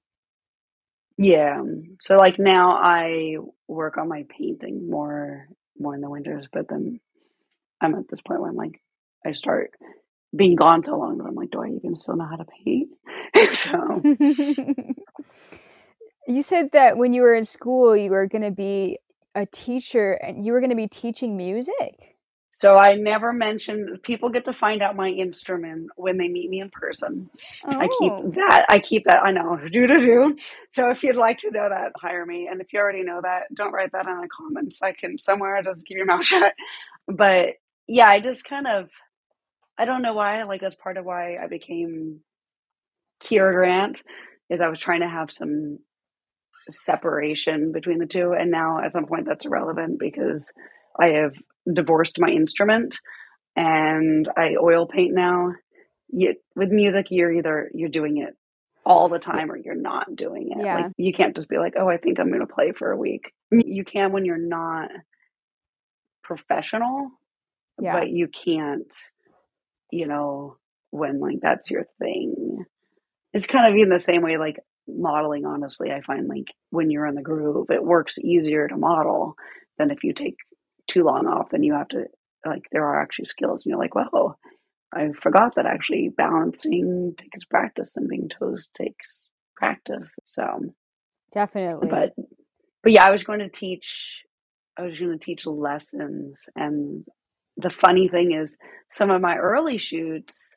Yeah. 1.19 1.63
So 2.01 2.17
like 2.17 2.39
now 2.39 2.73
I 2.77 3.37
work 3.69 3.99
on 3.99 4.09
my 4.09 4.25
painting 4.29 4.89
more 4.89 5.49
more 5.79 5.95
in 5.95 6.01
the 6.01 6.11
winters, 6.11 6.47
but 6.53 6.69
then 6.69 7.01
I'm 7.83 7.95
at 7.95 8.09
this 8.09 8.21
point 8.21 8.41
where 8.41 8.51
I'm 8.51 8.57
like, 8.57 8.81
I 9.25 9.33
start 9.33 9.73
being 10.35 10.57
gone 10.57 10.83
so 10.85 10.97
long 10.99 11.19
that 11.19 11.25
I'm 11.25 11.35
like, 11.35 11.51
do 11.51 11.63
I 11.63 11.69
even 11.69 11.95
still 11.95 12.17
know 12.17 12.27
how 12.27 12.37
to 12.37 12.47
paint? 12.65 12.91
so. 13.57 14.03
you 16.27 16.43
said 16.43 16.71
that 16.73 16.97
when 16.97 17.13
you 17.13 17.23
were 17.23 17.35
in 17.35 17.45
school, 17.45 17.97
you 17.97 18.11
were 18.11 18.27
going 18.27 18.43
to 18.43 18.51
be 18.51 18.99
a 19.35 19.47
teacher 19.47 20.13
and 20.13 20.45
you 20.45 20.53
were 20.53 20.61
going 20.61 20.71
to 20.71 20.77
be 20.77 20.89
teaching 20.89 21.37
music. 21.37 22.13
So 22.55 22.79
I 22.79 22.95
never 22.95 23.33
mentioned 23.33 24.03
people 24.03 24.29
get 24.29 24.45
to 24.45 24.53
find 24.53 24.83
out 24.83 24.95
my 24.95 25.09
instrument 25.09 25.89
when 25.97 26.19
they 26.19 26.29
meet 26.29 26.51
me 26.51 26.61
in 26.61 26.69
person. 26.69 27.31
Oh. 27.65 27.79
I 27.79 27.89
keep 27.99 28.13
oh. 28.13 28.33
that. 28.37 28.67
I 28.69 28.79
keep 28.79 29.05
that. 29.07 29.25
I 29.25 29.33
know. 29.33 29.59
Do 29.73 29.87
do 29.87 30.01
do. 30.01 30.37
So 30.69 30.91
if 30.91 31.03
you'd 31.03 31.17
like 31.17 31.39
to 31.39 31.51
know 31.51 31.69
that, 31.71 31.93
hire 31.97 32.27
me. 32.27 32.49
And 32.51 32.61
if 32.61 32.73
you 32.73 32.79
already 32.79 33.03
know 33.03 33.21
that, 33.23 33.45
don't 33.55 33.73
write 33.73 33.93
that 33.93 34.07
in 34.07 34.21
the 34.21 34.29
comments. 34.29 34.83
I 34.83 34.93
can 34.93 35.19
somewhere 35.19 35.63
just 35.63 35.87
keep 35.87 35.97
your 35.97 36.07
mouth 36.07 36.25
shut. 36.25 36.53
But 37.09 37.55
yeah, 37.89 38.09
I 38.09 38.21
just 38.21 38.45
kind 38.45 38.67
of 38.67 38.91
I 39.79 39.85
don't 39.85 40.03
know 40.03 40.15
why. 40.15 40.43
Like 40.45 40.61
that's 40.61 40.77
part 40.77 40.97
of 40.97 41.05
why 41.05 41.37
I 41.43 41.49
became 41.49 42.21
Keira 43.25 43.53
Grant 43.53 44.03
is 44.51 44.61
I 44.61 44.69
was 44.69 44.81
trying 44.81 45.01
to 45.01 45.09
have 45.09 45.31
some 45.31 45.79
separation 46.71 47.73
between 47.73 47.99
the 47.99 48.07
two, 48.07 48.33
and 48.33 48.51
now 48.51 48.81
at 48.85 48.93
some 48.93 49.07
point 49.07 49.27
that's 49.27 49.47
irrelevant 49.47 49.99
because 50.01 50.51
I 50.99 51.09
have 51.13 51.35
divorced 51.73 52.19
my 52.19 52.29
instrument 52.31 52.97
and 53.57 54.29
I 54.37 54.57
oil 54.61 54.87
paint 54.87 55.15
now. 55.15 55.53
You, 56.09 56.35
with 56.55 56.71
music, 56.71 57.07
you're 57.11 57.33
either 57.33 57.71
you're 57.75 57.89
doing 57.89 58.19
it 58.19 58.37
all 58.85 59.09
the 59.09 59.19
time 59.19 59.51
or 59.51 59.57
you're 59.57 59.75
not 59.75 60.15
doing 60.17 60.51
it. 60.53 60.65
Yeah. 60.65 60.77
Like 60.77 60.93
you 60.97 61.13
can't 61.13 61.35
just 61.37 61.49
be 61.49 61.59
like, 61.59 61.75
"Oh, 61.79 61.89
I 61.89 61.97
think 61.99 62.19
I'm 62.21 62.29
going 62.29 62.47
to 62.47 62.53
play 62.53 62.73
for 62.73 62.91
a 62.91 62.97
week." 62.97 63.33
You 63.51 63.85
can 63.85 64.13
when 64.13 64.25
you're 64.25 64.39
not 64.39 64.91
professional, 66.25 67.11
Yeah. 67.83 67.99
but 67.99 68.11
you 68.11 68.29
can't, 68.29 68.95
you 69.91 70.07
know, 70.07 70.57
when 70.91 71.19
like 71.19 71.41
that's 71.43 71.69
your 71.69 71.85
thing. 71.99 72.65
It's 73.33 73.47
kind 73.47 73.67
of 73.67 73.75
in 73.77 73.89
the 73.89 74.01
same 74.01 74.23
way 74.23 74.37
like 74.39 74.61
modeling 74.87 75.45
honestly, 75.45 75.91
I 75.91 76.01
find 76.01 76.29
like 76.29 76.55
when 76.71 76.91
you're 76.91 77.09
in 77.09 77.17
the 77.17 77.23
groove, 77.23 77.71
it 77.71 77.83
works 77.83 78.19
easier 78.19 78.69
to 78.69 78.77
model 78.77 79.35
than 79.79 79.91
if 79.91 80.05
you 80.05 80.13
take 80.13 80.37
too 80.89 81.03
long 81.03 81.27
off 81.27 81.51
then 81.51 81.63
you 81.63 81.75
have 81.75 81.89
to 81.89 82.05
like 82.45 82.63
there 82.71 82.85
are 82.85 83.01
actually 83.01 83.27
skills 83.27 83.65
and 83.65 83.71
you're 83.71 83.79
like, 83.81 83.97
"Whoa, 83.97 84.37
I 84.93 85.11
forgot 85.13 85.57
that 85.57 85.67
actually 85.67 86.09
balancing 86.17 87.15
takes 87.19 87.45
practice 87.45 87.91
and 87.97 88.09
being 88.09 88.29
toast 88.29 88.71
takes 88.75 89.27
practice." 89.57 90.09
So, 90.27 90.73
Definitely. 91.33 91.89
but 91.89 92.15
but 92.85 92.93
yeah, 92.93 93.05
I 93.05 93.11
was 93.11 93.25
going 93.25 93.41
to 93.41 93.49
teach 93.49 94.23
I 94.77 94.83
was 94.83 94.99
going 94.99 95.19
to 95.19 95.25
teach 95.25 95.47
lessons 95.47 96.49
and 96.55 97.05
the 97.57 97.71
funny 97.71 98.09
thing 98.09 98.33
is 98.33 98.57
some 98.91 99.11
of 99.11 99.21
my 99.21 99.37
early 99.37 99.79
shoots 99.79 100.55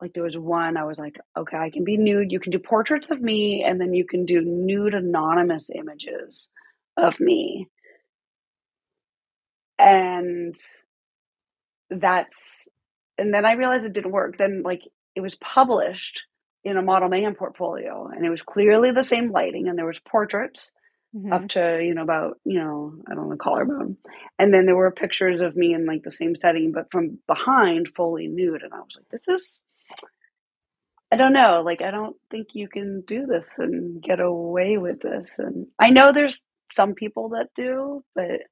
like 0.00 0.12
there 0.14 0.22
was 0.22 0.38
one 0.38 0.76
I 0.76 0.84
was 0.84 0.98
like, 0.98 1.18
okay, 1.36 1.56
I 1.56 1.70
can 1.70 1.84
be 1.84 1.96
nude. 1.96 2.30
You 2.30 2.40
can 2.40 2.52
do 2.52 2.58
portraits 2.58 3.10
of 3.10 3.20
me 3.20 3.64
and 3.66 3.80
then 3.80 3.94
you 3.94 4.06
can 4.06 4.24
do 4.24 4.40
nude 4.40 4.94
anonymous 4.94 5.70
images 5.74 6.48
of 6.96 7.18
me. 7.18 7.68
And 9.78 10.54
that's 11.90 12.68
and 13.16 13.34
then 13.34 13.44
I 13.44 13.52
realized 13.52 13.84
it 13.84 13.92
didn't 13.92 14.12
work. 14.12 14.38
Then 14.38 14.62
like 14.64 14.82
it 15.16 15.20
was 15.20 15.34
published 15.36 16.24
in 16.64 16.76
a 16.76 16.82
model 16.82 17.08
man 17.08 17.34
portfolio 17.34 18.08
and 18.14 18.24
it 18.24 18.30
was 18.30 18.42
clearly 18.42 18.92
the 18.92 19.04
same 19.04 19.30
lighting 19.30 19.68
and 19.68 19.78
there 19.78 19.86
was 19.86 20.00
portraits 20.00 20.70
Mhm. 21.14 21.32
up 21.32 21.48
to 21.48 21.80
you 21.82 21.94
know 21.94 22.02
about 22.02 22.38
you 22.44 22.58
know 22.60 22.94
i 23.10 23.14
don't 23.14 23.30
know 23.30 23.36
collarbone. 23.36 23.96
And 24.38 24.54
then 24.54 24.66
there 24.66 24.76
were 24.76 24.90
pictures 24.92 25.40
of 25.42 25.56
me 25.56 25.74
in 25.74 25.86
like 25.86 26.02
the 26.04 26.10
same 26.12 26.36
setting 26.36 26.72
but 26.72 26.86
from 26.92 27.18
behind 27.26 27.88
fully 27.96 28.28
nude. 28.28 28.62
And 28.62 28.74
i 28.74 28.78
was 28.78 28.96
like 28.96 29.08
this 29.10 29.28
is 29.28 29.52
i 31.12 31.16
don't 31.16 31.34
know. 31.34 31.62
Like 31.64 31.82
i 31.82 31.90
don't 31.92 32.16
think 32.30 32.48
you 32.54 32.68
can 32.68 33.02
do 33.06 33.26
this 33.26 33.48
and 33.58 34.02
get 34.02 34.20
away 34.20 34.78
with 34.78 35.00
this. 35.00 35.32
And 35.38 35.68
i 35.80 35.90
know 35.90 36.12
there's 36.12 36.42
some 36.72 36.94
people 36.94 37.30
that 37.30 37.48
do 37.56 38.04
but 38.14 38.42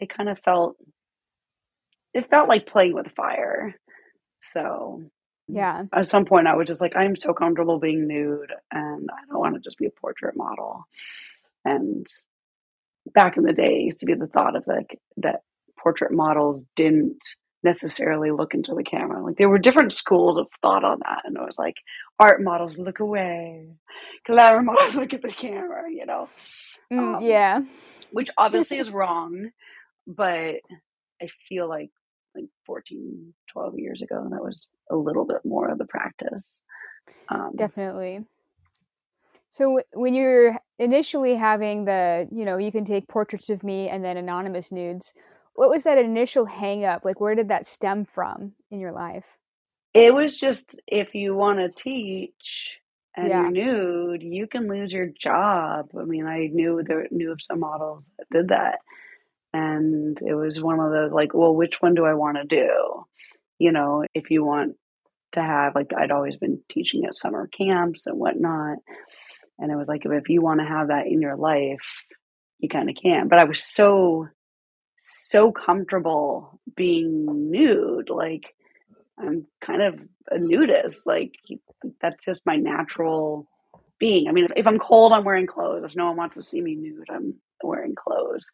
it 0.00 0.10
kind 0.10 0.28
of 0.30 0.38
felt 0.40 0.76
it 2.14 2.28
felt 2.30 2.48
like 2.48 2.66
playing 2.66 2.94
with 2.94 3.12
fire. 3.16 3.74
So 4.42 5.02
Yeah. 5.48 5.84
at 5.94 6.08
some 6.08 6.26
point 6.26 6.48
i 6.48 6.56
was 6.56 6.68
just 6.68 6.82
like 6.82 6.96
i'm 6.96 7.16
so 7.16 7.34
comfortable 7.34 7.80
being 7.80 8.08
nude 8.08 8.52
and 8.72 9.08
i 9.12 9.20
don't 9.30 9.40
want 9.40 9.54
to 9.56 9.60
just 9.62 9.78
be 9.78 9.86
a 9.86 10.00
portrait 10.00 10.36
model 10.36 10.84
and 11.64 12.06
back 13.14 13.36
in 13.36 13.44
the 13.44 13.52
day 13.52 13.76
it 13.80 13.84
used 13.84 14.00
to 14.00 14.06
be 14.06 14.14
the 14.14 14.26
thought 14.28 14.56
of 14.56 14.64
like 14.66 14.98
that 15.18 15.40
portrait 15.78 16.12
models 16.12 16.64
didn't 16.76 17.18
necessarily 17.62 18.30
look 18.30 18.54
into 18.54 18.74
the 18.74 18.84
camera 18.84 19.24
like 19.24 19.36
there 19.36 19.48
were 19.48 19.58
different 19.58 19.92
schools 19.92 20.38
of 20.38 20.46
thought 20.62 20.84
on 20.84 20.98
that 21.04 21.22
and 21.24 21.36
it 21.36 21.40
was 21.42 21.58
like 21.58 21.76
art 22.20 22.42
models 22.42 22.78
look 22.78 23.00
away 23.00 23.68
glamour 24.26 24.62
models 24.64 24.94
look 24.94 25.14
at 25.14 25.22
the 25.22 25.32
camera 25.32 25.84
you 25.90 26.06
know 26.06 26.28
Mm, 26.92 27.16
um, 27.16 27.22
yeah. 27.24 27.62
which 28.10 28.30
obviously 28.36 28.78
is 28.78 28.90
wrong 28.90 29.50
but 30.06 30.56
i 31.22 31.28
feel 31.48 31.68
like 31.68 31.90
like 32.34 32.44
14 32.66 33.32
12 33.52 33.74
years 33.78 34.02
ago 34.02 34.26
that 34.30 34.42
was 34.42 34.68
a 34.90 34.96
little 34.96 35.24
bit 35.24 35.38
more 35.44 35.70
of 35.70 35.78
the 35.78 35.86
practice 35.86 36.44
um, 37.30 37.52
Definitely. 37.56 38.24
So 39.54 39.80
when 39.92 40.14
you're 40.14 40.58
initially 40.80 41.36
having 41.36 41.84
the, 41.84 42.26
you 42.32 42.44
know, 42.44 42.56
you 42.56 42.72
can 42.72 42.84
take 42.84 43.06
portraits 43.06 43.50
of 43.50 43.62
me 43.62 43.88
and 43.88 44.04
then 44.04 44.16
anonymous 44.16 44.72
nudes, 44.72 45.14
what 45.54 45.70
was 45.70 45.84
that 45.84 45.96
initial 45.96 46.46
hang 46.46 46.84
up? 46.84 47.04
Like 47.04 47.20
where 47.20 47.36
did 47.36 47.46
that 47.50 47.64
stem 47.64 48.04
from 48.04 48.54
in 48.72 48.80
your 48.80 48.90
life? 48.90 49.38
It 49.94 50.12
was 50.12 50.36
just 50.36 50.80
if 50.88 51.14
you 51.14 51.36
want 51.36 51.60
to 51.60 51.68
teach 51.68 52.80
and 53.16 53.28
Yeah. 53.28 53.42
you're 53.42 53.52
nude, 53.52 54.24
you 54.24 54.48
can 54.48 54.66
lose 54.66 54.92
your 54.92 55.06
job. 55.06 55.90
I 55.96 56.02
mean, 56.02 56.26
I 56.26 56.48
knew 56.52 56.82
there 56.82 57.06
knew 57.12 57.30
of 57.30 57.40
some 57.40 57.60
models 57.60 58.10
that 58.18 58.26
did 58.32 58.48
that, 58.48 58.80
and 59.52 60.18
it 60.20 60.34
was 60.34 60.60
one 60.60 60.80
of 60.80 60.90
those 60.90 61.12
like, 61.12 61.32
well, 61.32 61.54
which 61.54 61.80
one 61.80 61.94
do 61.94 62.04
I 62.04 62.14
want 62.14 62.38
to 62.38 62.44
do? 62.44 63.04
You 63.60 63.70
know, 63.70 64.04
if 64.14 64.32
you 64.32 64.44
want 64.44 64.74
to 65.34 65.42
have 65.42 65.76
like 65.76 65.92
I'd 65.96 66.10
always 66.10 66.38
been 66.38 66.60
teaching 66.68 67.04
at 67.04 67.16
summer 67.16 67.46
camps 67.46 68.06
and 68.06 68.18
whatnot, 68.18 68.78
and 69.58 69.72
it 69.72 69.76
was 69.76 69.88
like 69.88 70.02
if 70.06 70.28
you 70.30 70.42
want 70.42 70.60
to 70.60 70.66
have 70.66 70.88
that 70.88 71.06
in 71.06 71.22
your 71.22 71.36
life, 71.36 72.04
you 72.60 72.68
kind 72.68 72.90
of 72.90 72.96
can. 73.00 73.28
But 73.28 73.40
I 73.40 73.44
was 73.44 73.62
so 73.62 74.28
so 75.00 75.52
comfortable 75.52 76.60
being 76.76 77.50
nude, 77.50 78.10
like. 78.10 78.44
I'm 79.18 79.46
kind 79.60 79.82
of 79.82 80.00
a 80.30 80.38
nudist. 80.38 81.06
Like 81.06 81.34
that's 82.00 82.24
just 82.24 82.42
my 82.46 82.56
natural 82.56 83.48
being. 83.98 84.28
I 84.28 84.32
mean, 84.32 84.46
if, 84.46 84.52
if 84.56 84.66
I'm 84.66 84.78
cold, 84.78 85.12
I'm 85.12 85.24
wearing 85.24 85.46
clothes. 85.48 85.84
If 85.84 85.96
no 85.96 86.06
one 86.06 86.16
wants 86.16 86.36
to 86.36 86.42
see 86.42 86.60
me 86.60 86.74
nude, 86.74 87.08
I'm 87.10 87.34
wearing 87.62 87.94
clothes. 87.94 88.46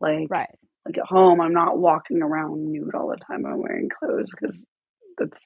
Like 0.00 0.30
Right. 0.30 0.50
like 0.86 0.98
at 0.98 1.06
home, 1.06 1.40
I'm 1.40 1.54
not 1.54 1.78
walking 1.78 2.22
around 2.22 2.72
nude 2.72 2.94
all 2.94 3.08
the 3.08 3.16
time. 3.16 3.46
I'm 3.46 3.62
wearing 3.62 3.90
clothes 3.90 4.30
because 4.30 4.64
that's. 5.18 5.40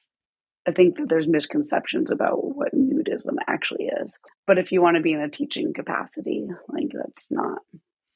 I 0.69 0.73
think 0.73 0.99
that 0.99 1.09
there's 1.09 1.27
misconceptions 1.27 2.11
about 2.11 2.45
what 2.45 2.75
nudism 2.75 3.37
actually 3.47 3.87
is. 3.87 4.19
But 4.47 4.59
if 4.59 4.71
you 4.71 4.83
want 4.83 4.97
to 4.97 5.03
be 5.03 5.15
in 5.15 5.21
a 5.21 5.31
teaching 5.31 5.73
capacity, 5.73 6.47
like 6.69 6.91
that's 6.93 7.25
not. 7.31 7.61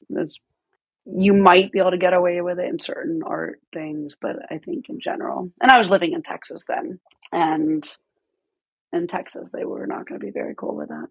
That's 0.07 0.37
you 1.05 1.33
might 1.33 1.71
be 1.71 1.79
able 1.79 1.91
to 1.91 1.97
get 1.97 2.13
away 2.13 2.39
with 2.41 2.59
it 2.59 2.69
in 2.69 2.79
certain 2.79 3.21
art 3.25 3.59
things, 3.73 4.13
but 4.21 4.35
I 4.51 4.59
think 4.59 4.87
in 4.87 4.99
general. 4.99 5.49
And 5.59 5.71
I 5.71 5.79
was 5.79 5.89
living 5.89 6.13
in 6.13 6.21
Texas 6.21 6.63
then, 6.67 6.99
and 7.31 7.83
in 8.93 9.07
Texas 9.07 9.49
they 9.51 9.65
were 9.65 9.87
not 9.87 10.07
going 10.07 10.19
to 10.19 10.25
be 10.25 10.31
very 10.31 10.53
cool 10.55 10.75
with 10.75 10.89
that. 10.89 11.07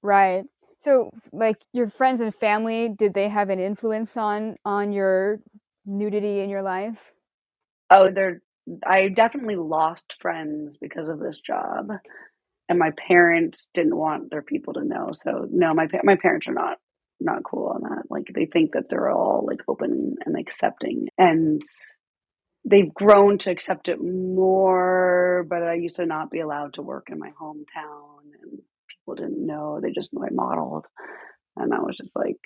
Right. 0.00 0.44
So 0.78 1.10
like 1.32 1.62
your 1.72 1.88
friends 1.88 2.20
and 2.20 2.34
family, 2.34 2.88
did 2.88 3.12
they 3.12 3.28
have 3.28 3.50
an 3.50 3.60
influence 3.60 4.16
on 4.16 4.56
on 4.64 4.92
your 4.92 5.40
nudity 5.84 6.40
in 6.40 6.48
your 6.48 6.62
life? 6.62 7.12
Oh, 7.90 8.08
they're. 8.08 8.40
I 8.86 9.08
definitely 9.08 9.56
lost 9.56 10.16
friends 10.20 10.78
because 10.78 11.08
of 11.08 11.20
this 11.20 11.40
job, 11.40 11.88
and 12.68 12.78
my 12.78 12.90
parents 13.08 13.68
didn't 13.74 13.96
want 13.96 14.30
their 14.30 14.42
people 14.42 14.74
to 14.74 14.84
know. 14.84 15.10
So 15.14 15.48
no, 15.50 15.74
my 15.74 15.88
my 16.04 16.16
parents 16.16 16.48
are 16.48 16.54
not 16.54 16.78
not 17.20 17.44
cool 17.44 17.68
on 17.74 17.82
that. 17.82 18.04
Like 18.10 18.26
they 18.34 18.46
think 18.46 18.72
that 18.72 18.86
they're 18.90 19.10
all 19.10 19.44
like 19.46 19.62
open 19.68 20.16
and 20.26 20.38
accepting, 20.38 21.08
and 21.18 21.62
they've 22.64 22.92
grown 22.94 23.38
to 23.40 23.50
accept 23.52 23.88
it 23.88 24.00
more. 24.02 25.46
But 25.48 25.64
I 25.64 25.74
used 25.74 25.96
to 25.96 26.06
not 26.06 26.30
be 26.30 26.40
allowed 26.40 26.74
to 26.74 26.82
work 26.82 27.08
in 27.10 27.18
my 27.18 27.30
hometown, 27.40 28.20
and 28.42 28.60
people 28.90 29.16
didn't 29.16 29.46
know. 29.46 29.80
They 29.82 29.92
just 29.92 30.12
knew 30.12 30.24
I 30.24 30.30
modeled, 30.32 30.86
and 31.56 31.74
I 31.74 31.80
was 31.80 31.96
just 31.98 32.16
like, 32.16 32.40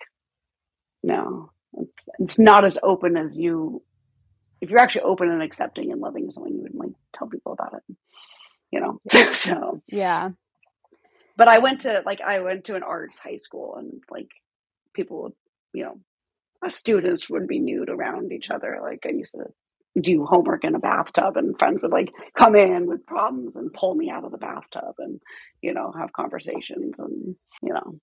no, 1.02 1.52
it's 1.74 2.08
it's 2.20 2.38
not 2.40 2.64
as 2.66 2.78
open 2.82 3.16
as 3.16 3.36
you. 3.38 3.82
If 4.60 4.70
you're 4.70 4.78
actually 4.80 5.02
open 5.02 5.30
and 5.30 5.42
accepting 5.42 5.92
and 5.92 6.00
loving 6.00 6.30
someone, 6.30 6.54
you 6.54 6.62
would 6.62 6.74
like 6.74 6.92
tell 7.16 7.28
people 7.28 7.52
about 7.52 7.74
it, 7.74 7.96
you 8.70 8.80
know. 8.80 9.00
so, 9.32 9.82
Yeah. 9.88 10.30
but 11.36 11.48
I 11.48 11.58
went 11.58 11.82
to 11.82 12.02
like 12.06 12.20
I 12.20 12.40
went 12.40 12.64
to 12.66 12.76
an 12.76 12.82
arts 12.82 13.18
high 13.18 13.36
school, 13.38 13.76
and 13.76 14.02
like 14.10 14.28
people, 14.94 15.22
would, 15.22 15.32
you 15.72 15.84
know, 15.84 16.00
us 16.64 16.76
students 16.76 17.30
would 17.30 17.46
be 17.46 17.58
nude 17.58 17.88
around 17.90 18.32
each 18.32 18.50
other. 18.50 18.78
Like 18.82 19.00
I 19.06 19.10
used 19.10 19.32
to 19.34 19.44
do 20.00 20.24
homework 20.24 20.64
in 20.64 20.74
a 20.74 20.78
bathtub, 20.78 21.36
and 21.36 21.58
friends 21.58 21.80
would 21.82 21.90
like 21.92 22.10
come 22.36 22.54
in 22.56 22.86
with 22.86 23.06
problems 23.06 23.56
and 23.56 23.72
pull 23.72 23.94
me 23.94 24.10
out 24.10 24.24
of 24.24 24.32
the 24.32 24.38
bathtub, 24.38 24.94
and 24.98 25.20
you 25.62 25.72
know 25.74 25.92
have 25.98 26.12
conversations, 26.12 26.98
and 26.98 27.34
you 27.62 27.72
know 27.72 27.98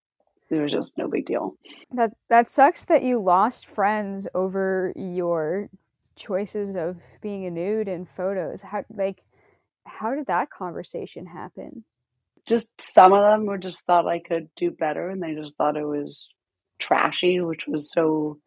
it 0.50 0.60
was 0.62 0.72
just 0.72 0.98
no 0.98 1.08
big 1.08 1.26
deal. 1.26 1.56
That 1.92 2.14
that 2.30 2.50
sucks 2.50 2.86
that 2.86 3.04
you 3.04 3.20
lost 3.22 3.66
friends 3.68 4.28
over 4.34 4.94
your 4.96 5.70
choices 6.18 6.76
of 6.76 7.02
being 7.22 7.46
a 7.46 7.52
nude 7.52 7.88
in 7.88 8.06
photos. 8.06 8.62
How 8.62 8.84
like 8.90 9.24
how 9.86 10.14
did 10.14 10.28
that 10.28 10.50
conversation 10.50 11.26
happen? 11.26 11.84
Just 12.48 12.70
some 12.80 13.14
of 13.14 13.24
them 13.24 13.46
were 13.46 13.58
just 13.58 13.82
thought 13.86 14.08
I 14.08 14.20
could 14.20 14.50
do 14.56 14.72
better, 14.72 15.10
and 15.10 15.22
they 15.22 15.34
just 15.34 15.56
thought 15.56 15.78
it 15.78 15.86
was 15.86 16.28
trashy, 16.80 17.40
which 17.42 17.66
was 17.68 17.92
so. 17.92 18.40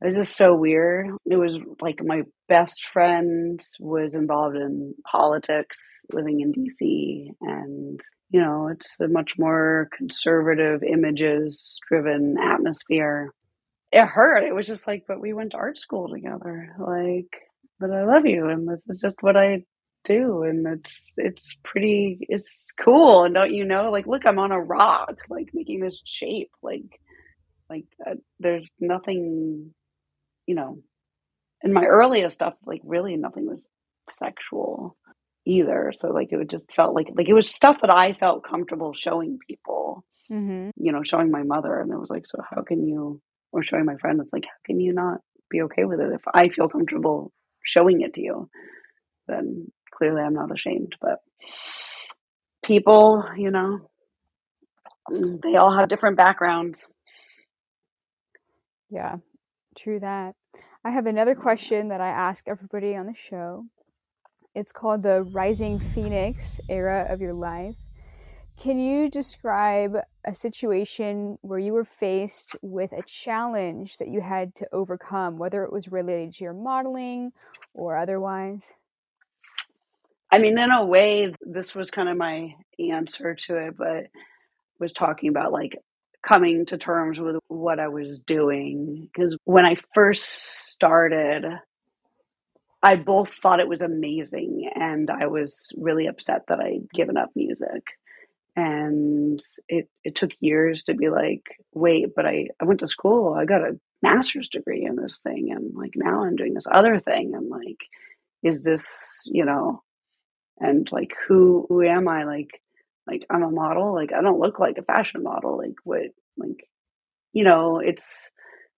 It 0.00 0.16
was 0.16 0.26
just 0.26 0.36
so 0.36 0.56
weird. 0.56 1.10
It 1.26 1.36
was 1.36 1.60
like 1.80 2.00
my 2.02 2.22
best 2.48 2.88
friend 2.92 3.64
was 3.78 4.14
involved 4.14 4.56
in 4.56 4.94
politics, 5.08 5.78
living 6.12 6.40
in 6.40 6.52
DC, 6.52 7.28
and 7.40 8.00
you 8.30 8.40
know, 8.40 8.68
it's 8.68 8.96
a 9.00 9.08
much 9.08 9.34
more 9.38 9.88
conservative, 9.96 10.82
images 10.82 11.78
driven 11.88 12.36
atmosphere. 12.42 13.32
It 13.92 14.06
hurt. 14.06 14.44
It 14.44 14.54
was 14.54 14.66
just 14.66 14.86
like, 14.86 15.04
but 15.06 15.20
we 15.20 15.32
went 15.32 15.52
to 15.52 15.58
art 15.58 15.78
school 15.78 16.08
together. 16.08 16.74
Like, 16.78 17.28
but 17.78 17.90
I 17.90 18.04
love 18.04 18.26
you, 18.26 18.48
and 18.48 18.66
this 18.66 18.80
is 18.88 19.00
just 19.00 19.16
what 19.20 19.36
I 19.36 19.64
do 20.04 20.42
and 20.42 20.66
it's 20.66 21.04
it's 21.16 21.56
pretty 21.62 22.18
it's 22.22 22.48
cool 22.80 23.24
and 23.24 23.34
don't 23.34 23.52
you 23.52 23.64
know 23.64 23.90
like 23.90 24.06
look 24.06 24.26
i'm 24.26 24.38
on 24.38 24.52
a 24.52 24.60
rock 24.60 25.16
like 25.28 25.48
making 25.52 25.80
this 25.80 26.00
shape 26.04 26.50
like 26.62 27.00
like 27.70 27.84
uh, 28.06 28.14
there's 28.40 28.66
nothing 28.80 29.72
you 30.46 30.54
know 30.54 30.78
in 31.62 31.72
my 31.72 31.84
earliest 31.84 32.34
stuff 32.34 32.54
like 32.66 32.80
really 32.84 33.16
nothing 33.16 33.46
was 33.46 33.66
sexual 34.10 34.96
either 35.46 35.92
so 36.00 36.08
like 36.08 36.28
it 36.32 36.36
would 36.36 36.50
just 36.50 36.70
felt 36.74 36.94
like 36.94 37.08
like 37.14 37.28
it 37.28 37.34
was 37.34 37.48
stuff 37.48 37.78
that 37.80 37.92
i 37.92 38.12
felt 38.12 38.44
comfortable 38.44 38.92
showing 38.94 39.38
people 39.48 40.04
mm-hmm. 40.30 40.70
you 40.76 40.92
know 40.92 41.02
showing 41.02 41.30
my 41.30 41.42
mother 41.42 41.80
and 41.80 41.92
it 41.92 41.98
was 41.98 42.10
like 42.10 42.24
so 42.26 42.38
how 42.48 42.62
can 42.62 42.86
you 42.86 43.20
or 43.52 43.62
showing 43.62 43.84
my 43.84 43.96
friend 43.96 44.20
it's 44.20 44.32
like 44.32 44.44
how 44.44 44.50
can 44.66 44.80
you 44.80 44.92
not 44.92 45.20
be 45.50 45.62
okay 45.62 45.84
with 45.84 46.00
it 46.00 46.12
if 46.12 46.22
i 46.34 46.48
feel 46.48 46.68
comfortable 46.68 47.32
showing 47.64 48.00
it 48.00 48.14
to 48.14 48.20
you 48.20 48.48
then 49.28 49.70
clearly 49.92 50.22
I'm 50.22 50.34
not 50.34 50.52
ashamed. 50.52 50.96
But 51.00 51.18
people, 52.64 53.24
you 53.36 53.50
know, 53.50 53.88
they 55.10 55.56
all 55.56 55.76
have 55.76 55.88
different 55.88 56.16
backgrounds. 56.16 56.88
Yeah, 58.90 59.16
true 59.76 60.00
that. 60.00 60.34
I 60.84 60.90
have 60.90 61.06
another 61.06 61.34
question 61.34 61.88
that 61.88 62.00
I 62.00 62.08
ask 62.08 62.48
everybody 62.48 62.96
on 62.96 63.06
the 63.06 63.14
show. 63.14 63.66
It's 64.54 64.72
called 64.72 65.02
the 65.02 65.22
Rising 65.22 65.78
Phoenix 65.78 66.60
era 66.68 67.06
of 67.08 67.20
your 67.20 67.32
life. 67.32 67.76
Can 68.58 68.78
you 68.78 69.08
describe 69.08 69.96
a 70.24 70.34
situation 70.34 71.38
where 71.42 71.58
you 71.58 71.72
were 71.72 71.84
faced 71.84 72.54
with 72.62 72.92
a 72.92 73.02
challenge 73.02 73.98
that 73.98 74.08
you 74.08 74.20
had 74.20 74.54
to 74.56 74.68
overcome, 74.72 75.36
whether 75.38 75.64
it 75.64 75.72
was 75.72 75.90
related 75.90 76.34
to 76.34 76.44
your 76.44 76.52
modeling 76.54 77.32
or 77.74 77.96
otherwise? 77.96 78.74
I 80.30 80.38
mean, 80.38 80.58
in 80.58 80.70
a 80.70 80.84
way, 80.84 81.34
this 81.40 81.74
was 81.74 81.90
kind 81.90 82.08
of 82.08 82.16
my 82.16 82.54
answer 82.78 83.34
to 83.34 83.56
it, 83.56 83.76
but 83.76 84.06
was 84.78 84.92
talking 84.92 85.28
about 85.28 85.52
like 85.52 85.76
coming 86.26 86.64
to 86.66 86.78
terms 86.78 87.20
with 87.20 87.36
what 87.48 87.80
I 87.80 87.88
was 87.88 88.20
doing. 88.20 89.08
Because 89.12 89.36
when 89.44 89.66
I 89.66 89.76
first 89.94 90.22
started, 90.70 91.44
I 92.82 92.96
both 92.96 93.34
thought 93.34 93.60
it 93.60 93.68
was 93.68 93.82
amazing 93.82 94.70
and 94.74 95.10
I 95.10 95.26
was 95.26 95.68
really 95.76 96.06
upset 96.06 96.42
that 96.48 96.60
I'd 96.60 96.90
given 96.94 97.16
up 97.16 97.30
music. 97.34 97.82
And 98.54 99.40
it, 99.68 99.88
it 100.04 100.14
took 100.14 100.32
years 100.40 100.84
to 100.84 100.94
be 100.94 101.08
like, 101.08 101.42
wait, 101.72 102.08
but 102.14 102.26
I, 102.26 102.48
I 102.60 102.64
went 102.64 102.80
to 102.80 102.86
school, 102.86 103.34
I 103.34 103.46
got 103.46 103.62
a 103.62 103.78
master's 104.02 104.48
degree 104.48 104.84
in 104.84 104.96
this 104.96 105.20
thing, 105.22 105.52
and 105.52 105.74
like 105.74 105.92
now 105.94 106.24
I'm 106.24 106.36
doing 106.36 106.54
this 106.54 106.66
other 106.70 107.00
thing. 107.00 107.34
And 107.34 107.48
like, 107.48 107.78
is 108.42 108.62
this, 108.62 109.22
you 109.26 109.44
know, 109.44 109.82
and 110.58 110.88
like 110.92 111.14
who 111.26 111.66
who 111.68 111.82
am 111.82 112.08
I? 112.08 112.24
Like 112.24 112.50
like 113.06 113.24
I'm 113.30 113.42
a 113.42 113.50
model. 113.50 113.94
Like 113.94 114.12
I 114.12 114.22
don't 114.22 114.40
look 114.40 114.58
like 114.58 114.78
a 114.78 114.82
fashion 114.82 115.22
model. 115.22 115.58
Like 115.58 115.76
what? 115.84 116.02
Like 116.36 116.68
you 117.32 117.44
know, 117.44 117.78
it's 117.80 118.30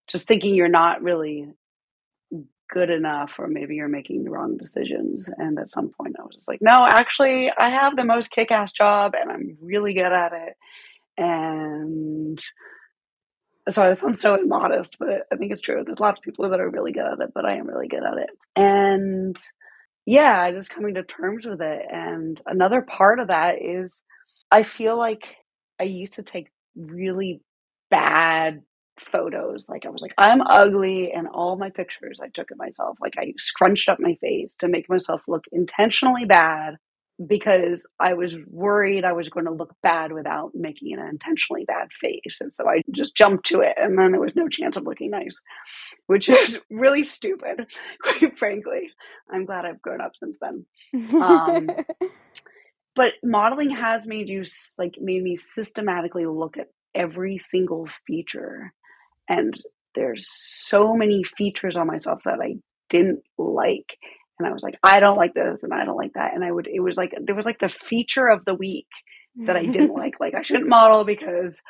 just 0.08 0.28
thinking 0.28 0.54
you're 0.54 0.68
not 0.68 1.02
really 1.02 1.46
good 2.70 2.90
enough, 2.90 3.38
or 3.38 3.46
maybe 3.46 3.74
you're 3.76 3.88
making 3.88 4.24
the 4.24 4.30
wrong 4.30 4.56
decisions. 4.56 5.28
And 5.38 5.58
at 5.58 5.72
some 5.72 5.90
point, 5.90 6.16
I 6.18 6.22
was 6.22 6.34
just 6.34 6.48
like, 6.48 6.62
no, 6.62 6.86
actually, 6.86 7.50
I 7.56 7.70
have 7.70 7.96
the 7.96 8.04
most 8.04 8.30
kick-ass 8.30 8.72
job, 8.72 9.14
and 9.18 9.30
I'm 9.30 9.58
really 9.60 9.94
good 9.94 10.12
at 10.12 10.32
it. 10.32 10.54
And 11.16 12.42
sorry, 13.70 13.90
that 13.90 14.00
sounds 14.00 14.20
so 14.20 14.34
immodest, 14.34 14.96
but 14.98 15.26
I 15.32 15.36
think 15.36 15.52
it's 15.52 15.60
true. 15.60 15.82
There's 15.84 16.00
lots 16.00 16.20
of 16.20 16.24
people 16.24 16.48
that 16.50 16.60
are 16.60 16.68
really 16.68 16.92
good 16.92 17.06
at 17.06 17.20
it, 17.20 17.32
but 17.34 17.44
I 17.44 17.56
am 17.56 17.66
really 17.66 17.88
good 17.88 18.02
at 18.04 18.18
it. 18.18 18.30
And 18.56 19.36
yeah, 20.06 20.42
I 20.42 20.52
just 20.52 20.70
coming 20.70 20.94
to 20.94 21.02
terms 21.02 21.46
with 21.46 21.62
it. 21.62 21.82
And 21.90 22.40
another 22.46 22.82
part 22.82 23.20
of 23.20 23.28
that 23.28 23.62
is 23.62 24.02
I 24.50 24.64
feel 24.64 24.98
like 24.98 25.36
I 25.80 25.84
used 25.84 26.14
to 26.14 26.22
take 26.22 26.48
really 26.76 27.40
bad 27.90 28.62
photos. 28.98 29.66
Like 29.68 29.86
I 29.86 29.90
was 29.90 30.02
like, 30.02 30.14
I'm 30.18 30.42
ugly, 30.42 31.12
and 31.12 31.28
all 31.28 31.56
my 31.56 31.70
pictures 31.70 32.20
I 32.22 32.28
took 32.28 32.50
of 32.50 32.58
myself, 32.58 32.98
like 33.00 33.14
I 33.18 33.34
scrunched 33.38 33.88
up 33.88 33.98
my 34.00 34.14
face 34.20 34.56
to 34.60 34.68
make 34.68 34.88
myself 34.88 35.22
look 35.28 35.44
intentionally 35.52 36.24
bad 36.24 36.76
because 37.24 37.86
I 38.00 38.14
was 38.14 38.36
worried 38.48 39.04
I 39.04 39.12
was 39.12 39.28
going 39.28 39.46
to 39.46 39.52
look 39.52 39.72
bad 39.84 40.10
without 40.10 40.50
making 40.52 40.94
an 40.94 41.06
intentionally 41.06 41.64
bad 41.64 41.86
face. 41.92 42.38
And 42.40 42.52
so 42.52 42.68
I 42.68 42.82
just 42.90 43.16
jumped 43.16 43.46
to 43.46 43.60
it, 43.60 43.74
and 43.76 43.96
then 43.96 44.10
there 44.10 44.20
was 44.20 44.34
no 44.34 44.48
chance 44.48 44.76
of 44.76 44.84
looking 44.84 45.10
nice 45.10 45.40
which 46.06 46.28
is 46.28 46.60
really 46.70 47.04
stupid, 47.04 47.66
quite 48.02 48.38
frankly. 48.38 48.90
I'm 49.30 49.44
glad 49.44 49.64
I've 49.64 49.82
grown 49.82 50.00
up 50.00 50.12
since 50.18 50.36
then. 50.40 50.66
Um, 51.20 51.70
but 52.96 53.12
modeling 53.22 53.70
has 53.70 54.06
made 54.06 54.28
you 54.28 54.44
like 54.78 54.94
made 55.00 55.22
me 55.22 55.36
systematically 55.36 56.26
look 56.26 56.56
at 56.58 56.68
every 56.94 57.38
single 57.38 57.88
feature, 58.06 58.72
and 59.28 59.54
there's 59.94 60.26
so 60.30 60.94
many 60.94 61.22
features 61.22 61.76
on 61.76 61.86
myself 61.86 62.20
that 62.24 62.40
I 62.40 62.56
didn't 62.90 63.22
like. 63.38 63.96
And 64.38 64.48
I 64.48 64.52
was 64.52 64.62
like, 64.62 64.76
I 64.82 64.98
don't 65.00 65.16
like 65.16 65.34
this 65.34 65.62
and 65.62 65.72
I 65.72 65.84
don't 65.84 65.96
like 65.96 66.14
that. 66.14 66.34
And 66.34 66.44
I 66.44 66.50
would, 66.50 66.66
it 66.66 66.80
was 66.80 66.96
like, 66.96 67.14
there 67.22 67.36
was 67.36 67.46
like 67.46 67.60
the 67.60 67.68
feature 67.68 68.26
of 68.26 68.44
the 68.44 68.54
week 68.54 68.88
that 69.36 69.56
I 69.56 69.64
didn't 69.64 69.94
like. 69.96 70.14
Like, 70.18 70.34
I 70.34 70.42
shouldn't 70.42 70.68
model 70.68 71.04
because 71.04 71.60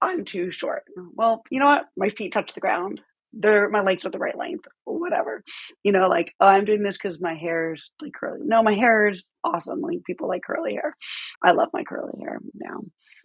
I'm 0.00 0.24
too 0.24 0.52
short. 0.52 0.84
Well, 1.14 1.42
you 1.50 1.58
know 1.58 1.66
what? 1.66 1.86
My 1.96 2.08
feet 2.10 2.32
touch 2.32 2.54
the 2.54 2.60
ground 2.60 3.00
they're 3.38 3.68
my 3.68 3.80
legs 3.80 4.04
are 4.04 4.10
the 4.10 4.18
right 4.18 4.36
length 4.36 4.64
whatever 4.84 5.42
you 5.82 5.92
know 5.92 6.08
like 6.08 6.32
oh, 6.40 6.46
i'm 6.46 6.64
doing 6.64 6.82
this 6.82 6.96
because 6.96 7.20
my 7.20 7.34
hair 7.34 7.74
is 7.74 7.90
like 8.00 8.12
curly 8.12 8.40
no 8.44 8.62
my 8.62 8.74
hair 8.74 9.08
is 9.08 9.24
awesome 9.44 9.80
like 9.80 10.02
people 10.06 10.28
like 10.28 10.42
curly 10.42 10.72
hair 10.72 10.96
i 11.42 11.52
love 11.52 11.68
my 11.72 11.84
curly 11.84 12.18
hair 12.20 12.38
now 12.54 12.80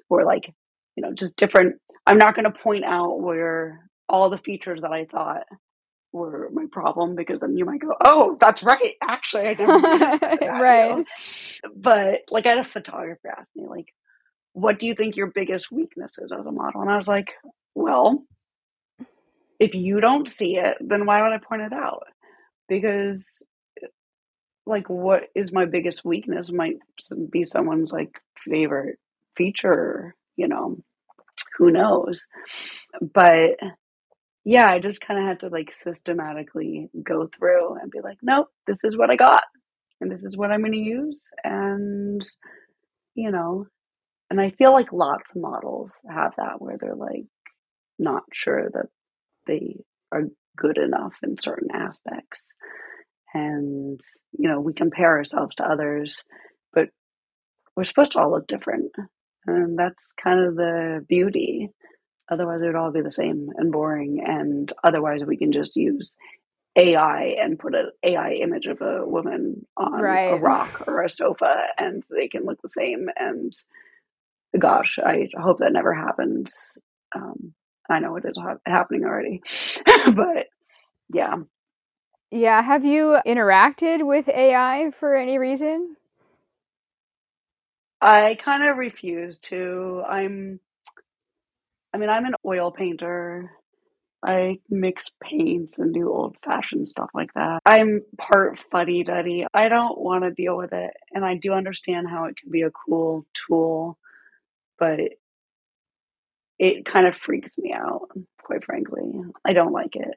or 0.09 0.25
like 0.25 0.53
you 0.95 1.03
know 1.03 1.13
just 1.13 1.35
different 1.37 1.75
i'm 2.05 2.17
not 2.17 2.35
going 2.35 2.45
to 2.45 2.59
point 2.59 2.83
out 2.83 3.21
where 3.21 3.89
all 4.09 4.29
the 4.29 4.37
features 4.39 4.81
that 4.81 4.91
i 4.91 5.05
thought 5.05 5.43
were 6.13 6.49
my 6.51 6.65
problem 6.71 7.15
because 7.15 7.39
then 7.39 7.55
you 7.55 7.63
might 7.65 7.79
go 7.79 7.93
oh 8.03 8.37
that's 8.39 8.63
right 8.63 8.95
actually 9.01 9.47
i 9.47 9.53
never 9.53 10.37
right 10.61 11.05
but 11.75 12.21
like 12.29 12.45
i 12.45 12.49
had 12.49 12.57
a 12.57 12.63
photographer 12.63 13.33
ask 13.37 13.49
me 13.55 13.65
like 13.67 13.93
what 14.53 14.79
do 14.79 14.85
you 14.85 14.93
think 14.93 15.15
your 15.15 15.27
biggest 15.27 15.71
weakness 15.71 16.17
is 16.17 16.31
as 16.31 16.45
a 16.45 16.51
model 16.51 16.81
and 16.81 16.89
i 16.89 16.97
was 16.97 17.07
like 17.07 17.31
well 17.75 18.25
if 19.61 19.75
you 19.75 20.01
don't 20.01 20.27
see 20.27 20.57
it, 20.57 20.75
then 20.81 21.05
why 21.05 21.21
would 21.21 21.31
I 21.31 21.37
point 21.37 21.61
it 21.61 21.71
out? 21.71 22.07
Because 22.67 23.43
eh, 23.81 23.85
like 24.65 24.89
what 24.89 25.25
is 25.35 25.53
my 25.53 25.65
biggest 25.65 26.03
weakness 26.03 26.51
might 26.51 26.77
be 27.29 27.45
someone's 27.45 27.91
like 27.91 28.19
favorite 28.39 28.97
feature, 29.37 30.15
you 30.35 30.47
know. 30.47 30.77
Who 31.57 31.71
knows? 31.71 32.25
But 33.13 33.51
yeah, 34.43 34.69
I 34.69 34.79
just 34.79 35.01
kind 35.01 35.19
of 35.19 35.25
had 35.25 35.39
to 35.41 35.49
like 35.49 35.71
systematically 35.73 36.89
go 37.03 37.29
through 37.37 37.75
and 37.79 37.91
be 37.91 38.01
like, 38.01 38.17
nope, 38.21 38.47
this 38.67 38.83
is 38.83 38.97
what 38.97 39.11
I 39.11 39.15
got 39.15 39.43
and 39.99 40.11
this 40.11 40.23
is 40.23 40.37
what 40.37 40.51
I'm 40.51 40.61
going 40.61 40.73
to 40.73 40.79
use 40.79 41.31
and 41.43 42.21
you 43.15 43.31
know, 43.31 43.67
and 44.29 44.39
I 44.39 44.51
feel 44.51 44.71
like 44.71 44.93
lots 44.93 45.35
of 45.35 45.41
models 45.41 45.93
have 46.09 46.33
that 46.37 46.61
where 46.61 46.77
they're 46.79 46.95
like 46.95 47.25
not 47.99 48.23
sure 48.33 48.69
that 48.73 48.87
they 49.47 49.77
are 50.11 50.23
good 50.57 50.77
enough 50.77 51.13
in 51.23 51.37
certain 51.39 51.69
aspects. 51.73 52.43
And, 53.33 53.99
you 54.37 54.49
know, 54.49 54.59
we 54.59 54.73
compare 54.73 55.17
ourselves 55.17 55.55
to 55.55 55.65
others, 55.65 56.21
but 56.73 56.89
we're 57.75 57.85
supposed 57.85 58.13
to 58.13 58.19
all 58.19 58.31
look 58.31 58.47
different. 58.47 58.91
And 59.45 59.77
that's 59.77 60.05
kind 60.21 60.39
of 60.39 60.55
the 60.55 61.05
beauty. 61.07 61.69
Otherwise, 62.29 62.61
it 62.61 62.67
would 62.67 62.75
all 62.75 62.91
be 62.91 63.01
the 63.01 63.11
same 63.11 63.49
and 63.57 63.71
boring. 63.71 64.23
And 64.25 64.71
otherwise, 64.83 65.21
we 65.25 65.37
can 65.37 65.51
just 65.51 65.75
use 65.75 66.15
AI 66.77 67.35
and 67.39 67.59
put 67.59 67.75
an 67.75 67.91
AI 68.03 68.33
image 68.33 68.67
of 68.67 68.81
a 68.81 69.05
woman 69.05 69.65
on 69.75 70.01
right. 70.01 70.33
a 70.33 70.37
rock 70.37 70.87
or 70.87 71.03
a 71.03 71.09
sofa, 71.09 71.55
and 71.77 72.03
they 72.09 72.27
can 72.27 72.45
look 72.45 72.61
the 72.61 72.69
same. 72.69 73.09
And 73.17 73.53
gosh, 74.57 74.97
I 74.99 75.27
hope 75.37 75.59
that 75.59 75.73
never 75.73 75.93
happens. 75.93 76.51
Um, 77.15 77.53
I 77.89 77.99
know 77.99 78.15
it 78.15 78.25
is 78.25 78.37
ha- 78.37 78.57
happening 78.65 79.03
already, 79.03 79.41
but 80.15 80.47
yeah. 81.13 81.35
Yeah. 82.31 82.61
Have 82.61 82.85
you 82.85 83.19
interacted 83.25 84.07
with 84.07 84.29
AI 84.29 84.91
for 84.91 85.15
any 85.15 85.37
reason? 85.37 85.97
I 88.01 88.35
kind 88.35 88.63
of 88.63 88.77
refuse 88.77 89.39
to. 89.39 90.03
I'm, 90.07 90.59
I 91.93 91.97
mean, 91.97 92.09
I'm 92.09 92.25
an 92.25 92.35
oil 92.45 92.71
painter. 92.71 93.51
I 94.23 94.59
mix 94.69 95.09
paints 95.23 95.79
and 95.79 95.93
do 95.93 96.09
old 96.09 96.37
fashioned 96.43 96.89
stuff 96.89 97.09
like 97.13 97.33
that. 97.33 97.59
I'm 97.65 98.01
part 98.17 98.59
fuddy 98.59 99.03
duddy. 99.03 99.45
I 99.53 99.69
don't 99.69 99.99
want 99.99 100.23
to 100.23 100.31
deal 100.31 100.57
with 100.57 100.73
it. 100.73 100.91
And 101.11 101.25
I 101.25 101.35
do 101.35 101.53
understand 101.53 102.07
how 102.09 102.25
it 102.25 102.35
can 102.37 102.51
be 102.51 102.61
a 102.61 102.71
cool 102.71 103.25
tool, 103.47 103.97
but 104.79 104.99
it 106.59 106.85
kind 106.85 107.07
of 107.07 107.15
freaks 107.17 107.57
me 107.57 107.73
out, 107.73 108.09
quite 108.43 108.63
frankly. 108.63 109.11
I 109.45 109.53
don't 109.53 109.73
like 109.73 109.95
it, 109.95 110.15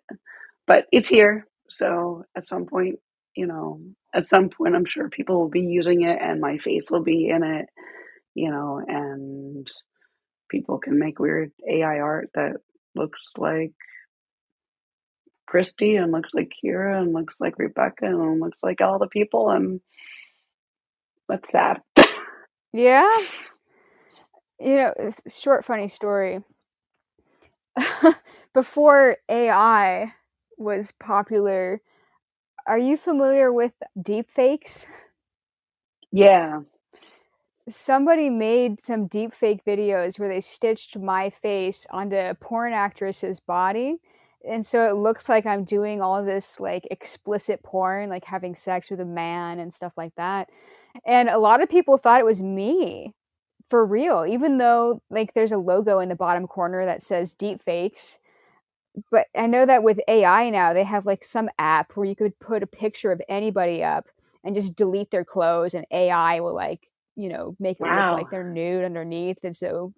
but 0.66 0.86
it's 0.92 1.08
here. 1.08 1.46
So 1.70 2.24
at 2.36 2.48
some 2.48 2.66
point, 2.66 2.98
you 3.36 3.46
know, 3.46 3.80
at 4.14 4.26
some 4.26 4.50
point, 4.50 4.76
I'm 4.76 4.84
sure 4.86 5.08
people 5.10 5.38
will 5.40 5.50
be 5.50 5.62
using 5.62 6.02
it 6.02 6.18
and 6.20 6.40
my 6.40 6.58
face 6.58 6.90
will 6.90 7.02
be 7.02 7.28
in 7.30 7.42
it, 7.44 7.66
you 8.34 8.50
know, 8.50 8.82
and 8.86 9.70
people 10.50 10.78
can 10.78 10.98
make 10.98 11.18
weird 11.20 11.52
AI 11.68 11.98
art 12.00 12.30
that 12.34 12.56
looks 12.94 13.20
like 13.38 13.72
Christy 15.46 15.96
and 15.96 16.12
looks 16.12 16.30
like 16.34 16.52
Keira 16.64 17.00
and 17.00 17.12
looks 17.12 17.36
like 17.40 17.58
Rebecca 17.58 18.06
and 18.06 18.40
looks 18.40 18.58
like 18.62 18.80
all 18.80 18.98
the 18.98 19.08
people. 19.08 19.50
And 19.50 19.80
that's 21.28 21.50
sad. 21.50 21.80
yeah. 22.72 23.16
You 24.60 24.76
know, 24.76 24.94
short, 25.28 25.64
funny 25.64 25.88
story. 25.88 26.40
Before 28.54 29.18
AI 29.28 30.12
was 30.58 30.92
popular, 31.00 31.80
are 32.66 32.78
you 32.78 32.96
familiar 32.96 33.52
with 33.52 33.72
deep 34.00 34.30
fakes? 34.30 34.86
Yeah. 36.10 36.60
Somebody 37.68 38.30
made 38.30 38.80
some 38.80 39.06
deep 39.06 39.32
fake 39.32 39.64
videos 39.66 40.18
where 40.18 40.28
they 40.28 40.40
stitched 40.40 40.98
my 40.98 41.30
face 41.30 41.86
onto 41.90 42.16
a 42.16 42.34
porn 42.34 42.72
actress's 42.72 43.40
body. 43.40 43.96
And 44.48 44.66
so 44.66 44.88
it 44.88 44.96
looks 44.96 45.28
like 45.28 45.46
I'm 45.46 45.64
doing 45.64 46.02
all 46.02 46.22
this 46.22 46.60
like 46.60 46.86
explicit 46.90 47.62
porn, 47.62 48.10
like 48.10 48.24
having 48.24 48.54
sex 48.54 48.90
with 48.90 49.00
a 49.00 49.06
man 49.06 49.58
and 49.58 49.72
stuff 49.72 49.94
like 49.96 50.14
that. 50.16 50.48
And 51.06 51.28
a 51.28 51.38
lot 51.38 51.62
of 51.62 51.70
people 51.70 51.96
thought 51.96 52.20
it 52.20 52.26
was 52.26 52.42
me 52.42 53.14
for 53.68 53.84
real, 53.84 54.26
even 54.28 54.58
though 54.58 55.00
like 55.08 55.32
there's 55.32 55.52
a 55.52 55.58
logo 55.58 55.98
in 56.00 56.10
the 56.10 56.14
bottom 56.14 56.46
corner 56.46 56.84
that 56.84 57.02
says 57.02 57.32
deep 57.34 57.62
fakes 57.62 58.18
but 59.10 59.26
I 59.36 59.46
know 59.46 59.66
that 59.66 59.82
with 59.82 60.00
AI 60.08 60.50
now, 60.50 60.72
they 60.72 60.84
have 60.84 61.06
like 61.06 61.24
some 61.24 61.50
app 61.58 61.96
where 61.96 62.06
you 62.06 62.14
could 62.14 62.38
put 62.38 62.62
a 62.62 62.66
picture 62.66 63.10
of 63.10 63.20
anybody 63.28 63.82
up 63.82 64.06
and 64.44 64.54
just 64.54 64.76
delete 64.76 65.10
their 65.10 65.24
clothes, 65.24 65.74
and 65.74 65.86
AI 65.90 66.40
will 66.40 66.54
like, 66.54 66.88
you 67.16 67.28
know, 67.28 67.56
make 67.58 67.80
it 67.80 67.84
wow. 67.84 68.10
look 68.10 68.22
like 68.22 68.30
they're 68.30 68.44
nude 68.44 68.84
underneath. 68.84 69.38
And 69.42 69.56
so, 69.56 69.92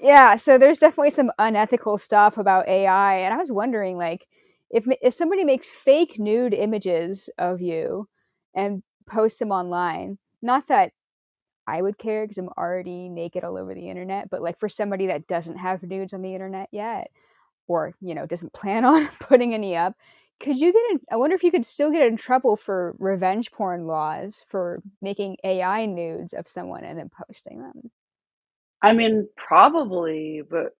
yeah, 0.00 0.34
so 0.36 0.58
there's 0.58 0.78
definitely 0.78 1.10
some 1.10 1.30
unethical 1.38 1.98
stuff 1.98 2.38
about 2.38 2.68
AI. 2.68 3.18
And 3.18 3.34
I 3.34 3.36
was 3.36 3.52
wondering, 3.52 3.96
like, 3.96 4.26
if 4.70 4.86
if 5.02 5.14
somebody 5.14 5.44
makes 5.44 5.66
fake 5.66 6.18
nude 6.18 6.54
images 6.54 7.30
of 7.38 7.60
you 7.60 8.08
and 8.54 8.82
posts 9.06 9.38
them 9.38 9.52
online, 9.52 10.18
not 10.42 10.66
that 10.68 10.92
I 11.66 11.82
would 11.82 11.98
care 11.98 12.24
because 12.24 12.38
I'm 12.38 12.48
already 12.58 13.08
naked 13.08 13.44
all 13.44 13.56
over 13.56 13.74
the 13.74 13.88
internet, 13.88 14.30
but 14.30 14.42
like 14.42 14.58
for 14.58 14.68
somebody 14.68 15.06
that 15.06 15.28
doesn't 15.28 15.58
have 15.58 15.82
nudes 15.82 16.12
on 16.12 16.22
the 16.22 16.34
internet 16.34 16.68
yet 16.72 17.10
or 17.70 17.94
you 18.00 18.14
know 18.14 18.26
doesn't 18.26 18.52
plan 18.52 18.84
on 18.92 19.08
putting 19.20 19.54
any 19.54 19.76
up 19.76 19.94
could 20.40 20.58
you 20.58 20.72
get 20.72 20.82
in 20.90 21.00
i 21.10 21.16
wonder 21.16 21.36
if 21.36 21.42
you 21.44 21.50
could 21.50 21.64
still 21.64 21.90
get 21.90 22.06
in 22.06 22.16
trouble 22.16 22.56
for 22.56 22.94
revenge 22.98 23.50
porn 23.52 23.86
laws 23.86 24.44
for 24.48 24.82
making 25.00 25.36
ai 25.44 25.86
nudes 25.86 26.32
of 26.32 26.48
someone 26.48 26.84
and 26.84 26.98
then 26.98 27.10
posting 27.26 27.60
them? 27.60 27.90
I 28.82 28.92
mean 28.92 29.28
probably 29.36 30.42
but 30.48 30.74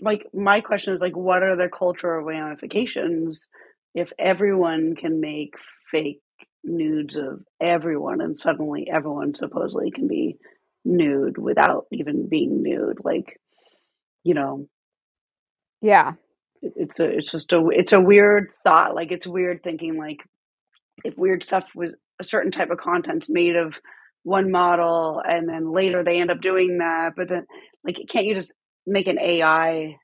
like 0.00 0.26
my 0.34 0.60
question 0.60 0.94
is 0.94 1.00
like 1.00 1.16
what 1.16 1.42
are 1.42 1.56
the 1.56 1.68
cultural 1.68 2.24
ramifications 2.24 3.48
if 3.94 4.12
everyone 4.18 4.94
can 4.94 5.20
make 5.20 5.54
fake 5.90 6.20
nudes 6.64 7.16
of 7.16 7.40
everyone 7.60 8.20
and 8.20 8.38
suddenly 8.38 8.88
everyone 8.90 9.34
supposedly 9.34 9.90
can 9.90 10.06
be 10.08 10.36
nude 10.84 11.38
without 11.38 11.86
even 11.90 12.28
being 12.28 12.62
nude? 12.62 12.98
Like 13.02 13.40
you 14.24 14.34
know 14.34 14.68
yeah. 15.82 16.12
It's 16.62 17.00
a 17.00 17.06
it's 17.06 17.32
just 17.32 17.52
a 17.52 17.68
it's 17.70 17.92
a 17.92 18.00
weird 18.00 18.48
thought. 18.64 18.94
Like 18.94 19.12
it's 19.12 19.26
weird 19.26 19.62
thinking 19.64 19.98
like 19.98 20.18
if 21.04 21.16
weird 21.18 21.42
stuff 21.42 21.66
was 21.74 21.94
a 22.20 22.24
certain 22.24 22.52
type 22.52 22.70
of 22.70 22.78
content's 22.78 23.30
made 23.30 23.56
of 23.56 23.80
one 24.24 24.50
model 24.50 25.22
and 25.24 25.48
then 25.48 25.72
later 25.72 26.04
they 26.04 26.20
end 26.20 26.30
up 26.30 26.40
doing 26.42 26.78
that, 26.78 27.12
but 27.16 27.28
then 27.28 27.46
like 27.84 27.96
can't 28.10 28.26
you 28.26 28.34
just 28.34 28.52
make 28.86 29.08
an 29.08 29.20
AI 29.20 29.96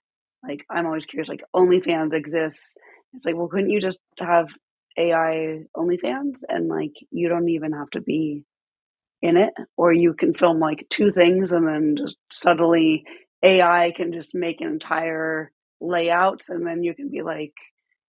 like 0.46 0.64
I'm 0.70 0.86
always 0.86 1.06
curious, 1.06 1.28
like 1.28 1.44
OnlyFans 1.54 2.14
exists. 2.14 2.74
It's 3.14 3.26
like, 3.26 3.36
well, 3.36 3.48
couldn't 3.48 3.70
you 3.70 3.80
just 3.80 4.00
have 4.18 4.48
AI 4.98 5.60
OnlyFans 5.76 6.34
and 6.48 6.68
like 6.68 6.92
you 7.10 7.28
don't 7.28 7.48
even 7.50 7.72
have 7.72 7.90
to 7.90 8.00
be 8.00 8.44
in 9.22 9.36
it, 9.36 9.52
or 9.76 9.92
you 9.92 10.14
can 10.14 10.34
film 10.34 10.60
like 10.60 10.86
two 10.90 11.12
things 11.12 11.52
and 11.52 11.66
then 11.66 11.96
just 11.98 12.16
suddenly 12.32 13.04
AI 13.42 13.92
can 13.96 14.12
just 14.12 14.34
make 14.34 14.60
an 14.60 14.68
entire 14.68 15.52
layouts 15.80 16.48
and 16.48 16.66
then 16.66 16.82
you 16.82 16.94
can 16.94 17.08
be 17.08 17.22
like 17.22 17.54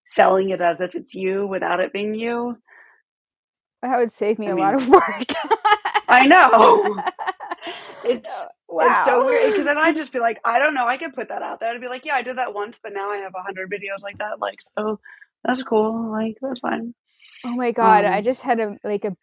selling 0.06 0.50
it 0.50 0.62
as 0.62 0.82
if 0.82 0.96
it's 0.96 1.14
you 1.14 1.48
without 1.48 1.80
it 1.80 1.94
being 1.94 2.16
you. 2.16 2.58
That 3.82 3.98
would 3.98 4.12
save 4.12 4.40
me 4.40 4.48
I 4.48 4.52
a 4.52 4.56
mean, 4.56 4.64
lot 4.66 4.76
of 4.76 4.88
work. 4.90 5.34
I 6.08 6.28
know. 6.28 7.02
It's 8.04 8.30
wow. 8.68 8.86
It's 8.88 9.06
so 9.06 9.26
weird 9.26 9.52
because 9.52 9.66
then 9.66 9.78
I'd 9.78 9.96
just 9.98 10.14
be 10.14 10.20
like, 10.20 10.40
I 10.46 10.60
don't 10.60 10.74
know, 10.74 10.88
I 10.88 10.98
could 10.98 11.14
put 11.14 11.30
that 11.30 11.42
out 11.42 11.60
there. 11.60 11.74
I'd 11.74 11.82
be 11.82 11.88
like, 11.90 12.06
yeah, 12.06 12.16
I 12.16 12.22
did 12.22 12.38
that 12.38 12.54
once, 12.54 12.80
but 12.82 12.94
now 12.94 13.10
I 13.10 13.18
have 13.18 13.34
a 13.36 13.42
hundred 13.42 13.70
videos 13.70 14.02
like 14.02 14.18
that. 14.20 14.40
Like, 14.40 14.60
so 14.78 15.00
that's 15.44 15.64
cool. 15.64 16.10
Like, 16.12 16.38
that's 16.42 16.60
fine. 16.60 16.94
Oh 17.46 17.56
my 17.56 17.72
god, 17.72 18.06
um, 18.06 18.14
I 18.14 18.22
just 18.22 18.42
had 18.42 18.60
a 18.60 18.78
like 18.84 19.06
a 19.06 19.16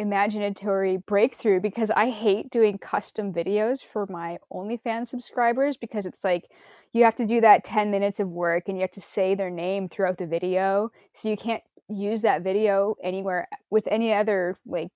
imaginatory 0.00 1.04
breakthrough 1.06 1.60
because 1.60 1.90
I 1.90 2.10
hate 2.10 2.50
doing 2.50 2.78
custom 2.78 3.32
videos 3.32 3.84
for 3.84 4.06
my 4.06 4.38
OnlyFans 4.52 5.08
subscribers 5.08 5.76
because 5.76 6.06
it's 6.06 6.22
like 6.22 6.44
you 6.92 7.04
have 7.04 7.16
to 7.16 7.26
do 7.26 7.40
that 7.40 7.64
10 7.64 7.90
minutes 7.90 8.20
of 8.20 8.30
work 8.30 8.64
and 8.68 8.76
you 8.76 8.82
have 8.82 8.92
to 8.92 9.00
say 9.00 9.34
their 9.34 9.50
name 9.50 9.88
throughout 9.88 10.18
the 10.18 10.26
video. 10.26 10.92
So 11.14 11.28
you 11.28 11.36
can't 11.36 11.62
use 11.88 12.22
that 12.22 12.42
video 12.42 12.94
anywhere 13.02 13.48
with 13.70 13.88
any 13.88 14.12
other 14.12 14.56
like 14.64 14.90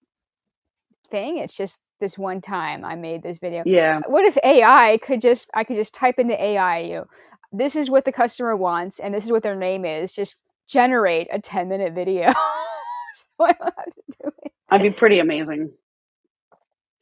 thing. 1.11 1.39
It's 1.39 1.57
just 1.57 1.81
this 2.01 2.17
one 2.17 2.41
time 2.41 2.85
I 2.85 2.95
made 2.95 3.23
this 3.23 3.39
video. 3.39 3.65
Yeah. 3.67 4.01
What 4.07 4.25
if 4.25 4.39
AI 4.45 4.99
could 5.03 5.21
just 5.21 5.51
I 5.53 5.65
could 5.65 5.77
just 5.77 5.95
type 5.95 6.19
into 6.19 6.41
AI 6.41 6.79
you 6.79 7.07
this 7.53 7.77
is 7.77 7.91
what 7.91 8.05
the 8.05 8.13
customer 8.13 8.57
wants 8.57 8.99
and 8.99 9.13
this 9.13 9.25
is 9.25 9.31
what 9.31 9.43
their 9.43 9.57
name 9.57 9.85
is. 9.85 10.13
Just 10.13 10.41
generate 10.69 11.29
a 11.31 11.41
10 11.41 11.69
minute 11.69 11.93
video. 11.93 12.33
so 13.39 13.45
I 13.45 13.55
have 13.59 13.85
to 13.85 14.03
do 14.23 14.33
it. 14.45 14.53
I'd 14.71 14.83
be 14.83 14.91
pretty 14.91 15.19
amazing. 15.19 15.73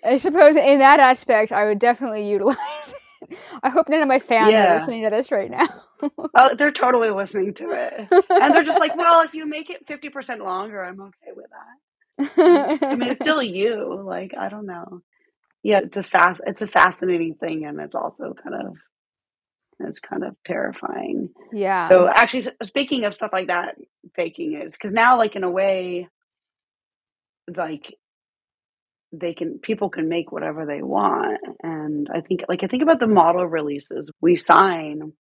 I 0.05 0.17
suppose 0.17 0.57
in 0.57 0.79
that 0.79 1.01
aspect, 1.01 1.53
I 1.53 1.67
would 1.67 1.79
definitely 1.79 2.29
utilize 2.29 2.57
it. 3.29 3.39
I 3.63 3.69
hope 3.69 3.89
none 3.89 4.01
of 4.01 4.09
my 4.09 4.19
fans 4.19 4.53
yeah. 4.53 4.73
are 4.73 4.79
listening 4.79 5.05
to 5.05 5.11
this 5.11 5.31
right 5.31 5.51
now. 5.51 5.69
oh, 6.35 6.55
they're 6.55 6.73
totally 6.73 7.11
listening 7.11 7.55
to 7.55 7.71
it. 7.73 8.09
And 8.31 8.55
they're 8.55 8.65
just 8.65 8.81
like, 8.81 8.97
well, 8.97 9.23
if 9.23 9.35
you 9.35 9.47
make 9.47 9.69
it 9.71 9.87
50% 9.87 10.43
longer, 10.43 10.83
I'm 10.83 11.01
okay 11.01 11.33
with 11.37 11.47
that. 11.51 12.37
Mm, 12.37 12.83
I 12.83 12.95
mean, 12.95 13.11
it's 13.11 13.21
still 13.23 13.43
you. 13.43 14.03
Like, 14.05 14.35
I 14.37 14.49
don't 14.49 14.67
know. 14.67 15.03
Yeah, 15.63 15.81
it's 15.81 15.99
a 15.99 16.03
fast, 16.03 16.41
it's 16.47 16.63
a 16.63 16.67
fascinating 16.67 17.35
thing. 17.35 17.67
And 17.67 17.79
it's 17.81 17.95
also 17.95 18.33
kind 18.33 18.55
of, 18.55 18.77
it's 19.87 20.01
kind 20.01 20.25
of 20.25 20.37
terrifying. 20.47 21.31
Yeah. 21.53 21.85
So 21.85 22.09
actually, 22.09 22.47
speaking 22.63 23.05
of 23.05 23.15
stuff 23.15 23.31
like 23.33 23.49
that, 23.49 23.77
faking 24.15 24.61
is 24.61 24.75
because 24.75 24.93
now, 24.93 25.17
like, 25.17 25.37
in 25.37 25.45
a 25.45 25.51
way, 25.51 26.09
like 27.57 27.95
they 29.13 29.35
can 29.35 29.59
people 29.59 29.91
can 29.91 30.09
make 30.09 30.31
whatever 30.31 30.67
they 30.67 30.83
want 30.83 31.41
and 31.63 32.09
i 32.15 32.21
think 32.21 32.43
like 32.49 32.63
i 32.63 32.67
think 32.67 32.83
about 32.83 33.01
the 33.01 33.07
model 33.07 33.45
releases 33.45 34.11
we 34.21 34.37
sign 34.37 35.13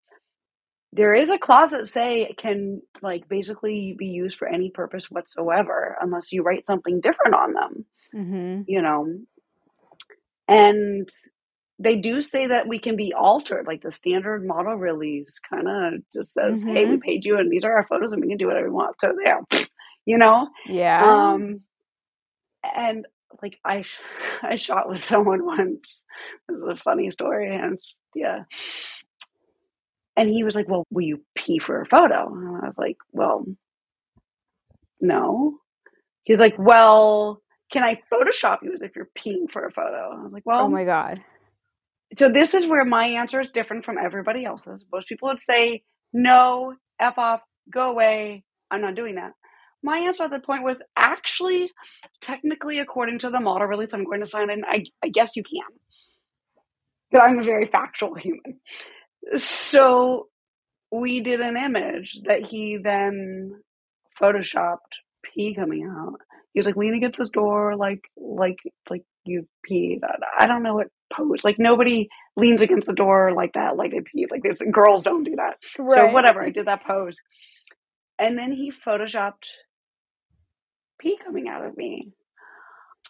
there 0.92 1.14
is 1.14 1.30
a 1.30 1.38
clause 1.38 1.70
that 1.70 1.88
say 1.88 2.22
it 2.22 2.36
can 2.36 2.80
like 3.02 3.28
basically 3.28 3.94
be 3.98 4.06
used 4.06 4.36
for 4.36 4.46
any 4.46 4.70
purpose 4.70 5.10
whatsoever 5.10 5.96
unless 6.00 6.32
you 6.32 6.42
write 6.42 6.66
something 6.66 7.00
different 7.00 7.34
on 7.34 7.52
them 7.52 7.84
mm-hmm. 8.14 8.62
you 8.68 8.80
know 8.80 9.06
and 10.46 11.08
they 11.82 11.96
do 11.96 12.20
say 12.20 12.46
that 12.46 12.68
we 12.68 12.78
can 12.78 12.94
be 12.94 13.12
altered 13.12 13.66
like 13.66 13.82
the 13.82 13.90
standard 13.90 14.46
model 14.46 14.74
release 14.74 15.38
kind 15.48 15.66
of 15.66 15.94
just 16.12 16.32
says 16.34 16.60
mm-hmm. 16.60 16.74
hey 16.74 16.84
we 16.84 16.92
mm-hmm. 16.92 17.00
paid 17.00 17.24
you 17.24 17.38
and 17.38 17.50
these 17.50 17.64
are 17.64 17.72
our 17.72 17.86
photos 17.86 18.12
and 18.12 18.22
we 18.22 18.28
can 18.28 18.36
do 18.36 18.46
whatever 18.46 18.68
we 18.68 18.72
want 18.72 19.00
so 19.00 19.14
there 19.24 19.40
you 20.04 20.18
know 20.18 20.48
yeah 20.66 21.04
um 21.04 21.60
and 22.76 23.06
like 23.42 23.58
I 23.64 23.84
I 24.42 24.56
shot 24.56 24.88
with 24.88 25.04
someone 25.04 25.44
once. 25.46 26.02
This 26.48 26.58
is 26.58 26.68
a 26.68 26.76
funny 26.76 27.10
story, 27.10 27.54
and 27.54 27.78
yeah. 28.14 28.44
And 30.16 30.28
he 30.28 30.44
was 30.44 30.54
like, 30.54 30.68
"Well, 30.68 30.86
will 30.90 31.02
you 31.02 31.24
pee 31.34 31.58
for 31.58 31.80
a 31.80 31.86
photo?" 31.86 32.32
And 32.32 32.56
I 32.62 32.66
was 32.66 32.78
like, 32.78 32.96
"Well, 33.12 33.46
no." 35.00 35.58
He 36.24 36.32
was 36.32 36.40
like, 36.40 36.56
"Well, 36.58 37.40
can 37.72 37.82
I 37.82 38.00
Photoshop 38.12 38.58
you 38.62 38.72
as 38.74 38.82
if 38.82 38.94
you're 38.94 39.08
peeing 39.18 39.50
for 39.50 39.64
a 39.64 39.70
photo?" 39.70 40.12
I 40.12 40.22
was 40.22 40.32
like, 40.32 40.44
"Well, 40.44 40.60
oh 40.60 40.68
my 40.68 40.84
god." 40.84 41.22
So 42.18 42.28
this 42.30 42.54
is 42.54 42.66
where 42.66 42.84
my 42.84 43.06
answer 43.06 43.40
is 43.40 43.50
different 43.50 43.84
from 43.84 43.98
everybody 43.98 44.44
else's. 44.44 44.84
Most 44.92 45.08
people 45.08 45.28
would 45.28 45.40
say, 45.40 45.82
"No, 46.12 46.74
f 47.00 47.18
off, 47.18 47.40
go 47.70 47.90
away. 47.90 48.44
I'm 48.70 48.80
not 48.80 48.94
doing 48.96 49.16
that." 49.16 49.32
my 49.82 49.98
answer 49.98 50.24
at 50.24 50.30
the 50.30 50.40
point 50.40 50.64
was 50.64 50.78
actually, 50.96 51.70
technically, 52.20 52.78
according 52.80 53.20
to 53.20 53.30
the 53.30 53.40
model 53.40 53.66
release 53.66 53.92
I'm 53.92 54.04
going 54.04 54.20
to 54.20 54.26
sign 54.26 54.50
in, 54.50 54.62
I, 54.66 54.84
I 55.02 55.08
guess 55.08 55.36
you 55.36 55.42
can. 55.42 55.78
But 57.10 57.22
I'm 57.22 57.38
a 57.38 57.44
very 57.44 57.66
factual 57.66 58.14
human. 58.14 58.60
So 59.38 60.28
we 60.92 61.20
did 61.20 61.40
an 61.40 61.56
image 61.56 62.18
that 62.26 62.44
he 62.44 62.78
then 62.82 63.52
photoshopped 64.20 64.78
pee 65.22 65.54
coming 65.54 65.84
out. 65.90 66.20
He 66.52 66.60
was 66.60 66.66
like 66.66 66.76
lean 66.76 66.94
against 66.94 67.18
this 67.18 67.30
door, 67.30 67.76
like 67.76 68.00
like 68.16 68.58
like 68.88 69.02
you 69.24 69.46
peed. 69.70 70.00
I 70.38 70.46
don't 70.46 70.62
know 70.62 70.74
what 70.74 70.88
pose. 71.14 71.44
Like 71.44 71.56
nobody 71.58 72.08
leans 72.36 72.62
against 72.62 72.86
the 72.86 72.94
door 72.94 73.32
like 73.34 73.52
that, 73.54 73.76
like 73.76 73.90
they 73.90 74.00
pee. 74.00 74.26
Like 74.30 74.42
this, 74.42 74.60
girls 74.70 75.02
don't 75.02 75.24
do 75.24 75.36
that. 75.36 75.56
Right. 75.78 75.96
So 75.96 76.06
whatever, 76.08 76.42
I 76.42 76.50
did 76.50 76.66
that 76.66 76.84
pose, 76.84 77.16
and 78.18 78.38
then 78.38 78.52
he 78.52 78.72
photoshopped 78.72 79.44
pee 81.00 81.18
coming 81.22 81.48
out 81.48 81.64
of 81.64 81.76
me, 81.76 82.12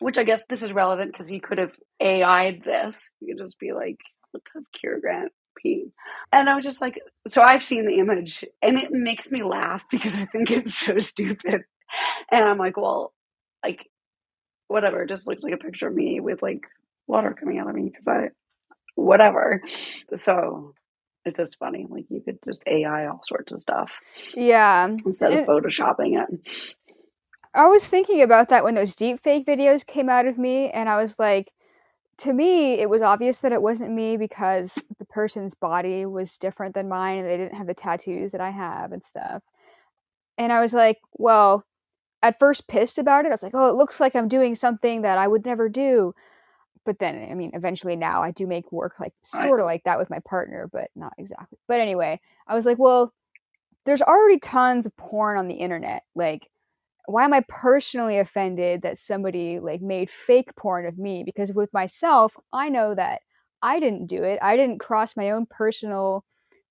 which 0.00 0.18
I 0.18 0.24
guess 0.24 0.42
this 0.48 0.62
is 0.62 0.72
relevant 0.72 1.12
because 1.12 1.28
he 1.28 1.40
could 1.40 1.58
have 1.58 1.72
AI'd 2.00 2.64
this. 2.64 3.10
He 3.20 3.26
could 3.26 3.38
just 3.38 3.58
be 3.58 3.72
like, 3.72 3.98
"Let's 4.32 4.50
have 4.54 4.64
Keira 4.76 5.00
Grant 5.00 5.32
pee," 5.56 5.92
and 6.32 6.48
I 6.48 6.54
was 6.54 6.64
just 6.64 6.80
like, 6.80 7.00
so 7.28 7.42
I've 7.42 7.62
seen 7.62 7.86
the 7.86 7.98
image, 7.98 8.44
and 8.62 8.78
it 8.78 8.90
makes 8.92 9.30
me 9.30 9.42
laugh 9.42 9.84
because 9.90 10.14
I 10.14 10.26
think 10.26 10.50
it's 10.50 10.74
so 10.74 11.00
stupid, 11.00 11.62
and 12.30 12.44
I'm 12.44 12.58
like, 12.58 12.76
well, 12.76 13.12
like 13.64 13.88
whatever, 14.68 15.02
it 15.02 15.08
just 15.08 15.26
looks 15.26 15.42
like 15.42 15.52
a 15.52 15.56
picture 15.56 15.88
of 15.88 15.94
me 15.94 16.20
with 16.20 16.42
like 16.42 16.60
water 17.10 17.36
coming 17.38 17.58
out 17.58 17.68
of 17.68 17.74
me 17.74 17.90
because 17.90 18.08
I, 18.08 18.28
whatever. 18.94 19.62
So 20.16 20.74
it's 21.24 21.38
just 21.38 21.58
funny. 21.58 21.86
Like 21.88 22.06
you 22.08 22.20
could 22.20 22.38
just 22.44 22.62
AI 22.66 23.06
all 23.06 23.20
sorts 23.24 23.52
of 23.52 23.60
stuff. 23.60 23.90
Yeah. 24.34 24.88
Instead 25.04 25.32
of 25.32 25.46
photoshopping 25.46 26.22
it. 26.22 26.74
I 27.52 27.66
was 27.66 27.84
thinking 27.84 28.22
about 28.22 28.48
that 28.48 28.62
when 28.62 28.76
those 28.76 28.94
deep 28.94 29.20
fake 29.20 29.44
videos 29.44 29.84
came 29.84 30.08
out 30.08 30.26
of 30.26 30.38
me, 30.38 30.70
and 30.70 30.88
I 30.88 31.02
was 31.02 31.18
like, 31.18 31.50
to 32.18 32.32
me, 32.32 32.74
it 32.74 32.88
was 32.88 33.02
obvious 33.02 33.38
that 33.40 33.52
it 33.52 33.62
wasn't 33.62 33.90
me 33.92 34.16
because 34.16 34.78
the 34.98 35.04
person's 35.06 35.54
body 35.54 36.06
was 36.06 36.38
different 36.38 36.74
than 36.74 36.88
mine 36.88 37.18
and 37.18 37.26
they 37.26 37.36
didn't 37.36 37.56
have 37.56 37.66
the 37.66 37.74
tattoos 37.74 38.32
that 38.32 38.42
I 38.42 38.50
have 38.50 38.92
and 38.92 39.02
stuff. 39.02 39.42
And 40.36 40.52
I 40.52 40.60
was 40.60 40.74
like, 40.74 40.98
well, 41.14 41.64
at 42.22 42.38
first 42.38 42.68
pissed 42.68 42.98
about 42.98 43.24
it. 43.24 43.28
I 43.28 43.32
was 43.32 43.42
like, 43.42 43.54
oh, 43.54 43.68
it 43.68 43.74
looks 43.74 44.00
like 44.00 44.14
I'm 44.14 44.28
doing 44.28 44.54
something 44.54 45.00
that 45.02 45.16
I 45.16 45.26
would 45.26 45.46
never 45.46 45.68
do. 45.70 46.14
But 46.86 46.98
then, 46.98 47.28
I 47.30 47.34
mean, 47.34 47.52
eventually 47.54 47.96
now 47.96 48.22
I 48.22 48.30
do 48.30 48.46
make 48.46 48.72
work 48.72 48.94
like 48.98 49.12
sort 49.22 49.60
of 49.60 49.66
like 49.66 49.84
that 49.84 49.98
with 49.98 50.10
my 50.10 50.18
partner, 50.20 50.68
but 50.72 50.88
not 50.96 51.12
exactly. 51.18 51.58
But 51.68 51.80
anyway, 51.80 52.20
I 52.46 52.54
was 52.54 52.64
like, 52.64 52.78
well, 52.78 53.12
there's 53.84 54.02
already 54.02 54.38
tons 54.38 54.86
of 54.86 54.96
porn 54.96 55.38
on 55.38 55.48
the 55.48 55.54
internet. 55.54 56.04
Like, 56.14 56.48
why 57.06 57.24
am 57.24 57.34
I 57.34 57.44
personally 57.48 58.18
offended 58.18 58.82
that 58.82 58.98
somebody 58.98 59.58
like 59.58 59.82
made 59.82 60.10
fake 60.10 60.54
porn 60.56 60.86
of 60.86 60.98
me? 60.98 61.22
Because 61.24 61.52
with 61.52 61.72
myself, 61.72 62.34
I 62.52 62.68
know 62.68 62.94
that 62.94 63.22
I 63.62 63.80
didn't 63.80 64.06
do 64.06 64.22
it. 64.22 64.38
I 64.42 64.56
didn't 64.56 64.78
cross 64.78 65.16
my 65.16 65.30
own 65.30 65.46
personal 65.46 66.24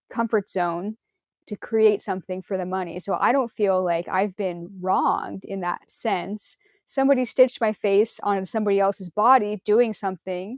comfort 0.10 0.50
zone 0.50 0.98
to 1.46 1.56
create 1.56 2.02
something 2.02 2.42
for 2.42 2.58
the 2.58 2.66
money. 2.66 3.00
So 3.00 3.16
I 3.20 3.32
don't 3.32 3.52
feel 3.52 3.84
like 3.84 4.08
I've 4.08 4.36
been 4.36 4.70
wronged 4.80 5.44
in 5.44 5.62
that 5.62 5.92
sense. 5.92 6.58
Somebody 6.90 7.24
stitched 7.24 7.62
my 7.62 7.72
face 7.72 8.20
on 8.24 8.44
somebody 8.46 8.80
else's 8.80 9.12
body 9.12 9.62
doing 9.64 9.94
something 9.94 10.58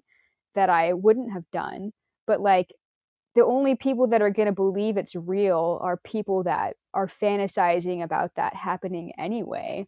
that 0.56 0.70
I 0.70 0.94
wouldn't 0.94 1.34
have 1.34 1.44
done. 1.52 1.92
But 2.26 2.40
like 2.40 2.74
the 3.36 3.44
only 3.44 3.76
people 3.76 4.08
that 4.08 4.22
are 4.22 4.30
going 4.30 4.46
to 4.46 4.54
believe 4.54 4.96
it's 4.96 5.14
real 5.14 5.78
are 5.82 5.98
people 5.98 6.44
that 6.44 6.78
are 6.94 7.08
fantasizing 7.08 8.02
about 8.02 8.36
that 8.36 8.56
happening 8.56 9.12
anyway. 9.18 9.88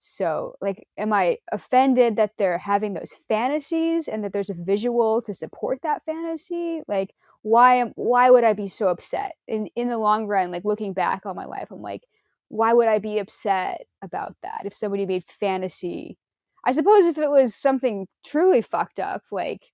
So, 0.00 0.56
like, 0.62 0.88
am 0.96 1.12
I 1.12 1.36
offended 1.52 2.16
that 2.16 2.32
they're 2.38 2.56
having 2.56 2.94
those 2.94 3.12
fantasies 3.28 4.08
and 4.08 4.24
that 4.24 4.32
there's 4.32 4.50
a 4.50 4.54
visual 4.54 5.20
to 5.20 5.34
support 5.34 5.80
that 5.82 6.02
fantasy? 6.06 6.80
Like, 6.88 7.14
why 7.42 7.74
am 7.74 7.92
why 7.96 8.30
would 8.30 8.42
I 8.42 8.54
be 8.54 8.68
so 8.68 8.88
upset? 8.88 9.34
In 9.46 9.66
in 9.76 9.88
the 9.88 9.98
long 9.98 10.26
run, 10.26 10.50
like 10.50 10.64
looking 10.64 10.94
back 10.94 11.26
on 11.26 11.36
my 11.36 11.44
life, 11.44 11.68
I'm 11.70 11.82
like, 11.82 12.04
why 12.52 12.74
would 12.74 12.86
I 12.86 12.98
be 12.98 13.18
upset 13.18 13.86
about 14.02 14.36
that 14.42 14.62
if 14.66 14.74
somebody 14.74 15.06
made 15.06 15.24
fantasy? 15.24 16.18
I 16.66 16.72
suppose 16.72 17.06
if 17.06 17.16
it 17.16 17.30
was 17.30 17.54
something 17.54 18.06
truly 18.26 18.60
fucked 18.60 19.00
up, 19.00 19.22
like 19.32 19.72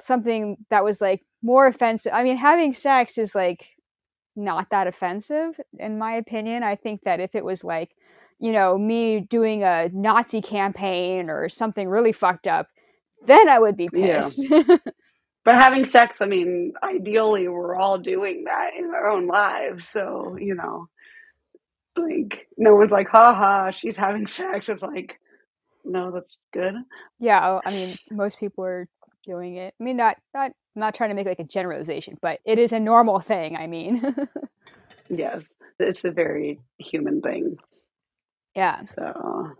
something 0.00 0.56
that 0.70 0.84
was 0.84 1.00
like 1.00 1.22
more 1.42 1.66
offensive. 1.66 2.12
I 2.14 2.22
mean, 2.22 2.36
having 2.36 2.72
sex 2.72 3.18
is 3.18 3.34
like 3.34 3.66
not 4.36 4.70
that 4.70 4.86
offensive 4.86 5.58
in 5.76 5.98
my 5.98 6.12
opinion. 6.12 6.62
I 6.62 6.76
think 6.76 7.02
that 7.02 7.18
if 7.18 7.34
it 7.34 7.44
was 7.44 7.64
like, 7.64 7.96
you 8.38 8.52
know, 8.52 8.78
me 8.78 9.18
doing 9.18 9.64
a 9.64 9.90
Nazi 9.92 10.40
campaign 10.40 11.28
or 11.28 11.48
something 11.48 11.88
really 11.88 12.12
fucked 12.12 12.46
up, 12.46 12.68
then 13.26 13.48
I 13.48 13.58
would 13.58 13.76
be 13.76 13.88
pissed. 13.88 14.48
Yeah. 14.48 14.62
but 15.44 15.56
having 15.56 15.84
sex, 15.84 16.20
I 16.20 16.26
mean, 16.26 16.74
ideally, 16.84 17.48
we're 17.48 17.74
all 17.74 17.98
doing 17.98 18.44
that 18.44 18.70
in 18.78 18.84
our 18.94 19.08
own 19.08 19.26
lives. 19.26 19.88
So, 19.88 20.36
you 20.40 20.54
know, 20.54 20.88
like, 21.96 22.46
no 22.56 22.74
one's 22.74 22.92
like, 22.92 23.08
haha, 23.08 23.70
she's 23.70 23.96
having 23.96 24.26
sex. 24.26 24.68
It's 24.68 24.82
like, 24.82 25.18
no, 25.84 26.10
that's 26.10 26.38
good. 26.52 26.74
Yeah. 27.18 27.40
Oh, 27.44 27.60
I 27.64 27.70
mean, 27.70 27.96
most 28.10 28.38
people 28.38 28.64
are 28.64 28.88
doing 29.26 29.56
it. 29.56 29.74
I 29.80 29.84
mean, 29.84 29.96
not, 29.96 30.16
not, 30.34 30.52
I'm 30.76 30.80
not 30.80 30.94
trying 30.94 31.10
to 31.10 31.14
make 31.14 31.26
like 31.26 31.38
a 31.38 31.44
generalization, 31.44 32.16
but 32.20 32.40
it 32.44 32.58
is 32.58 32.72
a 32.72 32.80
normal 32.80 33.20
thing. 33.20 33.56
I 33.56 33.66
mean, 33.66 34.02
yes, 35.08 35.54
it's 35.78 36.04
a 36.04 36.10
very 36.10 36.60
human 36.78 37.20
thing. 37.20 37.56
Yeah. 38.54 38.84
So, 38.86 39.52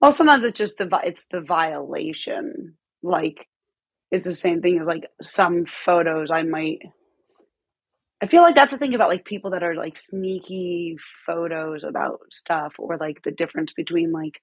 well, 0.00 0.12
sometimes 0.12 0.44
it's 0.44 0.58
just 0.58 0.78
the, 0.78 0.88
it's 1.04 1.26
the 1.30 1.40
violation. 1.40 2.74
Like, 3.02 3.46
it's 4.10 4.26
the 4.26 4.34
same 4.34 4.62
thing 4.62 4.78
as 4.80 4.86
like 4.86 5.10
some 5.20 5.66
photos 5.66 6.30
I 6.30 6.42
might 6.42 6.78
I 8.20 8.26
feel 8.26 8.42
like 8.42 8.56
that's 8.56 8.72
the 8.72 8.78
thing 8.78 8.94
about 8.94 9.08
like 9.08 9.24
people 9.24 9.50
that 9.52 9.62
are 9.62 9.74
like 9.74 9.98
sneaky 9.98 10.96
photos 11.24 11.84
about 11.84 12.20
stuff 12.32 12.74
or 12.78 12.96
like 12.96 13.22
the 13.22 13.30
difference 13.30 13.72
between 13.72 14.12
like 14.12 14.40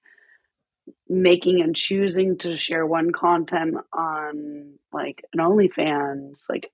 making 1.08 1.60
and 1.60 1.76
choosing 1.76 2.38
to 2.38 2.56
share 2.56 2.86
one 2.86 3.12
content 3.12 3.76
on 3.92 4.74
like 4.92 5.22
an 5.32 5.40
OnlyFans, 5.40 6.36
like 6.48 6.70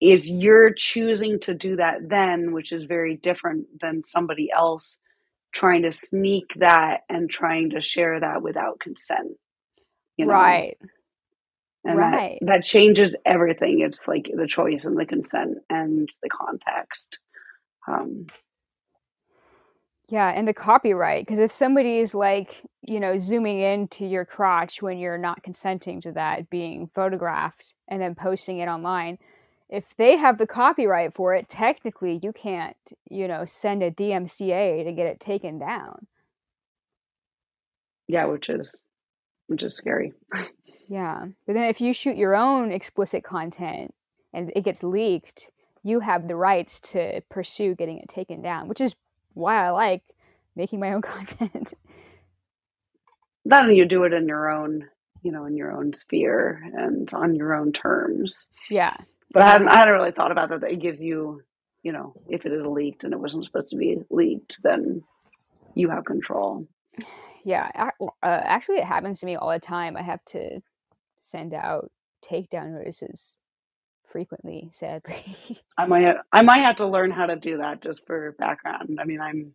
is 0.00 0.28
you're 0.28 0.72
choosing 0.74 1.40
to 1.40 1.54
do 1.54 1.76
that 1.76 2.08
then, 2.08 2.52
which 2.52 2.72
is 2.72 2.84
very 2.84 3.16
different 3.16 3.66
than 3.80 4.04
somebody 4.04 4.50
else 4.54 4.98
trying 5.52 5.82
to 5.82 5.92
sneak 5.92 6.52
that 6.56 7.00
and 7.08 7.30
trying 7.30 7.70
to 7.70 7.80
share 7.80 8.20
that 8.20 8.42
without 8.42 8.80
consent. 8.80 9.32
You 10.16 10.26
know? 10.26 10.32
Right. 10.32 10.76
And 11.84 11.98
right. 11.98 12.38
that, 12.40 12.46
that 12.46 12.64
changes 12.64 13.14
everything. 13.26 13.80
It's 13.80 14.08
like 14.08 14.30
the 14.34 14.46
choice 14.46 14.84
and 14.84 14.98
the 14.98 15.04
consent 15.04 15.58
and 15.68 16.08
the 16.22 16.30
context. 16.30 17.18
Um, 17.86 18.26
yeah, 20.08 20.28
and 20.28 20.46
the 20.46 20.54
copyright. 20.54 21.26
Because 21.26 21.40
if 21.40 21.52
somebody 21.52 21.98
is 21.98 22.14
like, 22.14 22.62
you 22.82 23.00
know, 23.00 23.18
zooming 23.18 23.60
into 23.60 24.06
your 24.06 24.24
crotch 24.24 24.82
when 24.82 24.98
you're 24.98 25.18
not 25.18 25.42
consenting 25.42 26.00
to 26.02 26.12
that 26.12 26.50
being 26.50 26.88
photographed 26.94 27.74
and 27.88 28.00
then 28.00 28.14
posting 28.14 28.58
it 28.58 28.68
online, 28.68 29.18
if 29.68 29.96
they 29.96 30.16
have 30.16 30.38
the 30.38 30.46
copyright 30.46 31.14
for 31.14 31.34
it, 31.34 31.48
technically 31.48 32.20
you 32.22 32.32
can't, 32.32 32.76
you 33.10 33.26
know, 33.26 33.44
send 33.44 33.82
a 33.82 33.90
DMCA 33.90 34.84
to 34.84 34.92
get 34.92 35.06
it 35.06 35.20
taken 35.20 35.58
down. 35.58 36.06
Yeah, 38.06 38.26
which 38.26 38.50
is 38.50 38.74
which 39.48 39.62
is 39.62 39.76
scary. 39.76 40.12
Yeah. 40.88 41.26
But 41.46 41.54
then 41.54 41.64
if 41.64 41.80
you 41.80 41.92
shoot 41.92 42.16
your 42.16 42.34
own 42.34 42.72
explicit 42.72 43.24
content 43.24 43.94
and 44.32 44.52
it 44.54 44.64
gets 44.64 44.82
leaked, 44.82 45.50
you 45.82 46.00
have 46.00 46.28
the 46.28 46.36
rights 46.36 46.80
to 46.80 47.20
pursue 47.30 47.74
getting 47.74 47.98
it 47.98 48.08
taken 48.08 48.42
down, 48.42 48.68
which 48.68 48.80
is 48.80 48.94
why 49.34 49.66
I 49.66 49.70
like 49.70 50.02
making 50.56 50.80
my 50.80 50.92
own 50.92 51.02
content. 51.02 51.74
Then 53.44 53.70
you 53.74 53.84
do 53.84 54.04
it 54.04 54.12
in 54.12 54.26
your 54.26 54.50
own, 54.50 54.88
you 55.22 55.30
know, 55.30 55.44
in 55.44 55.56
your 55.56 55.72
own 55.72 55.92
sphere 55.92 56.62
and 56.74 57.08
on 57.12 57.34
your 57.34 57.54
own 57.54 57.72
terms. 57.72 58.46
Yeah. 58.70 58.96
But 59.32 59.42
I 59.42 59.50
hadn't, 59.50 59.68
I 59.68 59.76
hadn't 59.76 59.94
really 59.94 60.12
thought 60.12 60.32
about 60.32 60.48
that. 60.48 60.60
That 60.60 60.70
it 60.70 60.80
gives 60.80 61.02
you, 61.02 61.42
you 61.82 61.92
know, 61.92 62.14
if 62.28 62.46
it 62.46 62.52
is 62.52 62.64
leaked 62.64 63.04
and 63.04 63.12
it 63.12 63.20
wasn't 63.20 63.44
supposed 63.44 63.68
to 63.68 63.76
be 63.76 63.98
leaked, 64.10 64.58
then 64.62 65.02
you 65.74 65.90
have 65.90 66.04
control. 66.04 66.66
Yeah. 67.46 67.90
Uh, 68.00 68.06
actually, 68.22 68.76
it 68.76 68.84
happens 68.84 69.20
to 69.20 69.26
me 69.26 69.36
all 69.36 69.50
the 69.50 69.58
time. 69.58 69.98
I 69.98 70.02
have 70.02 70.24
to 70.28 70.62
send 71.24 71.54
out 71.54 71.90
takedown 72.24 72.72
notices 72.72 73.38
frequently 74.06 74.68
sadly. 74.70 75.36
I 75.78 75.86
might 75.86 76.16
i 76.32 76.42
might 76.42 76.60
have 76.60 76.76
to 76.76 76.86
learn 76.86 77.10
how 77.10 77.26
to 77.26 77.36
do 77.36 77.58
that 77.58 77.82
just 77.82 78.06
for 78.06 78.32
background. 78.38 78.98
I 79.00 79.04
mean 79.04 79.20
i'm 79.20 79.54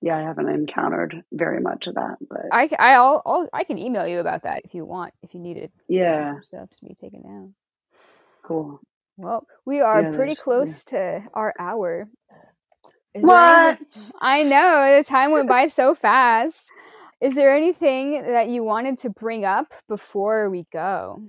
yeah 0.00 0.16
i 0.16 0.22
haven't 0.22 0.48
encountered 0.48 1.22
very 1.30 1.60
much 1.60 1.86
of 1.86 1.94
that 1.94 2.16
but 2.28 2.46
i 2.50 2.68
i 2.78 2.94
I'll, 2.94 3.22
I'll 3.24 3.48
i 3.52 3.62
can 3.64 3.78
email 3.78 4.06
you 4.06 4.18
about 4.18 4.42
that 4.42 4.62
if 4.64 4.74
you 4.74 4.84
want 4.84 5.14
if 5.22 5.34
you 5.34 5.40
needed 5.40 5.70
yeah. 5.88 6.40
stuff 6.40 6.70
to 6.70 6.84
be 6.84 6.94
taken 6.94 7.22
down. 7.22 7.54
Cool. 8.42 8.80
Well 9.16 9.46
we 9.64 9.80
are 9.80 10.02
yeah, 10.02 10.16
pretty 10.16 10.34
close 10.34 10.84
yeah. 10.92 10.98
to 10.98 11.28
our 11.34 11.54
hour. 11.58 12.08
Is 13.14 13.22
what? 13.22 13.78
I 14.20 14.42
know 14.42 14.96
the 14.96 15.04
time 15.04 15.32
went 15.32 15.48
by 15.48 15.66
so 15.66 15.94
fast 15.94 16.72
is 17.22 17.36
there 17.36 17.56
anything 17.56 18.22
that 18.24 18.50
you 18.50 18.64
wanted 18.64 18.98
to 19.00 19.10
bring 19.10 19.46
up 19.46 19.74
before 19.88 20.50
we 20.50 20.66
go? 20.72 21.22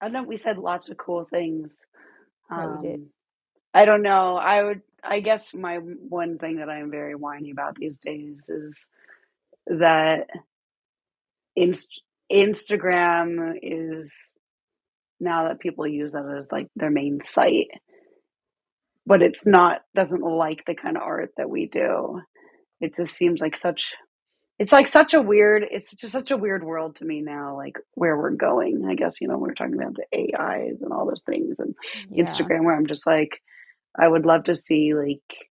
I 0.00 0.08
know 0.10 0.24
we 0.24 0.38
said 0.38 0.58
lots 0.58 0.90
of 0.90 0.98
cool 0.98 1.26
things. 1.26 1.72
Um, 2.50 2.78
we 2.82 2.88
did. 2.88 3.00
Um, 3.00 3.10
I 3.74 3.84
don't 3.86 4.02
know. 4.02 4.36
I 4.36 4.64
would. 4.64 4.82
I 5.04 5.20
guess 5.20 5.54
my 5.54 5.76
one 5.76 6.38
thing 6.38 6.58
that 6.58 6.70
I'm 6.70 6.90
very 6.90 7.14
whiny 7.14 7.50
about 7.52 7.76
these 7.76 7.96
days 8.04 8.38
is 8.48 8.86
that 9.66 10.28
Inst- 11.56 12.02
Instagram 12.32 13.54
is 13.62 14.12
now 15.20 15.44
that 15.48 15.60
people 15.60 15.86
use 15.86 16.12
that 16.12 16.24
as 16.40 16.46
like 16.52 16.68
their 16.76 16.90
main 16.90 17.20
site, 17.24 17.68
but 19.06 19.22
it's 19.22 19.46
not 19.46 19.82
doesn't 19.94 20.22
like 20.22 20.64
the 20.66 20.74
kind 20.74 20.96
of 20.96 21.02
art 21.04 21.32
that 21.36 21.50
we 21.50 21.66
do. 21.66 22.20
It 22.80 22.96
just 22.96 23.16
seems 23.16 23.40
like 23.40 23.56
such 23.56 23.94
it's 24.60 24.72
like 24.72 24.88
such 24.88 25.14
a 25.14 25.22
weird 25.22 25.64
it's 25.70 25.92
just 25.94 26.12
such 26.12 26.30
a 26.30 26.36
weird 26.36 26.62
world 26.62 26.94
to 26.94 27.04
me 27.04 27.22
now 27.22 27.56
like 27.56 27.78
where 27.94 28.16
we're 28.16 28.30
going 28.30 28.84
i 28.86 28.94
guess 28.94 29.14
you 29.20 29.26
know 29.26 29.38
we're 29.38 29.54
talking 29.54 29.74
about 29.74 29.94
the 29.96 30.04
ais 30.16 30.76
and 30.82 30.92
all 30.92 31.06
those 31.06 31.22
things 31.26 31.56
and 31.58 31.74
yeah. 32.10 32.22
instagram 32.22 32.62
where 32.62 32.76
i'm 32.76 32.86
just 32.86 33.06
like 33.06 33.40
i 33.98 34.06
would 34.06 34.26
love 34.26 34.44
to 34.44 34.54
see 34.54 34.92
like 34.94 35.48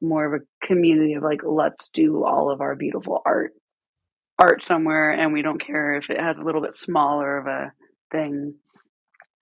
more 0.00 0.32
of 0.32 0.40
a 0.40 0.66
community 0.66 1.14
of 1.14 1.22
like 1.22 1.40
let's 1.44 1.88
do 1.88 2.24
all 2.24 2.50
of 2.50 2.60
our 2.60 2.76
beautiful 2.76 3.22
art 3.24 3.52
art 4.38 4.62
somewhere 4.62 5.10
and 5.10 5.32
we 5.32 5.42
don't 5.42 5.64
care 5.64 5.94
if 5.94 6.10
it 6.10 6.20
has 6.20 6.36
a 6.36 6.42
little 6.42 6.60
bit 6.60 6.76
smaller 6.76 7.38
of 7.38 7.46
a 7.46 7.72
thing 8.12 8.54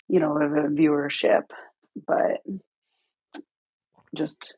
you 0.09 0.21
know 0.21 0.39
of 0.39 0.53
a 0.53 0.69
viewership 0.69 1.43
but 2.07 2.41
just 4.15 4.55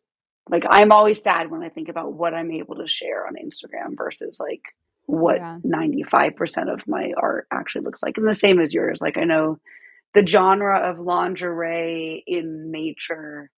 like 0.51 0.65
I'm 0.69 0.93
always 0.93 1.23
sad 1.23 1.51
when 1.51 1.63
I 1.63 1.69
think 1.69 1.89
about 1.89 2.13
what 2.13 2.35
I'm 2.35 2.51
able 2.51 2.77
to 2.77 2.89
share 2.89 3.27
on 3.27 3.35
Instagram 3.35 3.97
versus 3.97 4.39
like 4.41 4.63
what 5.07 5.39
five 6.05 6.37
percent 6.37 6.69
of 6.69 6.87
my 6.87 7.13
art 7.17 7.47
actually 7.53 7.85
looks 7.85 8.03
like, 8.03 8.19
and 8.19 8.29
the 8.29 8.35
same 8.35 8.61
as 8.61 8.75
yours. 8.75 8.99
Like 9.01 9.17
I 9.17 9.25
know 9.25 9.59
the 10.15 10.27
genre 10.27 10.91
of 10.91 10.99
lingerie 10.99 12.23
in 12.27 12.71
nature. 12.71 13.51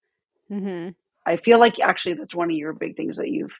Mm-hmm. 0.51 0.91
I 1.26 1.36
feel 1.36 1.59
like 1.59 1.80
actually 1.80 2.14
that's 2.14 2.34
one 2.34 2.51
of 2.51 2.57
your 2.57 2.72
big 2.72 2.97
things 2.97 3.16
that 3.16 3.28
you've. 3.28 3.53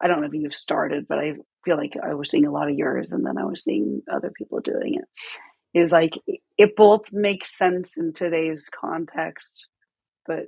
I 0.00 0.06
don't 0.06 0.20
know 0.20 0.26
if 0.26 0.34
you've 0.34 0.54
started, 0.54 1.06
but 1.08 1.18
I 1.18 1.34
feel 1.64 1.76
like 1.76 1.94
I 2.02 2.14
was 2.14 2.30
seeing 2.30 2.46
a 2.46 2.52
lot 2.52 2.70
of 2.70 2.76
yours, 2.76 3.12
and 3.12 3.24
then 3.24 3.38
I 3.38 3.44
was 3.44 3.62
seeing 3.62 4.02
other 4.10 4.32
people 4.36 4.60
doing 4.60 4.94
it. 4.94 5.78
Is 5.78 5.92
like 5.92 6.14
it 6.56 6.76
both 6.76 7.12
makes 7.12 7.56
sense 7.56 7.96
in 7.96 8.12
today's 8.12 8.68
context, 8.68 9.66
but 10.26 10.46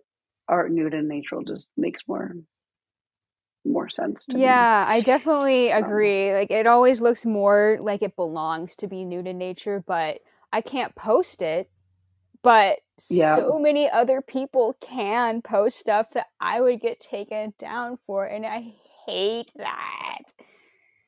art 0.49 0.71
nude 0.73 0.95
and 0.95 1.09
natural 1.09 1.43
just 1.43 1.69
makes 1.77 2.03
more 2.07 2.33
more 3.65 3.89
sense 3.89 4.25
yeah 4.29 4.37
me. 4.37 4.43
Yeah, 4.43 4.87
I 4.89 5.01
definitely 5.01 5.71
so. 5.71 5.79
agree 5.79 6.33
like 6.33 6.51
it 6.51 6.67
always 6.67 7.01
looks 7.01 7.27
more 7.27 7.79
like 7.81 8.03
it 8.03 8.17
belongs 8.17 8.77
to 8.77 8.87
be 8.87 9.05
nude 9.05 9.27
in 9.27 9.39
nature 9.39 9.83
but 9.87 10.21
i 10.53 10.61
can't 10.61 10.95
post 10.95 11.43
it 11.43 11.69
but 12.43 12.79
yeah. 13.11 13.35
so 13.37 13.59
many 13.59 13.91
other 13.91 14.23
people 14.23 14.77
can 14.81 15.43
post 15.43 15.79
stuff 15.79 16.11
that 16.15 16.27
i 16.41 16.61
would 16.61 16.81
get 16.81 17.01
taken 17.01 17.55
down 17.59 17.99
for 18.07 18.25
and 18.25 18.47
i 18.47 18.73
hate 19.07 19.51
that 19.57 20.19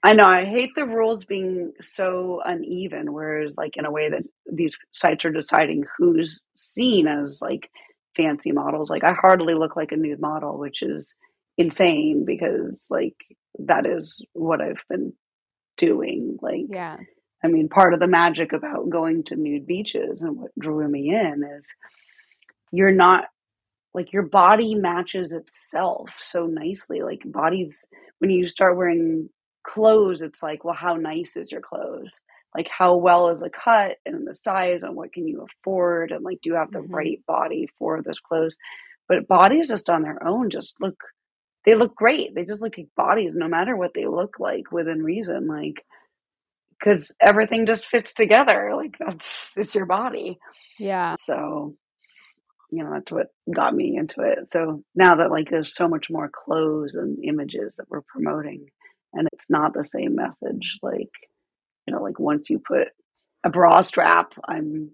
I 0.02 0.14
know. 0.14 0.26
I 0.26 0.44
hate 0.44 0.74
the 0.74 0.86
rules 0.86 1.24
being 1.24 1.72
so 1.80 2.40
uneven. 2.44 3.12
Whereas, 3.12 3.52
like 3.56 3.76
in 3.76 3.84
a 3.84 3.90
way 3.90 4.08
that 4.10 4.22
these 4.50 4.78
sites 4.92 5.24
are 5.24 5.32
deciding 5.32 5.84
who's 5.96 6.40
seen 6.56 7.08
as 7.08 7.40
like 7.42 7.70
fancy 8.18 8.52
models. 8.52 8.90
Like 8.90 9.04
I 9.04 9.12
hardly 9.12 9.54
look 9.54 9.76
like 9.76 9.92
a 9.92 9.96
nude 9.96 10.20
model, 10.20 10.58
which 10.58 10.82
is 10.82 11.14
insane 11.56 12.24
because 12.26 12.74
like 12.90 13.16
that 13.60 13.86
is 13.86 14.22
what 14.34 14.60
I've 14.60 14.82
been 14.90 15.14
doing. 15.78 16.36
Like 16.42 16.66
yeah. 16.68 16.98
I 17.42 17.46
mean, 17.46 17.68
part 17.68 17.94
of 17.94 18.00
the 18.00 18.08
magic 18.08 18.52
about 18.52 18.90
going 18.90 19.22
to 19.24 19.36
nude 19.36 19.66
beaches 19.66 20.22
and 20.22 20.36
what 20.36 20.50
drew 20.58 20.88
me 20.88 21.14
in 21.14 21.44
is 21.56 21.64
you're 22.72 22.92
not 22.92 23.26
like 23.94 24.12
your 24.12 24.24
body 24.24 24.74
matches 24.74 25.32
itself 25.32 26.10
so 26.18 26.46
nicely. 26.46 27.02
Like 27.02 27.20
bodies 27.24 27.86
when 28.18 28.30
you 28.30 28.48
start 28.48 28.76
wearing 28.76 29.30
clothes, 29.66 30.20
it's 30.20 30.42
like, 30.42 30.64
well, 30.64 30.74
how 30.74 30.94
nice 30.94 31.36
is 31.36 31.50
your 31.52 31.60
clothes? 31.60 32.18
Like 32.54 32.68
how 32.70 32.96
well 32.96 33.28
is 33.28 33.38
the 33.38 33.50
cut 33.50 33.96
and 34.06 34.26
the 34.26 34.36
size 34.36 34.82
and 34.82 34.96
what 34.96 35.12
can 35.12 35.28
you 35.28 35.44
afford 35.44 36.10
and 36.12 36.24
like 36.24 36.38
do 36.42 36.50
you 36.50 36.56
have 36.56 36.70
the 36.70 36.78
mm-hmm. 36.78 36.94
right 36.94 37.20
body 37.26 37.68
for 37.78 38.02
this 38.02 38.18
clothes? 38.20 38.56
But 39.08 39.28
bodies 39.28 39.68
just 39.68 39.88
on 39.88 40.02
their 40.02 40.26
own 40.26 40.50
just 40.50 40.74
look 40.80 40.96
they 41.66 41.74
look 41.74 41.94
great. 41.94 42.34
They 42.34 42.44
just 42.44 42.62
look 42.62 42.78
like 42.78 42.88
bodies 42.96 43.32
no 43.34 43.48
matter 43.48 43.76
what 43.76 43.92
they 43.94 44.06
look 44.06 44.36
like 44.38 44.72
within 44.72 45.02
reason 45.02 45.46
like 45.46 45.84
because 46.78 47.12
everything 47.20 47.66
just 47.66 47.84
fits 47.84 48.12
together 48.12 48.72
like 48.74 48.96
that's 48.98 49.50
it's 49.56 49.74
your 49.74 49.86
body. 49.86 50.38
Yeah. 50.78 51.16
So 51.20 51.74
you 52.70 52.84
know 52.84 52.90
that's 52.92 53.12
what 53.12 53.28
got 53.54 53.74
me 53.74 53.96
into 53.96 54.22
it. 54.22 54.50
So 54.52 54.82
now 54.94 55.16
that 55.16 55.30
like 55.30 55.50
there's 55.50 55.74
so 55.74 55.88
much 55.88 56.08
more 56.10 56.30
clothes 56.30 56.94
and 56.94 57.22
images 57.22 57.74
that 57.76 57.90
we're 57.90 58.02
promoting 58.02 58.66
and 59.12 59.28
it's 59.32 59.46
not 59.48 59.74
the 59.74 59.84
same 59.84 60.14
message 60.14 60.78
like 60.82 61.10
you 61.88 61.94
know, 61.94 62.02
like 62.02 62.18
once 62.18 62.50
you 62.50 62.58
put 62.58 62.88
a 63.44 63.48
bra 63.48 63.80
strap, 63.80 64.34
I'm 64.46 64.90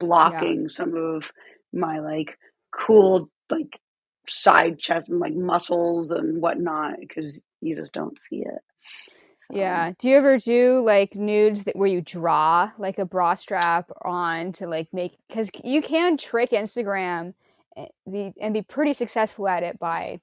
blocking 0.00 0.62
yeah. 0.62 0.68
some 0.68 0.96
of 0.96 1.30
my 1.72 2.00
like 2.00 2.36
cool 2.72 3.30
like 3.50 3.78
side 4.28 4.80
chest 4.80 5.08
and 5.08 5.20
like 5.20 5.32
muscles 5.32 6.10
and 6.10 6.42
whatnot 6.42 6.94
because 6.98 7.40
you 7.60 7.76
just 7.76 7.92
don't 7.92 8.18
see 8.18 8.38
it. 8.38 8.58
So. 9.48 9.58
Yeah. 9.58 9.92
Do 9.96 10.10
you 10.10 10.16
ever 10.16 10.38
do 10.38 10.82
like 10.84 11.14
nudes 11.14 11.62
that 11.64 11.76
where 11.76 11.88
you 11.88 12.00
draw 12.00 12.72
like 12.78 12.98
a 12.98 13.04
bra 13.04 13.34
strap 13.34 13.88
on 14.02 14.50
to 14.54 14.66
like 14.66 14.88
make 14.92 15.16
because 15.28 15.52
you 15.62 15.82
can 15.82 16.16
trick 16.16 16.50
Instagram 16.50 17.34
and 17.76 17.88
be, 18.10 18.32
and 18.40 18.52
be 18.52 18.62
pretty 18.62 18.92
successful 18.92 19.46
at 19.46 19.62
it 19.62 19.78
by, 19.78 20.18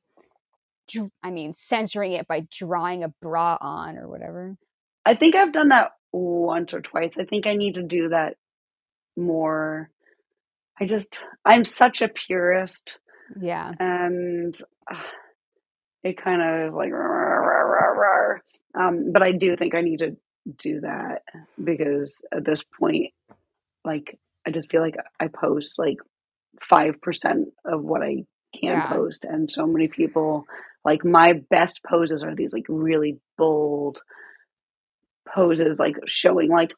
I 1.23 1.31
mean, 1.31 1.53
censoring 1.53 2.11
it 2.11 2.27
by 2.27 2.47
drawing 2.51 3.05
a 3.05 3.13
bra 3.21 3.57
on 3.61 3.97
or 3.97 4.09
whatever. 4.09 4.57
I 5.05 5.15
think 5.15 5.35
I've 5.35 5.53
done 5.53 5.69
that 5.69 5.91
once 6.11 6.73
or 6.73 6.81
twice. 6.81 7.17
I 7.19 7.25
think 7.25 7.47
I 7.47 7.55
need 7.55 7.75
to 7.75 7.83
do 7.83 8.09
that 8.09 8.35
more. 9.17 9.89
I 10.79 10.85
just, 10.85 11.23
I'm 11.45 11.65
such 11.65 12.01
a 12.01 12.07
purist. 12.07 12.99
Yeah. 13.39 13.71
And 13.79 14.55
uh, 14.89 14.99
it 16.03 16.21
kind 16.21 16.41
of 16.41 16.69
is 16.69 16.73
like, 16.73 16.91
um, 18.75 19.11
but 19.11 19.23
I 19.23 19.31
do 19.31 19.55
think 19.55 19.75
I 19.75 19.81
need 19.81 19.99
to 19.99 20.15
do 20.57 20.81
that 20.81 21.23
because 21.63 22.15
at 22.31 22.45
this 22.45 22.63
point, 22.63 23.13
like, 23.85 24.17
I 24.45 24.51
just 24.51 24.69
feel 24.69 24.81
like 24.81 24.95
I 25.19 25.27
post 25.27 25.75
like 25.77 25.97
5% 26.71 27.45
of 27.65 27.83
what 27.83 28.01
I 28.01 28.25
can 28.53 28.77
yeah. 28.77 28.89
post. 28.89 29.25
And 29.25 29.51
so 29.51 29.65
many 29.65 29.87
people, 29.87 30.45
like, 30.83 31.05
my 31.05 31.33
best 31.49 31.81
poses 31.87 32.23
are 32.23 32.35
these 32.35 32.53
like 32.53 32.65
really 32.67 33.19
bold, 33.37 34.01
poses 35.33 35.79
like 35.79 35.95
showing 36.05 36.49
like 36.49 36.73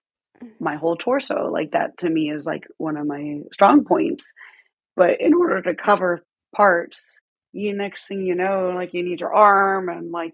my 0.59 0.71
mm-hmm. 0.71 0.79
whole 0.79 0.95
torso 0.95 1.49
like 1.51 1.71
that 1.71 1.97
to 1.99 2.09
me 2.09 2.31
is 2.31 2.45
like 2.45 2.63
one 2.77 2.97
of 2.97 3.07
my 3.07 3.39
strong 3.53 3.85
points. 3.85 4.25
But 4.95 5.19
in 5.19 5.33
order 5.33 5.61
to 5.61 5.75
cover 5.75 6.23
parts 6.55 7.01
you 7.55 7.73
next 7.73 8.07
thing 8.07 8.25
you 8.25 8.35
know 8.35 8.73
like 8.75 8.93
you 8.93 9.01
need 9.03 9.21
your 9.21 9.33
arm 9.33 9.87
and 9.87 10.11
like 10.11 10.33